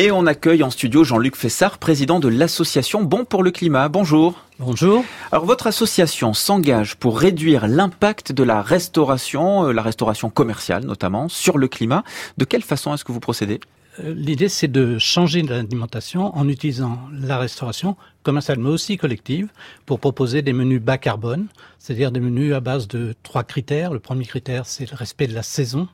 Et 0.00 0.12
on 0.12 0.26
accueille 0.26 0.62
en 0.62 0.70
studio 0.70 1.02
Jean-Luc 1.02 1.34
Fessard, 1.34 1.78
président 1.78 2.20
de 2.20 2.28
l'association 2.28 3.02
Bon 3.02 3.24
pour 3.24 3.42
le 3.42 3.50
climat. 3.50 3.88
Bonjour. 3.88 4.44
Bonjour. 4.60 5.04
Alors 5.32 5.44
votre 5.44 5.66
association 5.66 6.34
s'engage 6.34 6.94
pour 6.94 7.18
réduire 7.18 7.66
l'impact 7.66 8.30
de 8.30 8.44
la 8.44 8.62
restauration, 8.62 9.66
euh, 9.66 9.72
la 9.72 9.82
restauration 9.82 10.30
commerciale 10.30 10.84
notamment, 10.84 11.28
sur 11.28 11.58
le 11.58 11.66
climat. 11.66 12.04
De 12.36 12.44
quelle 12.44 12.62
façon 12.62 12.94
est-ce 12.94 13.04
que 13.04 13.10
vous 13.10 13.18
procédez? 13.18 13.58
Euh, 13.98 14.14
L'idée, 14.14 14.48
c'est 14.48 14.68
de 14.68 14.98
changer 14.98 15.42
l'alimentation 15.42 16.32
en 16.36 16.48
utilisant 16.48 17.00
la 17.12 17.36
restauration 17.36 17.96
commerciale, 18.22 18.60
mais 18.60 18.70
aussi 18.70 18.98
collective, 18.98 19.48
pour 19.84 19.98
proposer 19.98 20.42
des 20.42 20.52
menus 20.52 20.80
bas 20.80 20.98
carbone, 20.98 21.48
c'est-à-dire 21.80 22.12
des 22.12 22.20
menus 22.20 22.54
à 22.54 22.60
base 22.60 22.86
de 22.86 23.16
trois 23.24 23.42
critères. 23.42 23.92
Le 23.92 23.98
premier 23.98 24.26
critère, 24.26 24.64
c'est 24.64 24.88
le 24.88 24.96
respect 24.96 25.26
de 25.26 25.34
la 25.34 25.42
saison. 25.42 25.88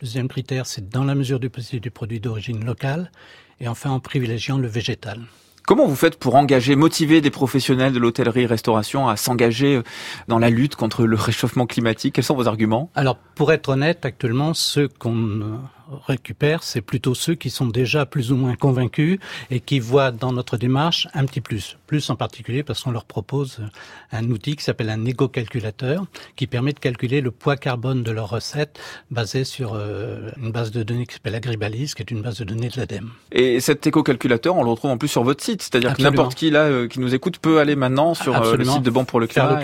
Le 0.00 0.06
deuxième 0.06 0.28
critère, 0.28 0.66
c'est 0.66 0.88
dans 0.88 1.02
la 1.02 1.16
mesure 1.16 1.40
du 1.40 1.50
possible 1.50 1.82
du 1.82 1.90
produit 1.90 2.20
d'origine 2.20 2.64
locale. 2.64 3.10
Et 3.60 3.68
enfin, 3.68 3.90
en 3.90 4.00
privilégiant 4.00 4.58
le 4.58 4.68
végétal. 4.68 5.20
Comment 5.68 5.86
vous 5.86 5.96
faites 5.96 6.18
pour 6.18 6.34
engager, 6.34 6.76
motiver 6.76 7.20
des 7.20 7.30
professionnels 7.30 7.92
de 7.92 7.98
l'hôtellerie-restauration 7.98 9.06
à 9.06 9.16
s'engager 9.16 9.76
euh, 9.76 9.82
dans 10.26 10.38
la 10.38 10.48
lutte 10.48 10.76
contre 10.76 11.04
le 11.04 11.16
réchauffement 11.16 11.66
climatique? 11.66 12.14
Quels 12.14 12.24
sont 12.24 12.34
vos 12.34 12.48
arguments? 12.48 12.90
Alors, 12.94 13.18
pour 13.34 13.52
être 13.52 13.68
honnête, 13.68 14.06
actuellement, 14.06 14.54
ceux 14.54 14.88
qu'on 14.88 15.14
euh, 15.14 15.56
récupère, 16.06 16.62
c'est 16.62 16.80
plutôt 16.80 17.14
ceux 17.14 17.34
qui 17.34 17.50
sont 17.50 17.66
déjà 17.66 18.06
plus 18.06 18.32
ou 18.32 18.36
moins 18.36 18.54
convaincus 18.54 19.18
et 19.50 19.60
qui 19.60 19.80
voient 19.80 20.10
dans 20.10 20.32
notre 20.32 20.56
démarche 20.56 21.08
un 21.14 21.24
petit 21.24 21.40
plus. 21.40 21.76
Plus 21.86 22.08
en 22.10 22.16
particulier 22.16 22.62
parce 22.62 22.82
qu'on 22.82 22.90
leur 22.90 23.04
propose 23.04 23.60
un 24.12 24.30
outil 24.30 24.56
qui 24.56 24.64
s'appelle 24.64 24.90
un 24.90 25.04
égo-calculateur 25.04 26.04
qui 26.36 26.46
permet 26.46 26.72
de 26.72 26.78
calculer 26.78 27.20
le 27.20 27.30
poids 27.30 27.56
carbone 27.56 28.02
de 28.02 28.10
leur 28.10 28.30
recette 28.30 28.78
basé 29.10 29.44
sur 29.44 29.74
euh, 29.74 30.30
une 30.36 30.52
base 30.52 30.70
de 30.70 30.82
données 30.82 31.06
qui 31.06 31.14
s'appelle 31.14 31.34
Agribalis, 31.34 31.92
qui 31.96 32.02
est 32.02 32.10
une 32.10 32.22
base 32.22 32.38
de 32.38 32.44
données 32.44 32.68
de 32.68 32.76
l'ADEME. 32.76 33.10
Et 33.32 33.60
cet 33.60 33.86
éco-calculateur, 33.86 34.56
on 34.56 34.62
le 34.62 34.70
retrouve 34.70 34.90
en 34.90 34.98
plus 34.98 35.08
sur 35.08 35.24
votre 35.24 35.42
site. 35.42 35.62
C'est-à-dire 35.62 35.94
que 35.94 36.02
n'importe 36.02 36.34
qui 36.34 36.50
là 36.50 36.64
euh, 36.64 36.88
qui 36.88 37.00
nous 37.00 37.14
écoute 37.14 37.38
peut 37.38 37.60
aller 37.60 37.76
maintenant 37.76 38.14
sur 38.14 38.36
euh, 38.36 38.56
le 38.56 38.64
site 38.64 38.82
de 38.82 38.90
Bon 38.90 39.04
pour 39.04 39.20
le 39.20 39.26
climat. 39.26 39.60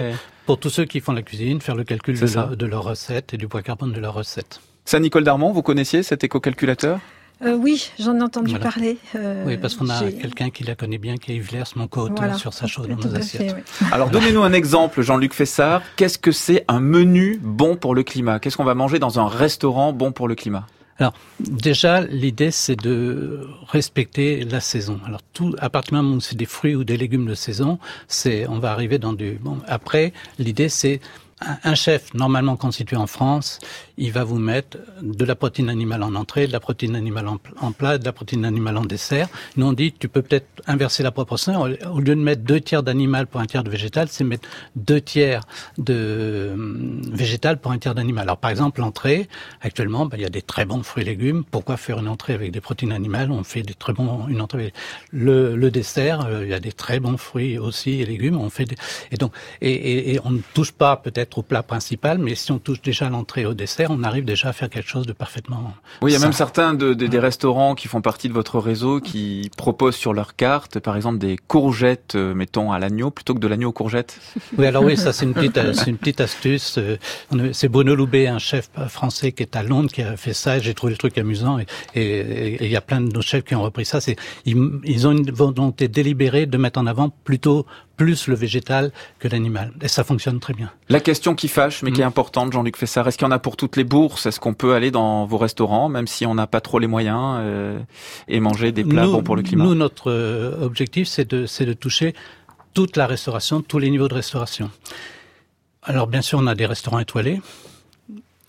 Pour 0.46 0.58
tous 0.58 0.68
ceux 0.68 0.84
qui 0.84 1.00
font 1.00 1.12
la 1.12 1.22
cuisine, 1.22 1.62
faire 1.62 1.74
le 1.74 1.84
calcul 1.84 2.20
de, 2.20 2.26
leur, 2.26 2.56
de 2.56 2.66
leur 2.66 2.84
recette 2.84 3.32
et 3.32 3.38
du 3.38 3.48
poids 3.48 3.62
carbone 3.62 3.92
de 3.92 4.00
leur 4.00 4.12
recette. 4.12 4.60
Saint-Nicole 4.84 5.24
d'Armand, 5.24 5.52
vous 5.52 5.62
connaissiez 5.62 6.02
cet 6.02 6.24
éco-calculateur? 6.24 7.00
Euh, 7.42 7.56
oui, 7.56 7.90
j'en 7.98 8.16
ai 8.18 8.22
entendu 8.22 8.50
Voilà. 8.50 8.64
parler. 8.70 8.96
euh, 9.16 9.44
oui, 9.46 9.56
parce 9.56 9.74
qu'on 9.74 9.88
a 9.90 10.10
quelqu'un 10.10 10.50
qui 10.50 10.62
la 10.62 10.74
connaît 10.76 10.98
bien, 10.98 11.16
qui 11.16 11.32
est 11.32 11.36
Yves 11.36 11.52
Lers, 11.52 11.66
mon 11.76 11.88
co-auteur 11.88 12.16
Voilà. 12.16 12.34
sur 12.34 12.52
sa 12.54 12.66
chose 12.66 12.86
dans 12.86 12.96
nos 12.96 13.16
assiettes. 13.16 13.50
fait, 13.50 13.56
oui. 13.56 13.86
Alors 13.92 14.08
donnez-nous 14.10 14.42
un 14.42 14.52
exemple, 14.52 15.02
Jean-Luc 15.02 15.34
Fessard. 15.34 15.82
Qu'est-ce 15.96 16.18
que 16.18 16.32
c'est 16.32 16.64
un 16.68 16.80
menu 16.80 17.40
bon 17.42 17.76
pour 17.76 17.94
le 17.94 18.02
climat? 18.02 18.38
Qu'est-ce 18.38 18.56
qu'on 18.56 18.64
va 18.64 18.74
manger 18.74 18.98
dans 18.98 19.18
un 19.18 19.26
restaurant 19.26 19.92
bon 19.92 20.12
pour 20.12 20.28
le 20.28 20.34
climat? 20.36 20.66
Alors, 21.00 21.12
déjà, 21.40 22.02
l'idée, 22.02 22.52
c'est 22.52 22.76
de 22.76 23.48
respecter 23.66 24.44
la 24.44 24.60
saison. 24.60 25.00
Alors, 25.04 25.18
tout, 25.32 25.56
à 25.58 25.68
partir 25.68 25.98
du 25.98 26.02
moment 26.04 26.16
où 26.18 26.20
c'est 26.20 26.36
des 26.36 26.44
fruits 26.46 26.76
ou 26.76 26.84
des 26.84 26.96
légumes 26.96 27.26
de 27.26 27.34
saison, 27.34 27.80
c'est, 28.06 28.46
on 28.46 28.60
va 28.60 28.70
arriver 28.70 28.98
dans 28.98 29.12
du, 29.12 29.32
bon, 29.42 29.58
après, 29.66 30.12
l'idée, 30.38 30.68
c'est, 30.68 31.00
un- 31.64 31.74
chef 31.74 32.12
normalement 32.14 32.56
constitué 32.56 32.96
en 32.96 33.06
France, 33.06 33.58
il 33.98 34.12
va 34.12 34.24
vous 34.24 34.38
mettre 34.38 34.78
de 35.02 35.24
la 35.24 35.34
protéine 35.34 35.68
animale 35.68 36.02
en 36.02 36.14
entrée, 36.14 36.46
de 36.46 36.52
la 36.52 36.60
protéine 36.60 36.96
animale 36.96 37.28
en, 37.28 37.36
pl- 37.36 37.54
en 37.60 37.72
plat, 37.72 37.98
de 37.98 38.04
la 38.04 38.12
protéine 38.12 38.44
animale 38.44 38.76
en 38.76 38.84
dessert. 38.84 39.28
Nous 39.56 39.66
on 39.66 39.72
dit 39.72 39.92
tu 39.92 40.08
peux 40.08 40.22
peut-être 40.22 40.46
inverser 40.66 41.02
la 41.02 41.10
proportion. 41.10 41.60
Au 41.62 42.00
lieu 42.00 42.14
de 42.14 42.20
mettre 42.20 42.42
deux 42.42 42.60
tiers 42.60 42.82
d'animal 42.82 43.26
pour 43.26 43.40
un 43.40 43.46
tiers 43.46 43.64
de 43.64 43.70
végétal, 43.70 44.08
c'est 44.08 44.24
mettre 44.24 44.48
deux 44.76 45.00
tiers 45.00 45.42
de 45.78 46.50
hum, 46.54 47.02
végétal 47.12 47.58
pour 47.60 47.72
un 47.72 47.78
tiers 47.78 47.94
d'animal. 47.94 48.22
Alors 48.24 48.38
par 48.38 48.50
exemple 48.50 48.80
l'entrée, 48.80 49.28
actuellement, 49.60 50.06
ben, 50.06 50.16
il 50.18 50.22
y 50.22 50.26
a 50.26 50.30
des 50.30 50.42
très 50.42 50.64
bons 50.64 50.82
fruits 50.82 51.02
et 51.02 51.06
légumes. 51.06 51.44
Pourquoi 51.50 51.76
faire 51.76 51.98
une 51.98 52.08
entrée 52.08 52.34
avec 52.34 52.50
des 52.52 52.60
protéines 52.60 52.92
animales? 52.92 53.30
On 53.30 53.44
fait 53.44 53.62
des 53.62 53.74
très 53.74 53.92
bons 53.92 54.26
une 54.28 54.40
entrée. 54.40 54.58
avec- 54.58 54.74
Le, 55.12 55.70
dessert, 55.70 56.26
euh, 56.26 56.44
il 56.44 56.50
y 56.50 56.54
a 56.54 56.60
des 56.60 56.72
très 56.72 57.00
bons 57.00 57.16
fruits 57.16 57.58
aussi 57.58 58.00
et 58.00 58.06
légumes. 58.06 58.36
On 58.38 58.50
fait 58.50 58.64
des, 58.64 58.76
et 59.10 59.16
donc 59.16 59.32
et 59.60 60.18
on 60.24 60.30
ne 60.30 60.40
touche 60.54 60.72
pas 60.72 60.96
peut-être 60.96 61.33
au 61.38 61.42
plat 61.42 61.62
principal, 61.62 62.18
mais 62.18 62.34
si 62.34 62.52
on 62.52 62.58
touche 62.58 62.80
déjà 62.82 63.08
l'entrée 63.08 63.46
au 63.46 63.54
dessert, 63.54 63.90
on 63.90 64.02
arrive 64.02 64.24
déjà 64.24 64.48
à 64.48 64.52
faire 64.52 64.68
quelque 64.70 64.88
chose 64.88 65.06
de 65.06 65.12
parfaitement. 65.12 65.72
Oui, 66.02 66.10
il 66.10 66.14
y 66.14 66.16
a 66.16 66.20
même 66.20 66.32
certains 66.32 66.74
de, 66.74 66.94
de- 66.94 67.06
des 67.06 67.18
restaurants 67.18 67.74
qui 67.74 67.88
font 67.88 68.00
partie 68.00 68.28
de 68.28 68.32
votre 68.34 68.58
réseau 68.58 69.00
qui 69.00 69.50
proposent 69.56 69.96
sur 69.96 70.12
leur 70.12 70.36
carte, 70.36 70.78
par 70.80 70.96
exemple, 70.96 71.18
des 71.18 71.36
courgettes, 71.36 72.14
euh, 72.14 72.34
mettons, 72.34 72.72
à 72.72 72.78
l'agneau, 72.78 73.10
plutôt 73.10 73.34
que 73.34 73.38
de 73.40 73.48
l'agneau 73.48 73.68
aux 73.70 73.72
courgettes. 73.72 74.18
Oui, 74.58 74.66
alors 74.66 74.84
oui, 74.84 74.96
ça 74.96 75.12
c'est 75.12 75.24
une 75.24 75.34
petite, 75.34 75.58
euh, 75.58 75.72
c'est 75.72 75.90
une 75.90 75.98
petite 75.98 76.20
astuce. 76.20 76.78
Euh, 76.78 76.96
C'est 77.52 77.68
Bruno 77.68 77.94
Loubet, 77.94 78.26
un 78.26 78.38
chef 78.38 78.70
français 78.88 79.32
qui 79.32 79.42
est 79.42 79.56
à 79.56 79.62
Londres, 79.62 79.90
qui 79.92 80.02
a 80.02 80.16
fait 80.16 80.34
ça. 80.34 80.58
et 80.58 80.60
J'ai 80.60 80.74
trouvé 80.74 80.92
le 80.92 80.98
truc 80.98 81.16
amusant 81.18 81.58
et 81.58 81.66
et- 81.94 82.00
et- 82.02 82.54
et 82.62 82.64
il 82.66 82.70
y 82.70 82.76
a 82.76 82.80
plein 82.80 83.00
de 83.00 83.12
nos 83.12 83.22
chefs 83.22 83.44
qui 83.44 83.54
ont 83.54 83.62
repris 83.62 83.84
ça. 83.84 84.00
C'est 84.00 84.16
ils, 84.46 84.56
ils 84.84 85.06
ont 85.06 85.12
une 85.12 85.30
volonté 85.30 85.88
délibérée 85.88 86.46
de 86.46 86.56
mettre 86.58 86.78
en 86.80 86.86
avant 86.86 87.10
plutôt 87.24 87.66
plus 87.96 88.26
le 88.28 88.34
végétal 88.34 88.92
que 89.18 89.28
l'animal 89.28 89.72
et 89.80 89.88
ça 89.88 90.04
fonctionne 90.04 90.40
très 90.40 90.52
bien. 90.54 90.70
La 90.88 91.00
question 91.00 91.34
qui 91.34 91.48
fâche, 91.48 91.82
mais 91.82 91.92
qui 91.92 92.00
Mm. 92.00 92.02
est 92.02 92.06
importante, 92.06 92.52
Jean-Luc 92.52 92.76
Fessard, 92.76 93.06
est-ce 93.08 93.16
qu'il 93.18 93.26
y 93.26 93.28
en 93.28 93.32
a 93.32 93.38
pour 93.38 93.56
toutes 93.56 93.76
les 93.76 93.84
bourses? 93.84 94.26
Est-ce 94.26 94.40
qu'on 94.40 94.54
peut 94.54 94.74
aller 94.74 94.90
dans 94.90 95.26
vos 95.26 95.38
restaurants, 95.38 95.88
même 95.88 96.06
si 96.06 96.26
on 96.26 96.34
n'a 96.34 96.46
pas 96.46 96.60
trop 96.60 96.78
les 96.78 96.86
moyens, 96.86 97.36
euh, 97.40 97.78
et 98.28 98.40
manger 98.40 98.72
des 98.72 98.84
plats 98.84 99.04
nous, 99.04 99.12
bons 99.12 99.22
pour 99.22 99.36
le 99.36 99.42
climat? 99.42 99.64
Nous, 99.64 99.74
notre 99.74 100.10
euh, 100.10 100.64
objectif, 100.64 101.06
c'est 101.08 101.28
de, 101.30 101.72
toucher 101.74 102.14
toute 102.74 102.96
la 102.96 103.06
restauration, 103.06 103.62
tous 103.62 103.78
les 103.78 103.90
niveaux 103.90 104.08
de 104.08 104.14
restauration. 104.14 104.70
Alors, 105.82 106.06
bien 106.06 106.22
sûr, 106.22 106.38
on 106.40 106.46
a 106.46 106.54
des 106.54 106.66
restaurants 106.66 106.98
étoilés. 106.98 107.40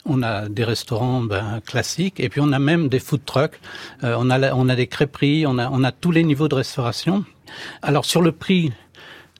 On 0.07 0.21
a 0.21 0.47
des 0.49 0.63
restaurants 0.63 1.21
ben, 1.21 1.61
classiques 1.65 2.19
et 2.19 2.29
puis 2.29 2.39
on 2.39 2.51
a 2.51 2.59
même 2.59 2.89
des 2.89 2.99
food 2.99 3.25
trucks. 3.25 3.59
Euh, 4.03 4.15
on 4.19 4.29
a 4.29 4.37
la- 4.37 4.55
on 4.55 4.69
a 4.69 4.75
des 4.75 4.85
crêperies, 4.87 5.47
on 5.47 5.57
a 5.57 5.67
on 5.71 5.83
a 5.83 5.91
tous 5.91 6.11
les 6.11 6.23
niveaux 6.23 6.47
de 6.47 6.53
restauration. 6.55 7.25
Alors 7.81 8.05
sur 8.05 8.21
le 8.21 8.31
prix, 8.31 8.71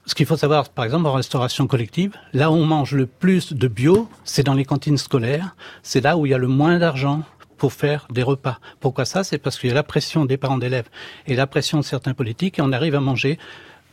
ce 0.06 0.14
qu'il 0.14 0.24
faut 0.24 0.36
savoir, 0.36 0.68
par 0.68 0.84
exemple, 0.84 1.06
en 1.06 1.12
restauration 1.12 1.66
collective, 1.66 2.12
là 2.32 2.50
où 2.50 2.54
on 2.54 2.64
mange 2.64 2.92
le 2.92 3.06
plus 3.06 3.52
de 3.52 3.68
bio, 3.68 4.08
c'est 4.24 4.44
dans 4.44 4.54
les 4.54 4.64
cantines 4.64 4.98
scolaires. 4.98 5.56
C'est 5.82 6.00
là 6.00 6.16
où 6.16 6.26
il 6.26 6.30
y 6.30 6.34
a 6.34 6.38
le 6.38 6.46
moins 6.46 6.78
d'argent 6.78 7.24
pour 7.58 7.72
faire 7.72 8.06
des 8.10 8.22
repas. 8.22 8.58
Pourquoi 8.78 9.04
ça? 9.04 9.24
C'est 9.24 9.38
parce 9.38 9.58
qu'il 9.58 9.68
y 9.68 9.72
a 9.72 9.74
la 9.74 9.82
pression 9.82 10.24
des 10.24 10.36
parents 10.36 10.58
d'élèves 10.58 10.88
et 11.26 11.34
la 11.34 11.48
pression 11.48 11.78
de 11.78 11.84
certains 11.84 12.14
politiques 12.14 12.58
et 12.60 12.62
on 12.62 12.70
arrive 12.70 12.94
à 12.94 13.00
manger 13.00 13.38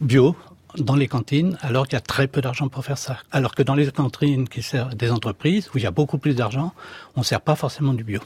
bio 0.01 0.35
dans 0.77 0.95
les 0.95 1.07
cantines 1.07 1.57
alors 1.61 1.87
qu'il 1.87 1.93
y 1.93 1.97
a 1.97 2.01
très 2.01 2.27
peu 2.27 2.41
d'argent 2.41 2.67
pour 2.67 2.83
faire 2.83 2.97
ça. 2.97 3.17
Alors 3.31 3.55
que 3.55 3.63
dans 3.63 3.75
les 3.75 3.91
cantines 3.91 4.47
qui 4.47 4.61
servent 4.61 4.95
des 4.95 5.11
entreprises 5.11 5.69
où 5.73 5.77
il 5.77 5.83
y 5.83 5.87
a 5.87 5.91
beaucoup 5.91 6.17
plus 6.17 6.35
d'argent, 6.35 6.73
on 7.15 7.21
ne 7.21 7.25
sert 7.25 7.41
pas 7.41 7.55
forcément 7.55 7.93
du 7.93 8.03
bio. 8.03 8.19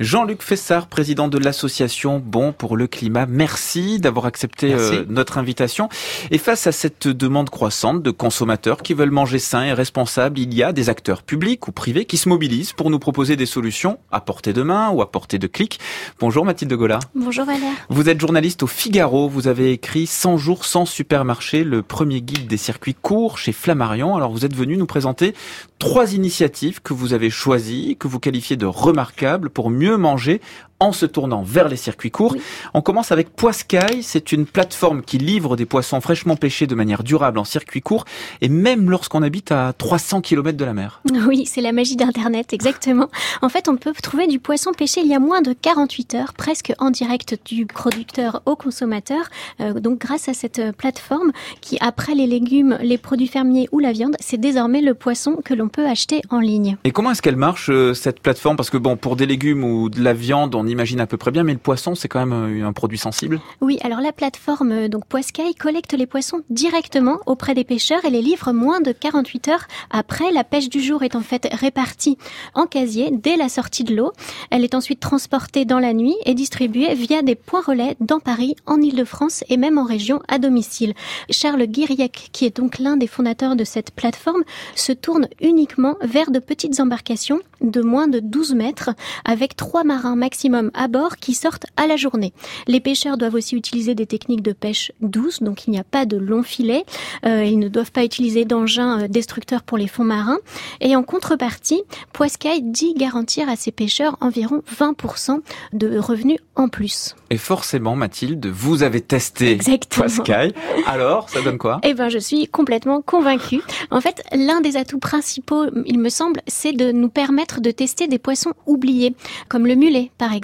Jean-Luc 0.00 0.42
Fessard, 0.42 0.86
président 0.86 1.28
de 1.28 1.36
l'association 1.38 2.18
Bon 2.24 2.52
pour 2.52 2.76
le 2.76 2.86
climat, 2.86 3.26
merci 3.26 3.98
d'avoir 3.98 4.24
accepté 4.26 4.68
Merci. 4.70 4.94
euh, 4.94 5.04
notre 5.08 5.36
invitation. 5.38 5.88
Et 6.30 6.38
face 6.38 6.66
à 6.66 6.72
cette 6.72 7.08
demande 7.08 7.50
croissante 7.50 8.02
de 8.02 8.10
consommateurs 8.10 8.82
qui 8.82 8.94
veulent 8.94 9.10
manger 9.10 9.38
sain 9.38 9.64
et 9.64 9.72
responsable, 9.74 10.38
il 10.38 10.54
y 10.54 10.62
a 10.62 10.72
des 10.72 10.88
acteurs 10.88 11.22
publics 11.22 11.68
ou 11.68 11.72
privés 11.72 12.06
qui 12.06 12.16
se 12.16 12.28
mobilisent 12.28 12.72
pour 12.72 12.88
nous 12.88 12.98
proposer 12.98 13.36
des 13.36 13.46
solutions 13.46 13.98
à 14.10 14.20
portée 14.20 14.52
de 14.54 14.62
main 14.62 14.90
ou 14.90 15.02
à 15.02 15.10
portée 15.12 15.38
de 15.38 15.46
clic. 15.46 15.78
Bonjour 16.18 16.44
Mathilde 16.44 16.72
Gola. 16.72 17.00
Bonjour 17.14 17.44
Valère. 17.44 17.72
Vous 17.90 18.08
êtes 18.08 18.20
journaliste 18.20 18.62
au 18.62 18.66
Figaro, 18.66 19.28
vous 19.28 19.46
avez 19.46 19.72
écrit 19.72 20.06
100 20.06 20.38
jours 20.38 20.64
sans 20.64 20.86
supermarché, 20.86 21.64
le 21.64 21.82
premier 21.82 22.22
guide 22.22 22.46
des 22.46 22.56
circuits 22.56 22.94
courts 22.94 23.36
chez 23.36 23.52
Flammarion. 23.52 24.16
Alors 24.16 24.32
vous 24.32 24.46
êtes 24.46 24.54
venu 24.56 24.76
nous 24.78 24.86
présenter 24.86 25.34
trois 25.78 26.14
initiatives 26.14 26.80
que 26.80 26.94
vous 26.94 27.12
avez 27.12 27.28
choisies, 27.28 27.96
que 27.98 28.08
vous 28.08 28.20
qualifiez 28.22 28.56
de 28.56 28.64
remarquables 28.64 29.50
pour 29.50 29.68
mieux 29.68 29.98
manger 29.98 30.40
en 30.82 30.90
se 30.90 31.06
tournant 31.06 31.42
vers 31.42 31.68
les 31.68 31.76
circuits 31.76 32.10
courts. 32.10 32.34
On 32.74 32.82
commence 32.82 33.12
avec 33.12 33.30
Poiscaille, 33.30 34.02
c'est 34.02 34.32
une 34.32 34.46
plateforme 34.46 35.02
qui 35.02 35.16
livre 35.16 35.54
des 35.54 35.64
poissons 35.64 36.00
fraîchement 36.00 36.34
pêchés 36.34 36.66
de 36.66 36.74
manière 36.74 37.04
durable 37.04 37.38
en 37.38 37.44
circuit 37.44 37.80
court 37.80 38.04
et 38.40 38.48
même 38.48 38.90
lorsqu'on 38.90 39.22
habite 39.22 39.52
à 39.52 39.72
300 39.78 40.22
km 40.22 40.58
de 40.58 40.64
la 40.64 40.74
mer. 40.74 41.00
Oui, 41.28 41.46
c'est 41.46 41.60
la 41.60 41.70
magie 41.70 41.94
d'Internet, 41.94 42.52
exactement. 42.52 43.08
En 43.42 43.48
fait, 43.48 43.68
on 43.68 43.76
peut 43.76 43.92
trouver 44.02 44.26
du 44.26 44.40
poisson 44.40 44.72
pêché 44.72 45.02
il 45.02 45.06
y 45.06 45.14
a 45.14 45.20
moins 45.20 45.40
de 45.40 45.52
48 45.52 46.14
heures, 46.14 46.32
presque 46.32 46.72
en 46.78 46.90
direct 46.90 47.38
du 47.44 47.64
producteur 47.64 48.42
au 48.44 48.56
consommateur. 48.56 49.30
Euh, 49.60 49.74
donc, 49.74 50.00
grâce 50.00 50.28
à 50.28 50.34
cette 50.34 50.58
euh, 50.58 50.72
plateforme 50.72 51.30
qui, 51.60 51.78
après 51.80 52.16
les 52.16 52.26
légumes, 52.26 52.76
les 52.82 52.98
produits 52.98 53.28
fermiers 53.28 53.68
ou 53.70 53.78
la 53.78 53.92
viande, 53.92 54.16
c'est 54.18 54.40
désormais 54.40 54.80
le 54.80 54.94
poisson 54.94 55.36
que 55.44 55.54
l'on 55.54 55.68
peut 55.68 55.86
acheter 55.86 56.22
en 56.30 56.40
ligne. 56.40 56.76
Et 56.82 56.90
comment 56.90 57.12
est-ce 57.12 57.22
qu'elle 57.22 57.36
marche 57.36 57.70
euh, 57.70 57.94
cette 57.94 58.18
plateforme? 58.18 58.56
Parce 58.56 58.70
que 58.70 58.78
bon, 58.78 58.96
pour 58.96 59.14
des 59.14 59.26
légumes 59.26 59.62
ou 59.62 59.88
de 59.88 60.02
la 60.02 60.12
viande, 60.12 60.56
on 60.56 60.66
imagine 60.72 61.00
à 61.00 61.06
peu 61.06 61.16
près 61.16 61.30
bien, 61.30 61.44
mais 61.44 61.52
le 61.52 61.58
poisson, 61.58 61.94
c'est 61.94 62.08
quand 62.08 62.24
même 62.24 62.62
euh, 62.62 62.66
un 62.66 62.72
produit 62.72 62.98
sensible. 62.98 63.40
Oui, 63.60 63.78
alors 63.82 64.00
la 64.00 64.12
plateforme 64.12 64.72
euh, 64.72 64.88
donc 64.88 65.06
Poiscaille 65.06 65.54
collecte 65.54 65.92
les 65.92 66.06
poissons 66.06 66.42
directement 66.50 67.18
auprès 67.26 67.54
des 67.54 67.64
pêcheurs 67.64 68.04
et 68.04 68.10
les 68.10 68.22
livre 68.22 68.52
moins 68.52 68.80
de 68.80 68.92
48 68.92 69.48
heures 69.48 69.66
après. 69.90 70.32
La 70.32 70.44
pêche 70.44 70.68
du 70.68 70.80
jour 70.80 71.02
est 71.02 71.14
en 71.14 71.20
fait 71.20 71.48
répartie 71.52 72.18
en 72.54 72.66
casier 72.66 73.10
dès 73.12 73.36
la 73.36 73.48
sortie 73.48 73.84
de 73.84 73.94
l'eau. 73.94 74.12
Elle 74.50 74.64
est 74.64 74.74
ensuite 74.74 75.00
transportée 75.00 75.64
dans 75.64 75.78
la 75.78 75.92
nuit 75.92 76.16
et 76.24 76.34
distribuée 76.34 76.94
via 76.94 77.22
des 77.22 77.34
points 77.34 77.62
relais 77.62 77.96
dans 78.00 78.20
Paris, 78.20 78.56
en 78.66 78.80
Île-de-France 78.80 79.44
et 79.48 79.56
même 79.56 79.78
en 79.78 79.84
région 79.84 80.20
à 80.28 80.38
domicile. 80.38 80.94
Charles 81.30 81.66
Guiriec, 81.66 82.30
qui 82.32 82.44
est 82.44 82.56
donc 82.56 82.78
l'un 82.78 82.96
des 82.96 83.06
fondateurs 83.06 83.56
de 83.56 83.64
cette 83.64 83.90
plateforme, 83.90 84.42
se 84.74 84.92
tourne 84.92 85.28
uniquement 85.40 85.96
vers 86.02 86.30
de 86.30 86.38
petites 86.38 86.80
embarcations 86.80 87.40
de 87.60 87.80
moins 87.80 88.08
de 88.08 88.18
12 88.18 88.54
mètres 88.54 88.90
avec 89.24 89.56
trois 89.56 89.84
marins 89.84 90.16
maximum 90.16 90.51
à 90.74 90.88
bord 90.88 91.16
qui 91.16 91.34
sortent 91.34 91.66
à 91.76 91.86
la 91.86 91.96
journée. 91.96 92.32
Les 92.66 92.80
pêcheurs 92.80 93.16
doivent 93.16 93.34
aussi 93.34 93.56
utiliser 93.56 93.94
des 93.94 94.06
techniques 94.06 94.42
de 94.42 94.52
pêche 94.52 94.92
douce, 95.00 95.42
donc 95.42 95.66
il 95.66 95.70
n'y 95.70 95.78
a 95.78 95.84
pas 95.84 96.06
de 96.06 96.16
long 96.16 96.42
filet. 96.42 96.84
Euh, 97.26 97.44
ils 97.44 97.58
ne 97.58 97.68
doivent 97.68 97.92
pas 97.92 98.04
utiliser 98.04 98.44
d'engins 98.44 99.02
euh, 99.02 99.08
destructeurs 99.08 99.62
pour 99.62 99.78
les 99.78 99.88
fonds 99.88 100.04
marins. 100.04 100.38
Et 100.80 100.96
en 100.96 101.02
contrepartie, 101.02 101.82
Poiscaille 102.12 102.62
dit 102.62 102.94
garantir 102.94 103.48
à 103.48 103.56
ses 103.56 103.72
pêcheurs 103.72 104.16
environ 104.20 104.62
20% 104.74 105.40
de 105.72 105.98
revenus 105.98 106.38
en 106.56 106.68
plus. 106.68 107.14
Et 107.30 107.38
forcément, 107.38 107.96
Mathilde, 107.96 108.46
vous 108.46 108.82
avez 108.82 109.00
testé 109.00 109.52
Exactement. 109.52 110.06
Poiscaille. 110.06 110.52
Alors, 110.86 111.28
ça 111.28 111.40
donne 111.42 111.58
quoi? 111.58 111.80
Eh 111.82 111.94
ben, 111.94 112.08
je 112.08 112.18
suis 112.18 112.46
complètement 112.46 113.00
convaincue. 113.00 113.62
En 113.90 114.00
fait, 114.00 114.22
l'un 114.32 114.60
des 114.60 114.76
atouts 114.76 114.98
principaux, 114.98 115.66
il 115.86 115.98
me 115.98 116.08
semble, 116.08 116.40
c'est 116.46 116.72
de 116.72 116.92
nous 116.92 117.08
permettre 117.08 117.60
de 117.60 117.70
tester 117.70 118.06
des 118.06 118.18
poissons 118.18 118.52
oubliés, 118.66 119.14
comme 119.48 119.66
le 119.66 119.74
mulet, 119.74 120.10
par 120.18 120.32
exemple, 120.32 120.41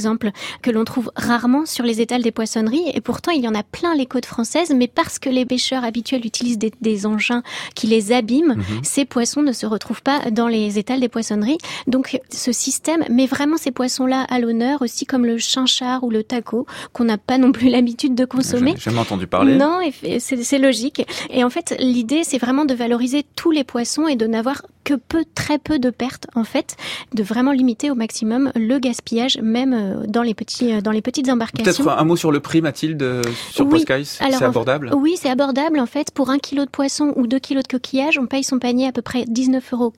que 0.62 0.70
l'on 0.70 0.84
trouve 0.84 1.11
rarement 1.16 1.66
sur 1.66 1.84
les 1.84 2.01
étals 2.01 2.22
des 2.22 2.30
poissonneries. 2.30 2.90
Et 2.94 3.01
pourtant, 3.01 3.32
il 3.32 3.42
y 3.42 3.49
en 3.49 3.55
a 3.55 3.62
plein 3.62 3.94
les 3.94 4.07
côtes 4.07 4.26
françaises, 4.26 4.72
mais 4.74 4.86
parce 4.88 5.18
que 5.18 5.28
les 5.28 5.44
pêcheurs 5.44 5.84
habituels 5.84 6.24
utilisent 6.24 6.59
des, 6.59 6.72
des 6.80 7.07
engins 7.07 7.42
qui 7.74 7.86
les 7.86 8.12
abîment, 8.12 8.55
Mhm. 8.57 8.64
ces 8.82 9.05
poissons 9.05 9.42
ne 9.42 9.53
se 9.53 9.66
retrouvent 9.66 10.03
pas 10.03 10.30
dans 10.30 10.49
les 10.49 10.78
étals 10.78 11.01
des 11.01 11.09
poissonneries. 11.09 11.59
Donc, 11.86 12.20
ce 12.30 12.53
système 12.53 13.05
met 13.11 13.26
vraiment 13.26 13.57
ces 13.57 13.70
poissons-là 13.70 14.22
à 14.28 14.38
l'honneur, 14.38 14.82
aussi 14.82 15.07
comme 15.07 15.24
le 15.26 15.38
chinchard 15.38 16.05
ou 16.05 16.11
le 16.11 16.22
taco, 16.22 16.66
qu'on 16.92 17.05
n'a 17.05 17.18
pas 17.18 17.38
non 17.38 17.53
plus 17.53 17.68
l'habitude 17.68 18.14
de 18.14 18.24
consommer. 18.24 18.74
J'ai 18.76 18.84
jamais 18.90 18.99
entendu 19.01 19.26
parler. 19.26 19.57
Non, 19.57 19.80
c'est 20.18 20.59
logique. 20.59 21.07
Et 21.30 21.44
en 21.44 21.51
fait, 21.51 21.76
l'idée, 21.78 22.22
c'est 22.24 22.38
vraiment 22.38 22.64
de 22.64 22.74
valoriser 22.74 23.24
tous 23.36 23.51
les 23.51 23.64
poissons 23.64 24.07
et 24.09 24.16
de 24.16 24.26
n'avoir 24.26 24.62
que 24.84 24.94
peu, 24.94 25.24
très 25.34 25.59
peu 25.59 25.78
de 25.78 25.90
pertes, 25.90 26.26
en 26.34 26.44
fait, 26.44 26.76
de 27.14 27.22
vraiment 27.22 27.53
limiter 27.53 27.90
au 27.90 27.94
maximum 27.94 28.51
le 28.55 28.78
gaspillage, 28.78 29.38
même 29.42 29.74
euh, 29.74 29.88
dans 30.07 30.22
les 30.22 30.34
petits, 30.34 30.72
euh, 30.72 30.80
dans 30.80 30.91
les 30.91 31.03
petites 31.03 31.28
embarcations. 31.28 31.84
Peut-être 31.84 31.89
un 31.89 32.05
mot 32.05 32.16
sur 32.16 32.32
le 32.32 32.41
prix, 32.41 32.61
Mathilde, 32.61 33.03
euh, 33.03 33.22
sur 33.51 33.66
Oui. 33.66 33.84
C'est 34.05 34.45
abordable 34.45 34.91
Oui, 34.95 35.16
c'est 35.20 35.30
abordable. 35.30 35.80
En 35.80 35.86
fait, 35.86 36.11
pour 36.11 36.30
un 36.30 36.39
kilo 36.39 36.64
de 36.64 36.70
poisson 36.70 37.12
ou 37.16 37.26
deux 37.26 37.39
kilos 37.39 37.62
de 37.64 37.68
coquillage, 37.68 38.18
on 38.18 38.26
paye 38.26 38.45
son 38.45 38.59
panier 38.59 38.86
à 38.86 38.93
peu 38.93 39.03
près 39.03 39.24
19,99 39.24 39.72
euros. 39.72 39.93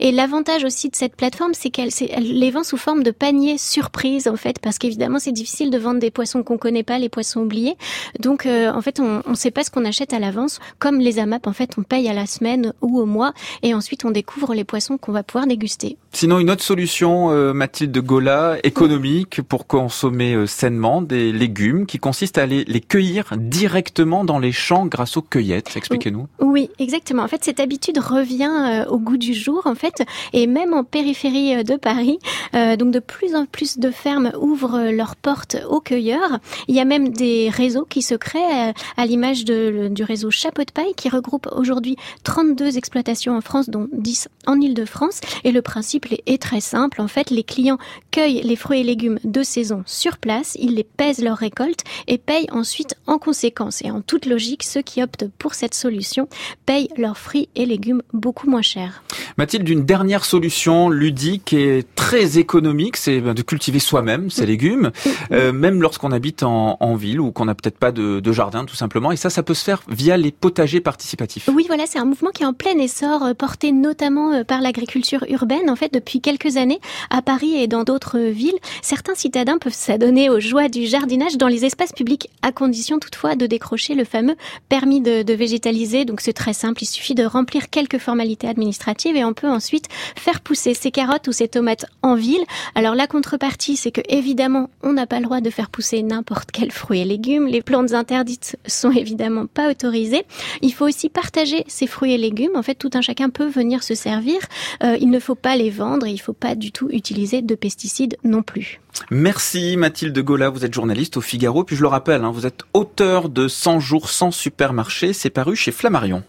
Et 0.00 0.12
l'avantage 0.12 0.64
aussi 0.64 0.88
de 0.88 0.96
cette 0.96 1.16
plateforme, 1.16 1.52
c'est 1.54 1.70
qu'elle 1.70 1.90
les 2.20 2.50
vend 2.50 2.64
sous 2.64 2.76
forme 2.76 3.02
de 3.02 3.10
panier 3.10 3.58
surprise, 3.58 4.28
en 4.28 4.36
fait, 4.36 4.58
parce 4.58 4.78
qu'évidemment, 4.78 5.18
c'est 5.18 5.32
difficile 5.32 5.70
de 5.70 5.78
vendre 5.78 6.00
des 6.00 6.10
poissons 6.10 6.42
qu'on 6.42 6.58
connaît 6.58 6.82
pas, 6.82 6.98
les 6.98 7.08
poissons 7.08 7.40
oubliés. 7.40 7.76
Donc, 8.20 8.46
euh, 8.46 8.72
en 8.72 8.80
fait, 8.80 9.00
on 9.00 9.22
ne 9.28 9.34
sait 9.34 9.50
pas 9.50 9.64
ce 9.64 9.70
qu'on 9.70 9.84
achète 9.84 10.12
à 10.12 10.18
l'avance. 10.18 10.60
Comme 10.78 11.00
les 11.00 11.18
AMAP, 11.18 11.46
en 11.46 11.52
fait, 11.52 11.72
on 11.78 11.82
paye 11.82 12.08
à 12.08 12.12
la 12.12 12.26
semaine 12.26 12.72
ou 12.80 12.98
au 12.98 13.06
mois, 13.06 13.32
et 13.62 13.74
ensuite 13.74 14.04
on 14.04 14.10
découvre 14.10 14.54
les 14.54 14.64
poissons 14.64 14.98
qu'on 14.98 15.12
va 15.12 15.22
pouvoir 15.22 15.46
déguster. 15.46 15.96
Sinon, 16.12 16.38
une 16.38 16.50
autre 16.50 16.62
solution, 16.62 17.30
euh, 17.30 17.52
Mathilde 17.52 17.96
Gola, 17.98 18.53
économique 18.62 19.42
pour 19.42 19.66
consommer 19.66 20.34
euh, 20.34 20.46
sainement 20.46 21.02
des 21.02 21.32
légumes, 21.32 21.86
qui 21.86 21.98
consiste 21.98 22.38
à 22.38 22.46
les 22.46 22.64
cueillir 22.80 23.34
directement 23.36 24.24
dans 24.24 24.38
les 24.38 24.52
champs 24.52 24.86
grâce 24.86 25.16
aux 25.16 25.22
cueillettes. 25.22 25.76
Expliquez-nous. 25.76 26.28
Oui, 26.40 26.70
exactement. 26.78 27.22
En 27.22 27.28
fait, 27.28 27.42
cette 27.42 27.60
habitude 27.60 27.98
revient 27.98 28.50
euh, 28.50 28.86
au 28.86 28.98
goût 28.98 29.16
du 29.16 29.34
jour, 29.34 29.62
en 29.64 29.74
fait, 29.74 30.04
et 30.32 30.46
même 30.46 30.72
en 30.72 30.84
périphérie 30.84 31.56
euh, 31.56 31.62
de 31.62 31.76
Paris. 31.76 32.18
Euh, 32.54 32.76
donc, 32.76 32.92
de 32.92 33.00
plus 33.00 33.34
en 33.34 33.46
plus 33.46 33.78
de 33.78 33.90
fermes 33.90 34.32
ouvrent 34.38 34.90
leurs 34.90 35.16
portes 35.16 35.56
aux 35.68 35.80
cueilleurs. 35.80 36.38
Il 36.68 36.74
y 36.74 36.80
a 36.80 36.84
même 36.84 37.08
des 37.08 37.48
réseaux 37.50 37.84
qui 37.84 38.02
se 38.02 38.14
créent, 38.14 38.72
à 38.96 39.06
l'image 39.06 39.44
du 39.44 40.04
réseau 40.04 40.30
Chapeau 40.30 40.62
de 40.62 40.70
Paille, 40.70 40.94
qui 40.96 41.08
regroupe 41.08 41.48
aujourd'hui 41.52 41.96
32 42.22 42.76
exploitations 42.76 43.36
en 43.36 43.40
France, 43.40 43.68
dont 43.68 43.88
10 43.92 44.28
en 44.46 44.60
Île-de-France. 44.60 45.20
Et 45.42 45.52
le 45.52 45.62
principe 45.62 46.06
est 46.26 46.40
très 46.40 46.60
simple. 46.60 47.00
En 47.00 47.08
fait, 47.08 47.30
les 47.30 47.42
clients 47.42 47.78
cueillent 48.10 48.42
les 48.44 48.56
fruits 48.56 48.80
et 48.80 48.84
légumes 48.84 49.18
de 49.24 49.42
saison 49.42 49.82
sur 49.86 50.18
place, 50.18 50.56
ils 50.60 50.74
les 50.74 50.84
pèsent 50.84 51.22
leur 51.22 51.38
récolte 51.38 51.80
et 52.06 52.18
payent 52.18 52.46
ensuite 52.52 52.94
en 53.06 53.18
conséquence. 53.18 53.82
Et 53.82 53.90
en 53.90 54.02
toute 54.02 54.26
logique, 54.26 54.62
ceux 54.62 54.82
qui 54.82 55.02
optent 55.02 55.26
pour 55.38 55.54
cette 55.54 55.74
solution 55.74 56.28
payent 56.66 56.88
leurs 56.96 57.18
fruits 57.18 57.48
et 57.56 57.66
légumes 57.66 58.02
beaucoup 58.12 58.48
moins 58.48 58.62
cher. 58.62 59.02
Mathilde, 59.38 59.68
une 59.68 59.84
dernière 59.84 60.24
solution 60.24 60.90
ludique 60.90 61.52
et 61.52 61.84
très 61.96 62.38
économique, 62.38 62.96
c'est 62.96 63.20
ben, 63.20 63.34
de 63.34 63.42
cultiver 63.42 63.78
soi-même 63.78 64.30
ses 64.30 64.46
légumes, 64.46 64.92
euh, 65.32 65.52
même 65.52 65.80
lorsqu'on 65.82 66.12
habite 66.12 66.42
en, 66.42 66.76
en 66.78 66.94
ville 66.94 67.20
ou 67.20 67.32
qu'on 67.32 67.46
n'a 67.46 67.54
peut-être 67.54 67.78
pas 67.78 67.92
de, 67.92 68.20
de 68.20 68.32
jardin 68.32 68.64
tout 68.64 68.76
simplement. 68.76 69.10
Et 69.10 69.16
ça, 69.16 69.30
ça 69.30 69.42
peut 69.42 69.54
se 69.54 69.64
faire 69.64 69.82
via 69.88 70.16
les 70.16 70.30
potagers 70.30 70.80
participatifs. 70.80 71.48
Oui, 71.52 71.64
voilà, 71.66 71.86
c'est 71.86 71.98
un 71.98 72.04
mouvement 72.04 72.30
qui 72.30 72.42
est 72.42 72.46
en 72.46 72.52
plein 72.52 72.78
essor, 72.78 73.24
euh, 73.24 73.34
porté 73.34 73.72
notamment 73.72 74.32
euh, 74.32 74.44
par 74.44 74.60
l'agriculture 74.60 75.24
urbaine. 75.28 75.70
En 75.70 75.76
fait, 75.76 75.92
depuis 75.92 76.20
quelques 76.20 76.56
années, 76.56 76.80
à 77.10 77.22
Paris 77.22 77.56
et 77.56 77.66
dans 77.66 77.84
d'autres 77.84 78.18
villes, 78.34 78.58
certains 78.82 79.14
citadins 79.14 79.58
peuvent 79.58 79.72
s'adonner 79.72 80.28
aux 80.28 80.40
joies 80.40 80.68
du 80.68 80.86
jardinage 80.86 81.38
dans 81.38 81.48
les 81.48 81.64
espaces 81.64 81.92
publics, 81.92 82.28
à 82.42 82.52
condition 82.52 82.98
toutefois 82.98 83.36
de 83.36 83.46
décrocher 83.46 83.94
le 83.94 84.04
fameux 84.04 84.36
permis 84.68 85.00
de, 85.00 85.32
végétaliser. 85.32 86.04
Donc 86.04 86.20
c'est 86.20 86.32
très 86.32 86.52
simple, 86.52 86.82
il 86.82 86.86
suffit 86.86 87.14
de 87.14 87.24
remplir 87.24 87.70
quelques 87.70 87.98
formalités 87.98 88.46
administratives 88.46 89.16
et 89.16 89.24
on 89.24 89.32
peut 89.32 89.48
ensuite 89.48 89.88
faire 90.16 90.40
pousser 90.40 90.74
ses 90.74 90.90
carottes 90.90 91.26
ou 91.28 91.32
ses 91.32 91.48
tomates 91.48 91.86
en 92.02 92.14
ville. 92.14 92.44
Alors 92.74 92.94
la 92.94 93.06
contrepartie, 93.06 93.76
c'est 93.76 93.90
que 93.90 94.02
évidemment, 94.08 94.70
on 94.82 94.92
n'a 94.92 95.06
pas 95.06 95.18
le 95.18 95.24
droit 95.24 95.40
de 95.40 95.50
faire 95.50 95.70
pousser 95.70 96.02
n'importe 96.02 96.50
quel 96.52 96.70
fruit 96.70 97.00
et 97.00 97.04
légumes. 97.04 97.46
Les 97.46 97.62
plantes 97.62 97.92
interdites 97.92 98.56
sont 98.66 98.90
évidemment 98.90 99.46
pas 99.46 99.70
autorisées. 99.70 100.24
Il 100.62 100.72
faut 100.72 100.86
aussi 100.86 101.08
partager 101.08 101.64
ces 101.66 101.86
fruits 101.86 102.12
et 102.12 102.18
légumes. 102.18 102.56
En 102.56 102.62
fait, 102.62 102.74
tout 102.74 102.90
un 102.94 103.00
chacun 103.00 103.30
peut 103.30 103.46
venir 103.46 103.82
se 103.82 103.94
servir. 103.94 104.38
Euh, 104.82 104.96
il 105.00 105.10
ne 105.10 105.18
faut 105.18 105.34
pas 105.34 105.56
les 105.56 105.70
vendre 105.70 106.06
et 106.06 106.10
il 106.10 106.18
faut 106.18 106.32
pas 106.32 106.54
du 106.54 106.72
tout 106.72 106.88
utiliser 106.90 107.42
de 107.42 107.54
pesticides 107.54 108.16
non 108.24 108.42
plus. 108.42 108.80
Merci 109.10 109.76
Mathilde 109.76 110.18
Gola, 110.18 110.48
vous 110.48 110.64
êtes 110.64 110.74
journaliste 110.74 111.16
au 111.16 111.20
Figaro, 111.20 111.64
puis 111.64 111.76
je 111.76 111.82
le 111.82 111.88
rappelle, 111.88 112.24
hein, 112.24 112.30
vous 112.32 112.46
êtes 112.46 112.62
auteur 112.72 113.28
de 113.28 113.48
100 113.48 113.80
jours 113.80 114.10
sans 114.10 114.30
supermarché, 114.30 115.12
c'est 115.12 115.30
paru 115.30 115.56
chez 115.56 115.72
Flammarion. 115.72 116.22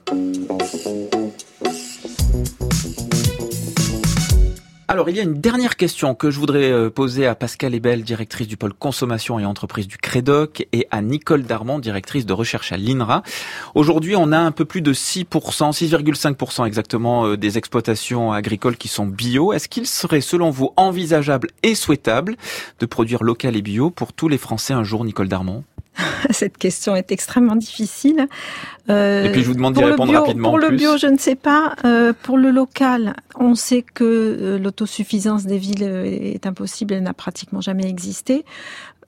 Alors, 4.87 5.09
il 5.09 5.15
y 5.15 5.19
a 5.19 5.23
une 5.23 5.41
dernière 5.41 5.77
question 5.77 6.13
que 6.13 6.29
je 6.29 6.39
voudrais 6.39 6.71
euh, 6.71 6.91
poser 6.91 7.25
à 7.25 7.33
Pascal 7.33 7.73
Ebel, 7.73 8.03
directrice 8.03 8.47
du 8.47 8.55
pôle 8.55 8.73
consommation 8.73 9.39
et 9.39 9.45
entreprise 9.45 9.87
du 9.87 9.97
Crédoc, 9.97 10.67
et 10.73 10.87
à 10.91 11.01
Nicole 11.01 11.41
Darmon, 11.41 11.79
directrice 11.79 12.27
de 12.27 12.33
recherche 12.33 12.71
à 12.71 12.77
l'INRA. 12.77 13.23
Aujourd'hui, 13.73 14.15
on 14.15 14.31
a 14.31 14.37
un 14.37 14.51
peu 14.51 14.63
plus 14.63 14.83
de 14.83 14.93
6%, 14.93 15.25
6,5% 15.25 16.67
exactement 16.67 17.25
euh, 17.25 17.35
des 17.35 17.57
exploitations 17.57 18.31
agricoles 18.31 18.77
qui 18.77 18.87
sont 18.87 19.07
bio. 19.07 19.53
Est-ce 19.53 19.69
qu'il 19.69 19.87
serait, 19.87 20.21
selon 20.21 20.51
vous, 20.51 20.69
envisageable 20.77 21.49
et 21.63 21.73
souhaitable 21.73 22.35
de 22.79 22.85
produire 22.85 23.23
local 23.23 23.55
et 23.55 23.63
bio 23.63 23.89
pour 23.89 24.13
tous 24.13 24.27
les 24.27 24.37
Français 24.37 24.75
un 24.75 24.83
jour, 24.83 25.03
Nicole 25.03 25.29
Darmon? 25.29 25.63
Cette 26.31 26.57
question 26.57 26.95
est 26.95 27.11
extrêmement 27.11 27.55
difficile. 27.55 28.27
Euh, 28.89 29.25
Et 29.25 29.31
puis 29.31 29.41
je 29.41 29.47
vous 29.47 29.53
demande 29.53 29.73
d'y 29.75 29.83
répondre 29.83 30.11
bio- 30.11 30.21
rapidement. 30.21 30.49
Pour 30.49 30.59
le 30.59 30.67
plus. 30.67 30.77
bio, 30.77 30.97
je 30.97 31.07
ne 31.07 31.17
sais 31.17 31.35
pas. 31.35 31.75
Euh, 31.85 32.13
pour 32.23 32.37
le 32.37 32.51
local, 32.51 33.15
on 33.35 33.55
sait 33.55 33.81
que 33.81 34.03
euh, 34.03 34.57
l'autosuffisance 34.59 35.45
des 35.45 35.57
villes 35.57 35.83
euh, 35.83 36.03
est 36.05 36.45
impossible, 36.45 36.93
elle 36.93 37.03
n'a 37.03 37.13
pratiquement 37.13 37.61
jamais 37.61 37.87
existé. 37.87 38.45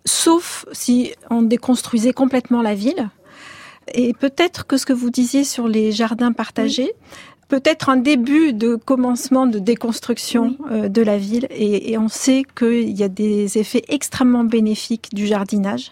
Sauf 0.06 0.66
si 0.72 1.12
on 1.30 1.42
déconstruisait 1.42 2.14
complètement 2.14 2.62
la 2.62 2.74
ville. 2.76 3.10
Et 3.94 4.14
peut-être 4.14 4.66
que 4.68 4.78
ce 4.78 4.86
que 4.86 4.94
vous 4.94 5.10
disiez 5.10 5.44
sur 5.44 5.68
les 5.68 5.92
jardins 5.92 6.32
partagés, 6.34 6.92
peut-être 7.48 7.90
un 7.90 7.96
début 7.98 8.52
de 8.54 8.76
commencement 8.76 9.48
de 9.48 9.60
déconstruction 9.60 10.58
euh, 10.72 10.90
de 10.90 11.02
la 11.02 11.18
ville. 11.18 11.48
Et, 11.52 11.92
et 11.92 11.98
on 11.98 12.10
sait 12.10 12.44
qu'il 12.58 12.90
y 12.98 13.04
a 13.04 13.08
des 13.10 13.58
effets 13.58 13.84
extrêmement 13.90 14.44
bénéfiques 14.44 15.10
du 15.14 15.26
jardinage 15.28 15.92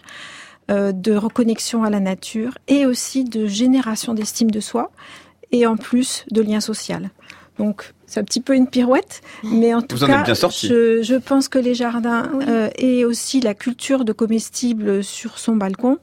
de 0.68 1.14
reconnexion 1.14 1.84
à 1.84 1.90
la 1.90 2.00
nature 2.00 2.58
et 2.68 2.86
aussi 2.86 3.24
de 3.24 3.46
génération 3.46 4.14
d'estime 4.14 4.50
de 4.50 4.60
soi 4.60 4.90
et 5.52 5.66
en 5.66 5.76
plus 5.76 6.24
de 6.30 6.42
lien 6.42 6.60
social. 6.60 7.10
Donc 7.58 7.94
c'est 8.06 8.20
un 8.20 8.24
petit 8.24 8.40
peu 8.40 8.54
une 8.54 8.68
pirouette, 8.68 9.22
mais 9.42 9.72
en 9.74 9.80
tout 9.80 9.96
Vous 9.96 10.04
en 10.04 10.08
cas, 10.08 10.18
êtes 10.20 10.26
bien 10.26 10.34
sorti. 10.34 10.68
je, 10.68 11.02
je 11.02 11.14
pense 11.14 11.48
que 11.48 11.58
les 11.58 11.74
jardins 11.74 12.30
euh, 12.46 12.68
et 12.76 13.04
aussi 13.04 13.40
la 13.40 13.54
culture 13.54 14.04
de 14.04 14.12
comestibles 14.12 15.02
sur 15.02 15.38
son 15.38 15.56
balcon 15.56 15.98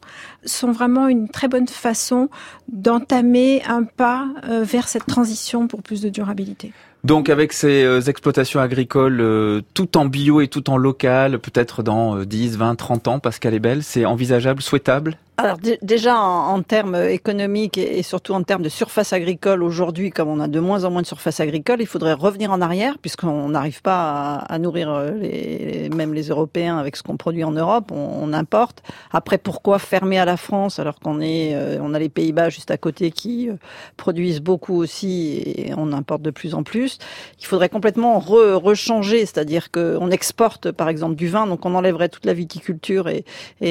sont 0.46 0.72
vraiment 0.72 1.08
une 1.08 1.30
très 1.30 1.48
bonne 1.48 1.68
façon 1.68 2.30
d'entamer 2.70 3.62
un 3.66 3.84
pas 3.84 4.28
euh, 4.46 4.64
vers 4.64 4.88
cette 4.88 5.06
transition 5.06 5.68
pour 5.68 5.84
plus 5.84 6.02
de 6.02 6.10
durabilité. 6.10 6.74
Donc 7.04 7.30
avec 7.30 7.52
ces 7.52 7.84
euh, 7.84 8.00
exploitations 8.00 8.62
agricoles 8.62 9.20
euh, 9.20 9.62
tout 9.74 9.98
en 9.98 10.06
bio 10.06 10.40
et 10.40 10.48
tout 10.48 10.70
en 10.70 10.78
local, 10.78 11.38
peut-être 11.38 11.84
dans 11.84 12.18
euh, 12.18 12.26
10, 12.26 12.58
20, 12.58 12.76
30 12.76 13.08
ans, 13.10 13.20
Pascal 13.20 13.54
Ebel, 13.54 13.84
c'est 13.84 14.06
envisageable, 14.06 14.62
souhaitable? 14.62 15.18
Alors 15.38 15.58
dé- 15.58 15.80
déjà 15.82 16.20
en, 16.20 16.62
termes 16.62 16.96
économiques 16.96 17.80
et, 17.80 18.04
surtout 18.04 18.34
en 18.34 18.44
termes 18.44 18.62
de 18.62 18.70
surface 18.70 19.14
agricole 19.14 19.64
aujourd'hui, 19.64 20.12
comme 20.12 20.30
on 20.30 20.40
a 20.40 20.48
de 20.48 20.60
moins 20.60 20.84
en 20.84 20.92
moins 20.92 21.02
de 21.02 21.08
surface 21.08 21.40
agricole, 21.40 21.82
il 21.82 21.88
faudrait 21.88 22.14
revenir 22.14 22.52
en 22.52 22.62
arrière 22.62 23.00
puisqu'on 23.00 23.50
n'arrive 23.50 23.82
pas 23.82 24.36
à, 24.38 24.60
nourrir 24.60 24.92
euh, 24.92 25.10
les, 25.12 25.90
même 25.90 26.14
les 26.14 26.28
Européens 26.28 26.78
avec 26.78 26.96
ce 26.96 27.02
qu'on 27.02 27.18
produit 27.18 27.44
en 27.44 27.52
Europe, 27.52 27.92
on, 27.92 28.32
importe. 28.32 28.84
Après, 29.12 29.38
pourquoi 29.40 29.80
fermer 29.80 30.20
à 30.20 30.26
la 30.26 30.38
France 30.38 30.78
alors 30.78 31.00
qu'on 31.00 31.20
est, 31.20 31.56
euh, 31.56 31.80
on 31.82 31.96
a 31.96 32.00
les 32.00 32.10
Pays-Bas 32.10 32.50
juste 32.50 32.70
à 32.70 32.78
côté 32.78 33.10
qui 33.10 33.50
euh, 33.50 33.56
produisent 33.98 34.42
beaucoup 34.42 34.76
aussi 34.76 35.42
et 35.46 35.74
on 35.76 35.94
importe 35.94 36.22
de 36.22 36.32
plus 36.32 36.54
en 36.54 36.62
plus. 36.64 37.00
Il 37.40 37.46
faudrait 37.46 37.70
complètement 37.70 38.20
re- 38.20 38.54
rechanger, 38.54 39.20
c'est-à-dire 39.22 39.72
qu'on 39.72 40.12
exporte 40.12 40.72
par 40.72 40.90
exemple 40.90 41.16
du 41.16 41.28
vin, 41.28 41.48
donc 41.48 41.66
on 41.66 41.74
enlèverait 41.74 42.10
toute 42.10 42.26
la 42.26 42.34
viticulture 42.34 43.08
et, 43.10 43.26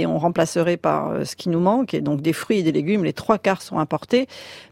on 0.06 0.18
remplacerait 0.18 0.76
par 0.76 1.24
ce 1.24 1.36
qui 1.36 1.48
nous 1.52 1.60
manque, 1.60 1.94
et 1.94 2.00
donc 2.00 2.20
des 2.20 2.32
fruits 2.32 2.58
et 2.58 2.62
des 2.62 2.72
légumes, 2.72 3.04
les 3.04 3.12
trois 3.12 3.38
quarts 3.38 3.62
sont 3.62 3.78
importés. 3.78 4.26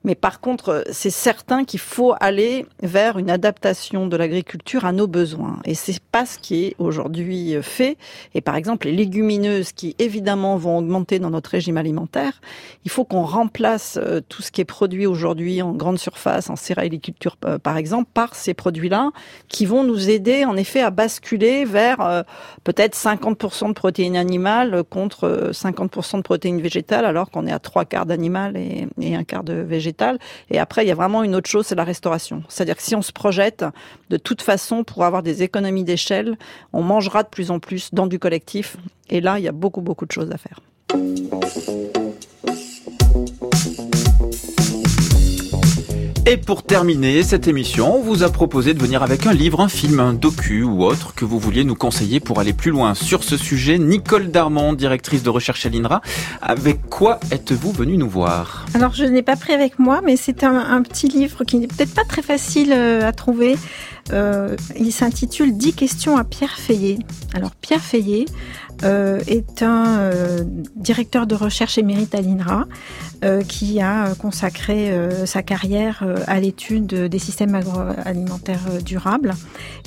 Mais 0.05 0.14
par 0.14 0.41
contre, 0.41 0.85
c'est 0.91 1.11
certain 1.11 1.64
qu'il 1.64 1.81
faut 1.81 2.14
aller 2.20 2.66
vers 2.83 3.18
une 3.18 3.31
adaptation 3.31 4.07
de 4.07 4.16
l'agriculture 4.16 4.85
à 4.85 4.93
nos 4.93 5.07
besoins. 5.07 5.61
Et 5.64 5.74
c'est 5.74 6.01
pas 6.01 6.26
ce 6.26 6.39
qui 6.39 6.64
est 6.64 6.74
aujourd'hui 6.78 7.55
euh, 7.55 7.62
fait. 7.62 7.97
Et 8.35 8.41
par 8.41 8.57
exemple, 8.57 8.87
les 8.87 8.93
légumineuses 8.93 9.72
qui 9.72 9.95
évidemment 9.99 10.57
vont 10.57 10.78
augmenter 10.78 11.18
dans 11.18 11.31
notre 11.31 11.51
régime 11.51 11.76
alimentaire, 11.76 12.41
il 12.85 12.91
faut 12.91 13.05
qu'on 13.05 13.22
remplace 13.22 13.99
euh, 14.03 14.20
tout 14.28 14.43
ce 14.43 14.51
qui 14.51 14.61
est 14.61 14.64
produit 14.64 15.07
aujourd'hui 15.07 15.62
en 15.62 15.72
grande 15.72 15.99
surface, 15.99 16.51
en 16.51 16.57
céréaliculture 16.57 17.37
euh, 17.45 17.59
par 17.59 17.76
exemple, 17.76 18.09
par 18.12 18.35
ces 18.35 18.55
produits-là 18.55 19.11
qui 19.49 19.66
vont 19.66 19.85
nous 19.85 20.11
aider 20.11 20.45
en 20.45 20.57
effet 20.57 20.81
à 20.81 20.91
basculer 20.91 21.64
vers 21.64 22.24
peut-être 22.64 22.97
50% 22.97 23.68
de 23.68 23.72
protéines 23.72 24.16
animales 24.16 24.83
contre 24.89 25.24
euh, 25.24 25.51
50% 25.53 26.18
de 26.18 26.22
protéines 26.22 26.61
végétales, 26.61 26.70
alors 26.91 27.31
qu'on 27.31 27.47
est 27.47 27.53
à 27.53 27.59
trois 27.59 27.85
quarts 27.85 28.07
d'animal 28.07 28.57
et, 28.57 28.87
un 29.14 29.25
quart 29.25 29.45
de 29.45 29.55
végétal. 29.55 30.18
Et 30.51 30.59
après, 30.59 30.85
il 30.85 30.89
y 30.89 30.93
a 30.93 30.95
vraiment 30.95 31.23
une 31.23 31.35
autre 31.35 31.49
chose, 31.49 31.66
c'est 31.66 31.75
la 31.75 31.85
restauration. 31.85 32.43
C'est-à-dire 32.49 32.77
que 32.77 32.83
si 32.83 32.95
on 32.95 33.03
se 33.03 33.12
projette, 33.12 33.64
de 34.09 34.16
toute 34.16 34.43
façon, 34.43 34.85
pour 34.85 35.05
avoir 35.05 35.23
des 35.23 35.43
économies 35.43 35.85
d'échelle, 35.85 36.37
on 36.73 36.83
mangera 36.83 37.23
de 37.23 37.29
plus 37.29 37.51
en 37.51 37.59
plus 37.59 37.93
dans 37.93 38.07
du 38.07 38.18
collectif. 38.18 38.77
Et 39.09 39.21
là, 39.21 39.39
il 39.39 39.45
y 39.45 39.49
a 39.49 39.53
beaucoup, 39.53 39.81
beaucoup 39.81 40.07
de 40.07 40.12
choses 40.12 40.31
à 40.31 40.39
faire. 40.39 40.61
Et 46.31 46.37
pour 46.37 46.62
terminer 46.62 47.24
cette 47.24 47.49
émission, 47.49 47.97
on 47.97 48.03
vous 48.03 48.22
a 48.22 48.31
proposé 48.31 48.72
de 48.72 48.78
venir 48.81 49.03
avec 49.03 49.26
un 49.26 49.33
livre, 49.33 49.61
un 49.61 49.68
film, 49.68 49.99
un 49.99 50.12
docu 50.12 50.62
ou 50.62 50.85
autre 50.85 51.12
que 51.12 51.24
vous 51.24 51.41
vouliez 51.41 51.64
nous 51.64 51.74
conseiller 51.74 52.20
pour 52.20 52.39
aller 52.39 52.53
plus 52.53 52.70
loin 52.70 52.95
sur 52.95 53.24
ce 53.24 53.37
sujet. 53.37 53.78
Nicole 53.78 54.31
Darmon, 54.31 54.72
directrice 54.74 55.24
de 55.24 55.28
recherche 55.28 55.66
à 55.66 55.70
l'INRA, 55.70 56.03
avec 56.41 56.89
quoi 56.89 57.18
êtes-vous 57.33 57.72
venue 57.72 57.97
nous 57.97 58.09
voir? 58.09 58.64
Alors, 58.74 58.95
je 58.95 59.07
n'ai 59.07 59.22
pas 59.22 59.35
pris 59.35 59.55
avec 59.55 59.81
moi, 59.81 60.03
mais 60.05 60.14
c'est 60.14 60.45
un, 60.45 60.81
petit 60.83 61.09
livre 61.09 61.43
qui 61.43 61.59
n'est 61.59 61.66
peut-être 61.66 61.95
pas 61.95 62.05
très 62.05 62.22
facile 62.22 62.72
euh, 62.72 63.09
à 63.09 63.11
trouver. 63.11 63.57
Euh, 64.12 64.57
il 64.78 64.92
s'intitule 64.92 65.57
10 65.57 65.74
questions 65.74 66.16
à 66.16 66.24
Pierre 66.24 66.59
Feillet. 66.59 66.98
Alors, 67.34 67.53
Pierre 67.53 67.80
Feillet 67.80 68.24
euh, 68.82 69.20
est 69.26 69.62
un 69.62 69.98
euh, 69.98 70.44
directeur 70.76 71.26
de 71.26 71.34
recherche 71.34 71.78
émérite 71.78 72.14
à 72.14 72.20
l'INRA 72.20 72.66
qui 73.48 73.82
a 73.82 74.14
consacré 74.14 74.98
sa 75.26 75.42
carrière 75.42 76.03
à 76.26 76.40
l'étude 76.40 76.86
des 76.86 77.18
systèmes 77.18 77.55
agroalimentaires 77.55 78.82
durables. 78.82 79.34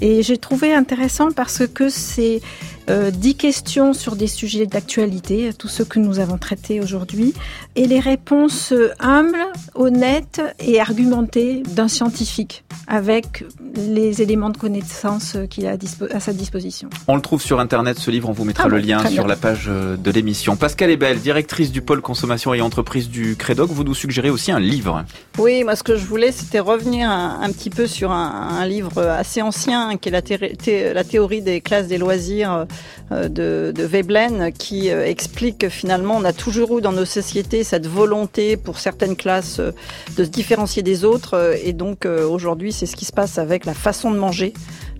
Et 0.01 0.22
j'ai 0.22 0.38
trouvé 0.38 0.76
intéressant 0.76 1.32
parce 1.32 1.66
que 1.66 1.89
c'est 1.89 2.41
euh, 2.90 3.12
10 3.12 3.36
questions 3.36 3.94
sur 3.94 4.16
des 4.16 4.28
sujets 4.28 4.66
d'actualité, 4.66 5.52
tous 5.58 5.68
ceux 5.68 5.86
que 5.86 6.00
nous 6.00 6.20
avons 6.20 6.38
traités 6.38 6.80
aujourd'hui, 6.82 7.34
et 7.76 7.88
les 7.88 8.00
réponses 8.00 8.72
euh, 8.72 8.92
humbles, 9.00 9.38
honnêtes 9.76 10.42
et 10.60 10.80
argumentées 10.80 11.64
d'un 11.70 11.88
scientifique, 11.88 12.64
avec 12.88 13.46
les 13.76 14.22
éléments 14.22 14.50
de 14.50 14.58
connaissance 14.58 15.36
euh, 15.36 15.46
qu'il 15.46 15.66
a 15.68 15.78
à, 16.12 16.20
sa 16.20 16.34
disposition. 16.34 16.90
On 17.08 17.16
le 17.16 17.22
trouve 17.22 17.42
sur 17.42 17.60
internet 17.60 17.98
ce 18.00 18.12
livre, 18.12 18.30
on 18.30 18.34
vous 18.34 18.44
mettra 18.46 18.66
Ah 18.66 18.70
le 18.70 18.80
bon, 18.82 18.88
lien 18.88 19.00
sur 19.00 19.10
bien. 19.10 19.28
la 19.28 19.36
page 19.36 19.66
euh, 19.68 19.96
de 19.98 20.12
l'émission. 20.12 20.56
Pascal 20.56 20.90
Ebel, 20.90 21.20
directrice 21.20 21.72
du 21.72 21.82
pôle 21.82 22.02
consommation 22.02 22.54
et 22.54 22.62
entreprise 22.62 23.10
du 23.10 23.36
Crédoc, 23.36 23.70
vous 23.72 23.84
nous 23.84 23.96
suggérez 23.96 24.30
aussi 24.30 24.52
un 24.52 24.60
livre. 24.60 25.06
Oui, 25.40 25.64
moi 25.64 25.76
ce 25.76 25.84
que 25.84 25.96
je 25.96 26.06
voulais, 26.06 26.32
c'était 26.32 26.60
revenir 26.60 27.10
un, 27.10 27.40
un 27.42 27.52
petit 27.52 27.70
peu 27.70 27.88
sur 27.88 28.12
un, 28.12 28.50
un 28.60 28.66
livre 28.68 29.02
assez 29.02 29.42
ancien, 29.42 29.98
qui 29.98 30.10
est 30.10 30.12
la, 30.12 30.22
thé- 30.22 30.56
thé- 30.58 30.94
la 30.94 31.04
théorie 31.04 31.42
des 31.42 31.62
classes 31.62 31.88
des 31.88 31.98
loisirs 31.98 32.66
de, 33.11 33.71
de 33.76 33.84
Veblen 33.84 34.51
qui 34.51 34.89
euh, 34.89 35.05
explique 35.05 35.59
que 35.59 35.69
finalement 35.69 36.15
on 36.17 36.24
a 36.24 36.34
toujours 36.34 36.78
eu 36.78 36.82
dans 36.82 36.91
nos 36.91 37.05
sociétés 37.05 37.63
cette 37.63 37.88
volonté 37.88 38.57
pour 38.57 38.80
certaines 38.80 39.15
classes 39.15 39.59
euh, 39.59 39.71
de 40.17 40.24
se 40.24 40.30
différencier 40.30 40.84
des 40.84 41.03
autres 41.03 41.36
euh, 41.36 41.55
et 41.63 41.74
donc 41.74 42.05
euh, 42.05 42.28
aujourd'hui 42.28 42.71
c'est 42.71 42.86
ce 42.86 42.95
qui 42.95 43.05
se 43.05 43.11
passe 43.11 43.38
avec 43.38 43.65
la 43.65 43.74
façon 43.74 44.11
de 44.11 44.17
manger 44.17 44.53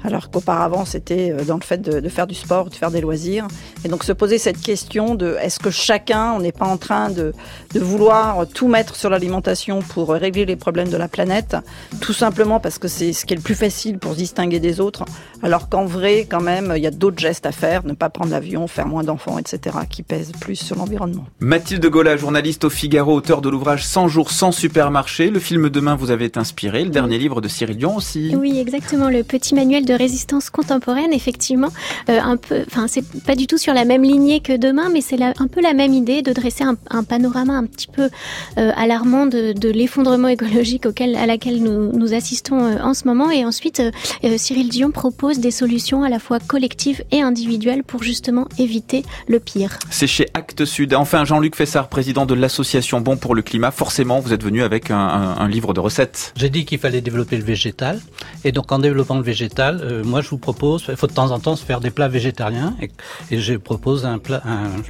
alors 0.04 0.30
qu'auparavant 0.30 0.86
c'était 0.86 1.32
euh, 1.32 1.44
dans 1.44 1.56
le 1.56 1.62
fait 1.62 1.82
de, 1.82 2.00
de 2.00 2.10
faire 2.10 2.28
du 2.28 2.36
sport, 2.36 2.70
de 2.70 2.76
faire 2.76 2.92
des 2.92 3.02
loisirs. 3.02 3.48
Et 3.86 3.90
donc 3.90 4.04
se 4.04 4.12
poser 4.12 4.38
cette 4.38 4.62
question 4.62 5.16
de 5.16 5.36
est-ce 5.42 5.60
que 5.60 5.72
chacun, 5.72 6.34
on 6.34 6.40
n'est 6.40 6.52
pas 6.52 6.66
en 6.66 6.78
train 6.78 7.10
de, 7.10 7.34
de 7.74 7.80
vouloir 7.80 8.48
tout 8.48 8.68
mettre 8.68 8.96
sur 8.96 9.10
l'alimentation 9.10 9.82
pour 9.82 10.10
régler 10.10 10.46
les 10.46 10.56
problèmes 10.56 10.90
de 10.90 10.98
la 10.98 11.08
planète, 11.08 11.56
tout 12.02 12.14
simplement 12.14 12.60
parce 12.60 12.78
que 12.78 12.88
c'est 12.88 13.14
ce 13.14 13.26
qui 13.26 13.34
est 13.34 13.38
le 13.38 13.44
plus 13.44 13.56
facile 13.56 14.00
pour 14.00 14.14
se 14.14 14.18
distinguer 14.18 14.60
des 14.60 14.80
autres, 14.80 15.06
alors 15.42 15.70
qu'en 15.70 15.86
vrai 15.86 16.28
quand 16.30 16.42
même 16.42 16.74
il 16.76 16.82
y 16.82 16.88
a 16.88 16.92
d'autres 16.92 17.20
gestes 17.20 17.46
à 17.46 17.52
faire, 17.52 17.86
ne 17.86 17.94
pas 17.94 18.10
prendre 18.10 18.32
l'avion, 18.32 18.68
faire 18.68 18.88
moins 18.88 19.04
d'enfants, 19.04 19.38
etc., 19.38 19.78
qui 19.90 20.04
pèsent 20.04 20.32
plus 20.40 20.56
sur 20.56 20.78
l'environnement. 20.78 21.26
Mathilde 21.40 21.86
Gola, 21.86 22.18
journaliste 22.18 22.66
au 22.66 22.70
Figaro, 22.70 23.14
auteur 23.14 23.42
de 23.42 23.50
l'ouvrage 23.50 23.86
100 23.86 24.08
jours 24.08 24.32
sans 24.32 24.52
supermarché. 24.52 25.30
Le 25.30 25.40
film 25.40 25.70
Demain 25.70 25.96
vous 25.96 26.12
avait 26.12 26.38
inspiré, 26.38 26.84
le 26.84 26.90
dernier 26.90 27.18
livre 27.18 27.42
de 27.42 27.48
Cyril 27.48 27.78
Dion 27.78 27.96
aussi. 27.96 28.36
Oui, 28.36 28.60
exactement. 28.60 29.10
Le 29.10 29.24
petit 29.24 29.56
manuel 29.56 29.86
de 29.86 29.93
résistance 29.96 30.50
contemporaine, 30.50 31.14
effectivement, 31.14 31.70
euh, 32.10 32.20
un 32.22 32.38
peu, 32.38 32.64
enfin, 32.68 32.88
c'est 32.88 33.04
pas 33.22 33.36
du 33.36 33.48
tout 33.48 33.58
sur 33.58 33.74
la 33.74 33.86
même 33.86 34.04
lignée 34.04 34.40
que 34.40 34.56
demain, 34.58 34.90
mais 34.92 35.02
c'est 35.02 35.22
un 35.22 35.48
peu 35.48 35.62
la 35.62 35.74
même 35.74 35.94
idée 35.94 36.22
de 36.22 36.34
dresser 36.34 36.64
un, 36.64 36.76
un 36.90 37.04
panorama 37.04 37.54
un 37.54 37.66
petit 37.66 37.88
peu 37.88 38.10
euh, 38.58 38.72
alarmant 38.76 39.26
de, 39.26 39.54
de 39.54 39.70
l'effondrement 39.70 40.28
écologique 40.28 40.86
auquel, 40.86 41.16
à 41.16 41.26
laquelle 41.26 41.62
nous, 41.62 41.92
nous 41.92 42.14
assistons 42.14 42.60
euh, 42.64 42.78
en 42.82 42.94
ce 42.94 43.06
moment. 43.08 43.32
Et 43.32 43.46
ensuite, 43.46 43.80
euh, 43.80 43.92
euh, 44.24 44.38
Cyril 44.38 44.70
Dion 44.70 44.92
propose 44.92 45.40
des 45.40 45.52
solutions 45.52 46.04
à 46.04 46.10
la 46.10 46.20
fois 46.20 46.40
collectives 46.40 47.04
et 47.12 47.22
individuelles 47.22 47.84
pour 47.84 48.04
justement 48.04 48.48
éviter 48.58 49.04
le 49.28 49.40
pire. 49.40 49.78
C'est 49.90 50.08
chez 50.08 50.28
Actes 50.34 50.66
Sud. 50.66 50.94
Enfin, 50.94 51.26
Jean-Luc 51.26 51.56
Fessard, 51.56 51.88
président 51.90 52.26
de 52.26 52.34
l'association 52.34 53.02
Bon 53.02 53.18
pour 53.18 53.36
le 53.36 53.42
climat. 53.42 53.72
Forcément, 53.72 54.20
vous 54.20 54.34
êtes 54.34 54.44
venu 54.44 54.64
avec 54.64 54.92
un, 54.92 54.98
un- 54.98 55.38
un 55.38 55.48
livre 55.48 55.74
de 55.74 55.80
recettes. 55.80 56.34
J'ai 56.36 56.50
dit 56.50 56.66
qu'il 56.66 56.80
fallait 56.80 57.02
développer 57.02 57.38
le 57.38 57.44
végétal. 57.44 58.00
Et 58.44 58.52
donc, 58.52 58.72
en 58.72 58.80
développant 58.80 59.16
le 59.18 59.24
végétal, 59.24 59.83
euh, 59.84 60.04
moi, 60.04 60.22
je 60.22 60.30
vous 60.30 60.38
propose, 60.38 60.86
il 60.90 60.96
faut 60.96 61.08
de 61.08 61.14
temps 61.14 61.32
en 61.32 61.40
temps 61.40 61.56
se 61.56 61.66
faire 61.66 61.80
des 61.80 61.92
plats 61.92 62.08
végétariens. 62.08 62.76
Et, 62.82 62.90
et 63.32 63.40
je 63.40 63.56
propose 63.56 64.06
un, 64.06 64.20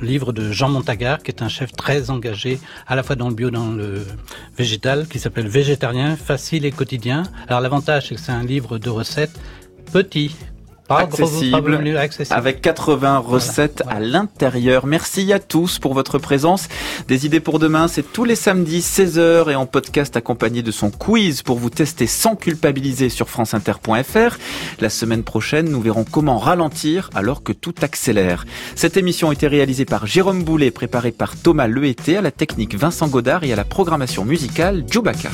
livre 0.02 0.34
de 0.34 0.52
Jean 0.52 0.70
Montagard, 0.70 1.24
qui 1.24 1.32
est 1.32 1.42
un 1.42 1.50
chef 1.50 1.72
très 1.74 2.10
engagé, 2.10 2.60
à 2.88 2.96
la 2.96 3.04
fois 3.04 3.16
dans 3.16 3.30
le 3.30 3.36
bio, 3.36 3.50
dans 3.50 3.72
le 3.72 4.06
végétal, 4.58 5.08
qui 5.08 5.20
s'appelle 5.20 5.48
Végétarien, 5.48 6.16
facile 6.16 6.66
et 6.66 6.72
quotidien. 6.72 7.24
Alors, 7.48 7.62
l'avantage, 7.62 8.08
c'est 8.10 8.16
que 8.16 8.22
c'est 8.22 8.32
un 8.32 8.44
livre 8.44 8.78
de 8.78 8.90
recettes 8.90 9.40
petit. 9.92 10.36
Accessible, 10.98 11.80
avec 12.30 12.62
80 12.62 13.20
recettes 13.20 13.84
à 13.88 14.00
l'intérieur. 14.00 14.86
Merci 14.86 15.34
à 15.34 15.40
tous 15.40 15.80
pour 15.80 15.94
votre 15.94 16.18
présence. 16.18 16.68
Des 17.08 17.26
idées 17.26 17.40
pour 17.40 17.60
demain, 17.60 17.88
c'est 17.88 18.04
tous 18.14 18.26
les 18.26 18.36
samedis 18.36 18.80
16h 18.80 19.52
et 19.52 19.56
en 19.56 19.66
podcast 19.66 20.16
accompagné 20.18 20.62
de 20.62 20.72
son 20.72 20.92
quiz 20.92 21.42
pour 21.42 21.58
vous 21.58 21.70
tester 21.70 22.08
sans 22.08 22.36
culpabiliser 22.36 23.10
sur 23.10 23.30
franceinter.fr. 23.30 24.38
La 24.80 24.90
semaine 24.90 25.24
prochaine, 25.24 25.70
nous 25.70 25.82
verrons 25.82 26.06
comment 26.10 26.38
ralentir 26.38 27.10
alors 27.16 27.44
que 27.44 27.54
tout 27.54 27.76
accélère. 27.82 28.46
Cette 28.76 28.98
émission 28.98 29.30
a 29.30 29.34
été 29.34 29.48
réalisée 29.48 29.86
par 29.86 30.06
Jérôme 30.06 30.44
Boulet, 30.44 30.72
préparée 30.72 31.12
par 31.12 31.36
Thomas 31.36 31.68
Lehété, 31.68 32.18
à 32.18 32.22
la 32.22 32.32
technique 32.32 32.76
Vincent 32.76 33.08
Godard 33.08 33.44
et 33.44 33.54
à 33.54 33.56
la 33.56 33.66
programmation 33.66 34.26
musicale 34.26 34.84
Djoubaka. 34.90 35.30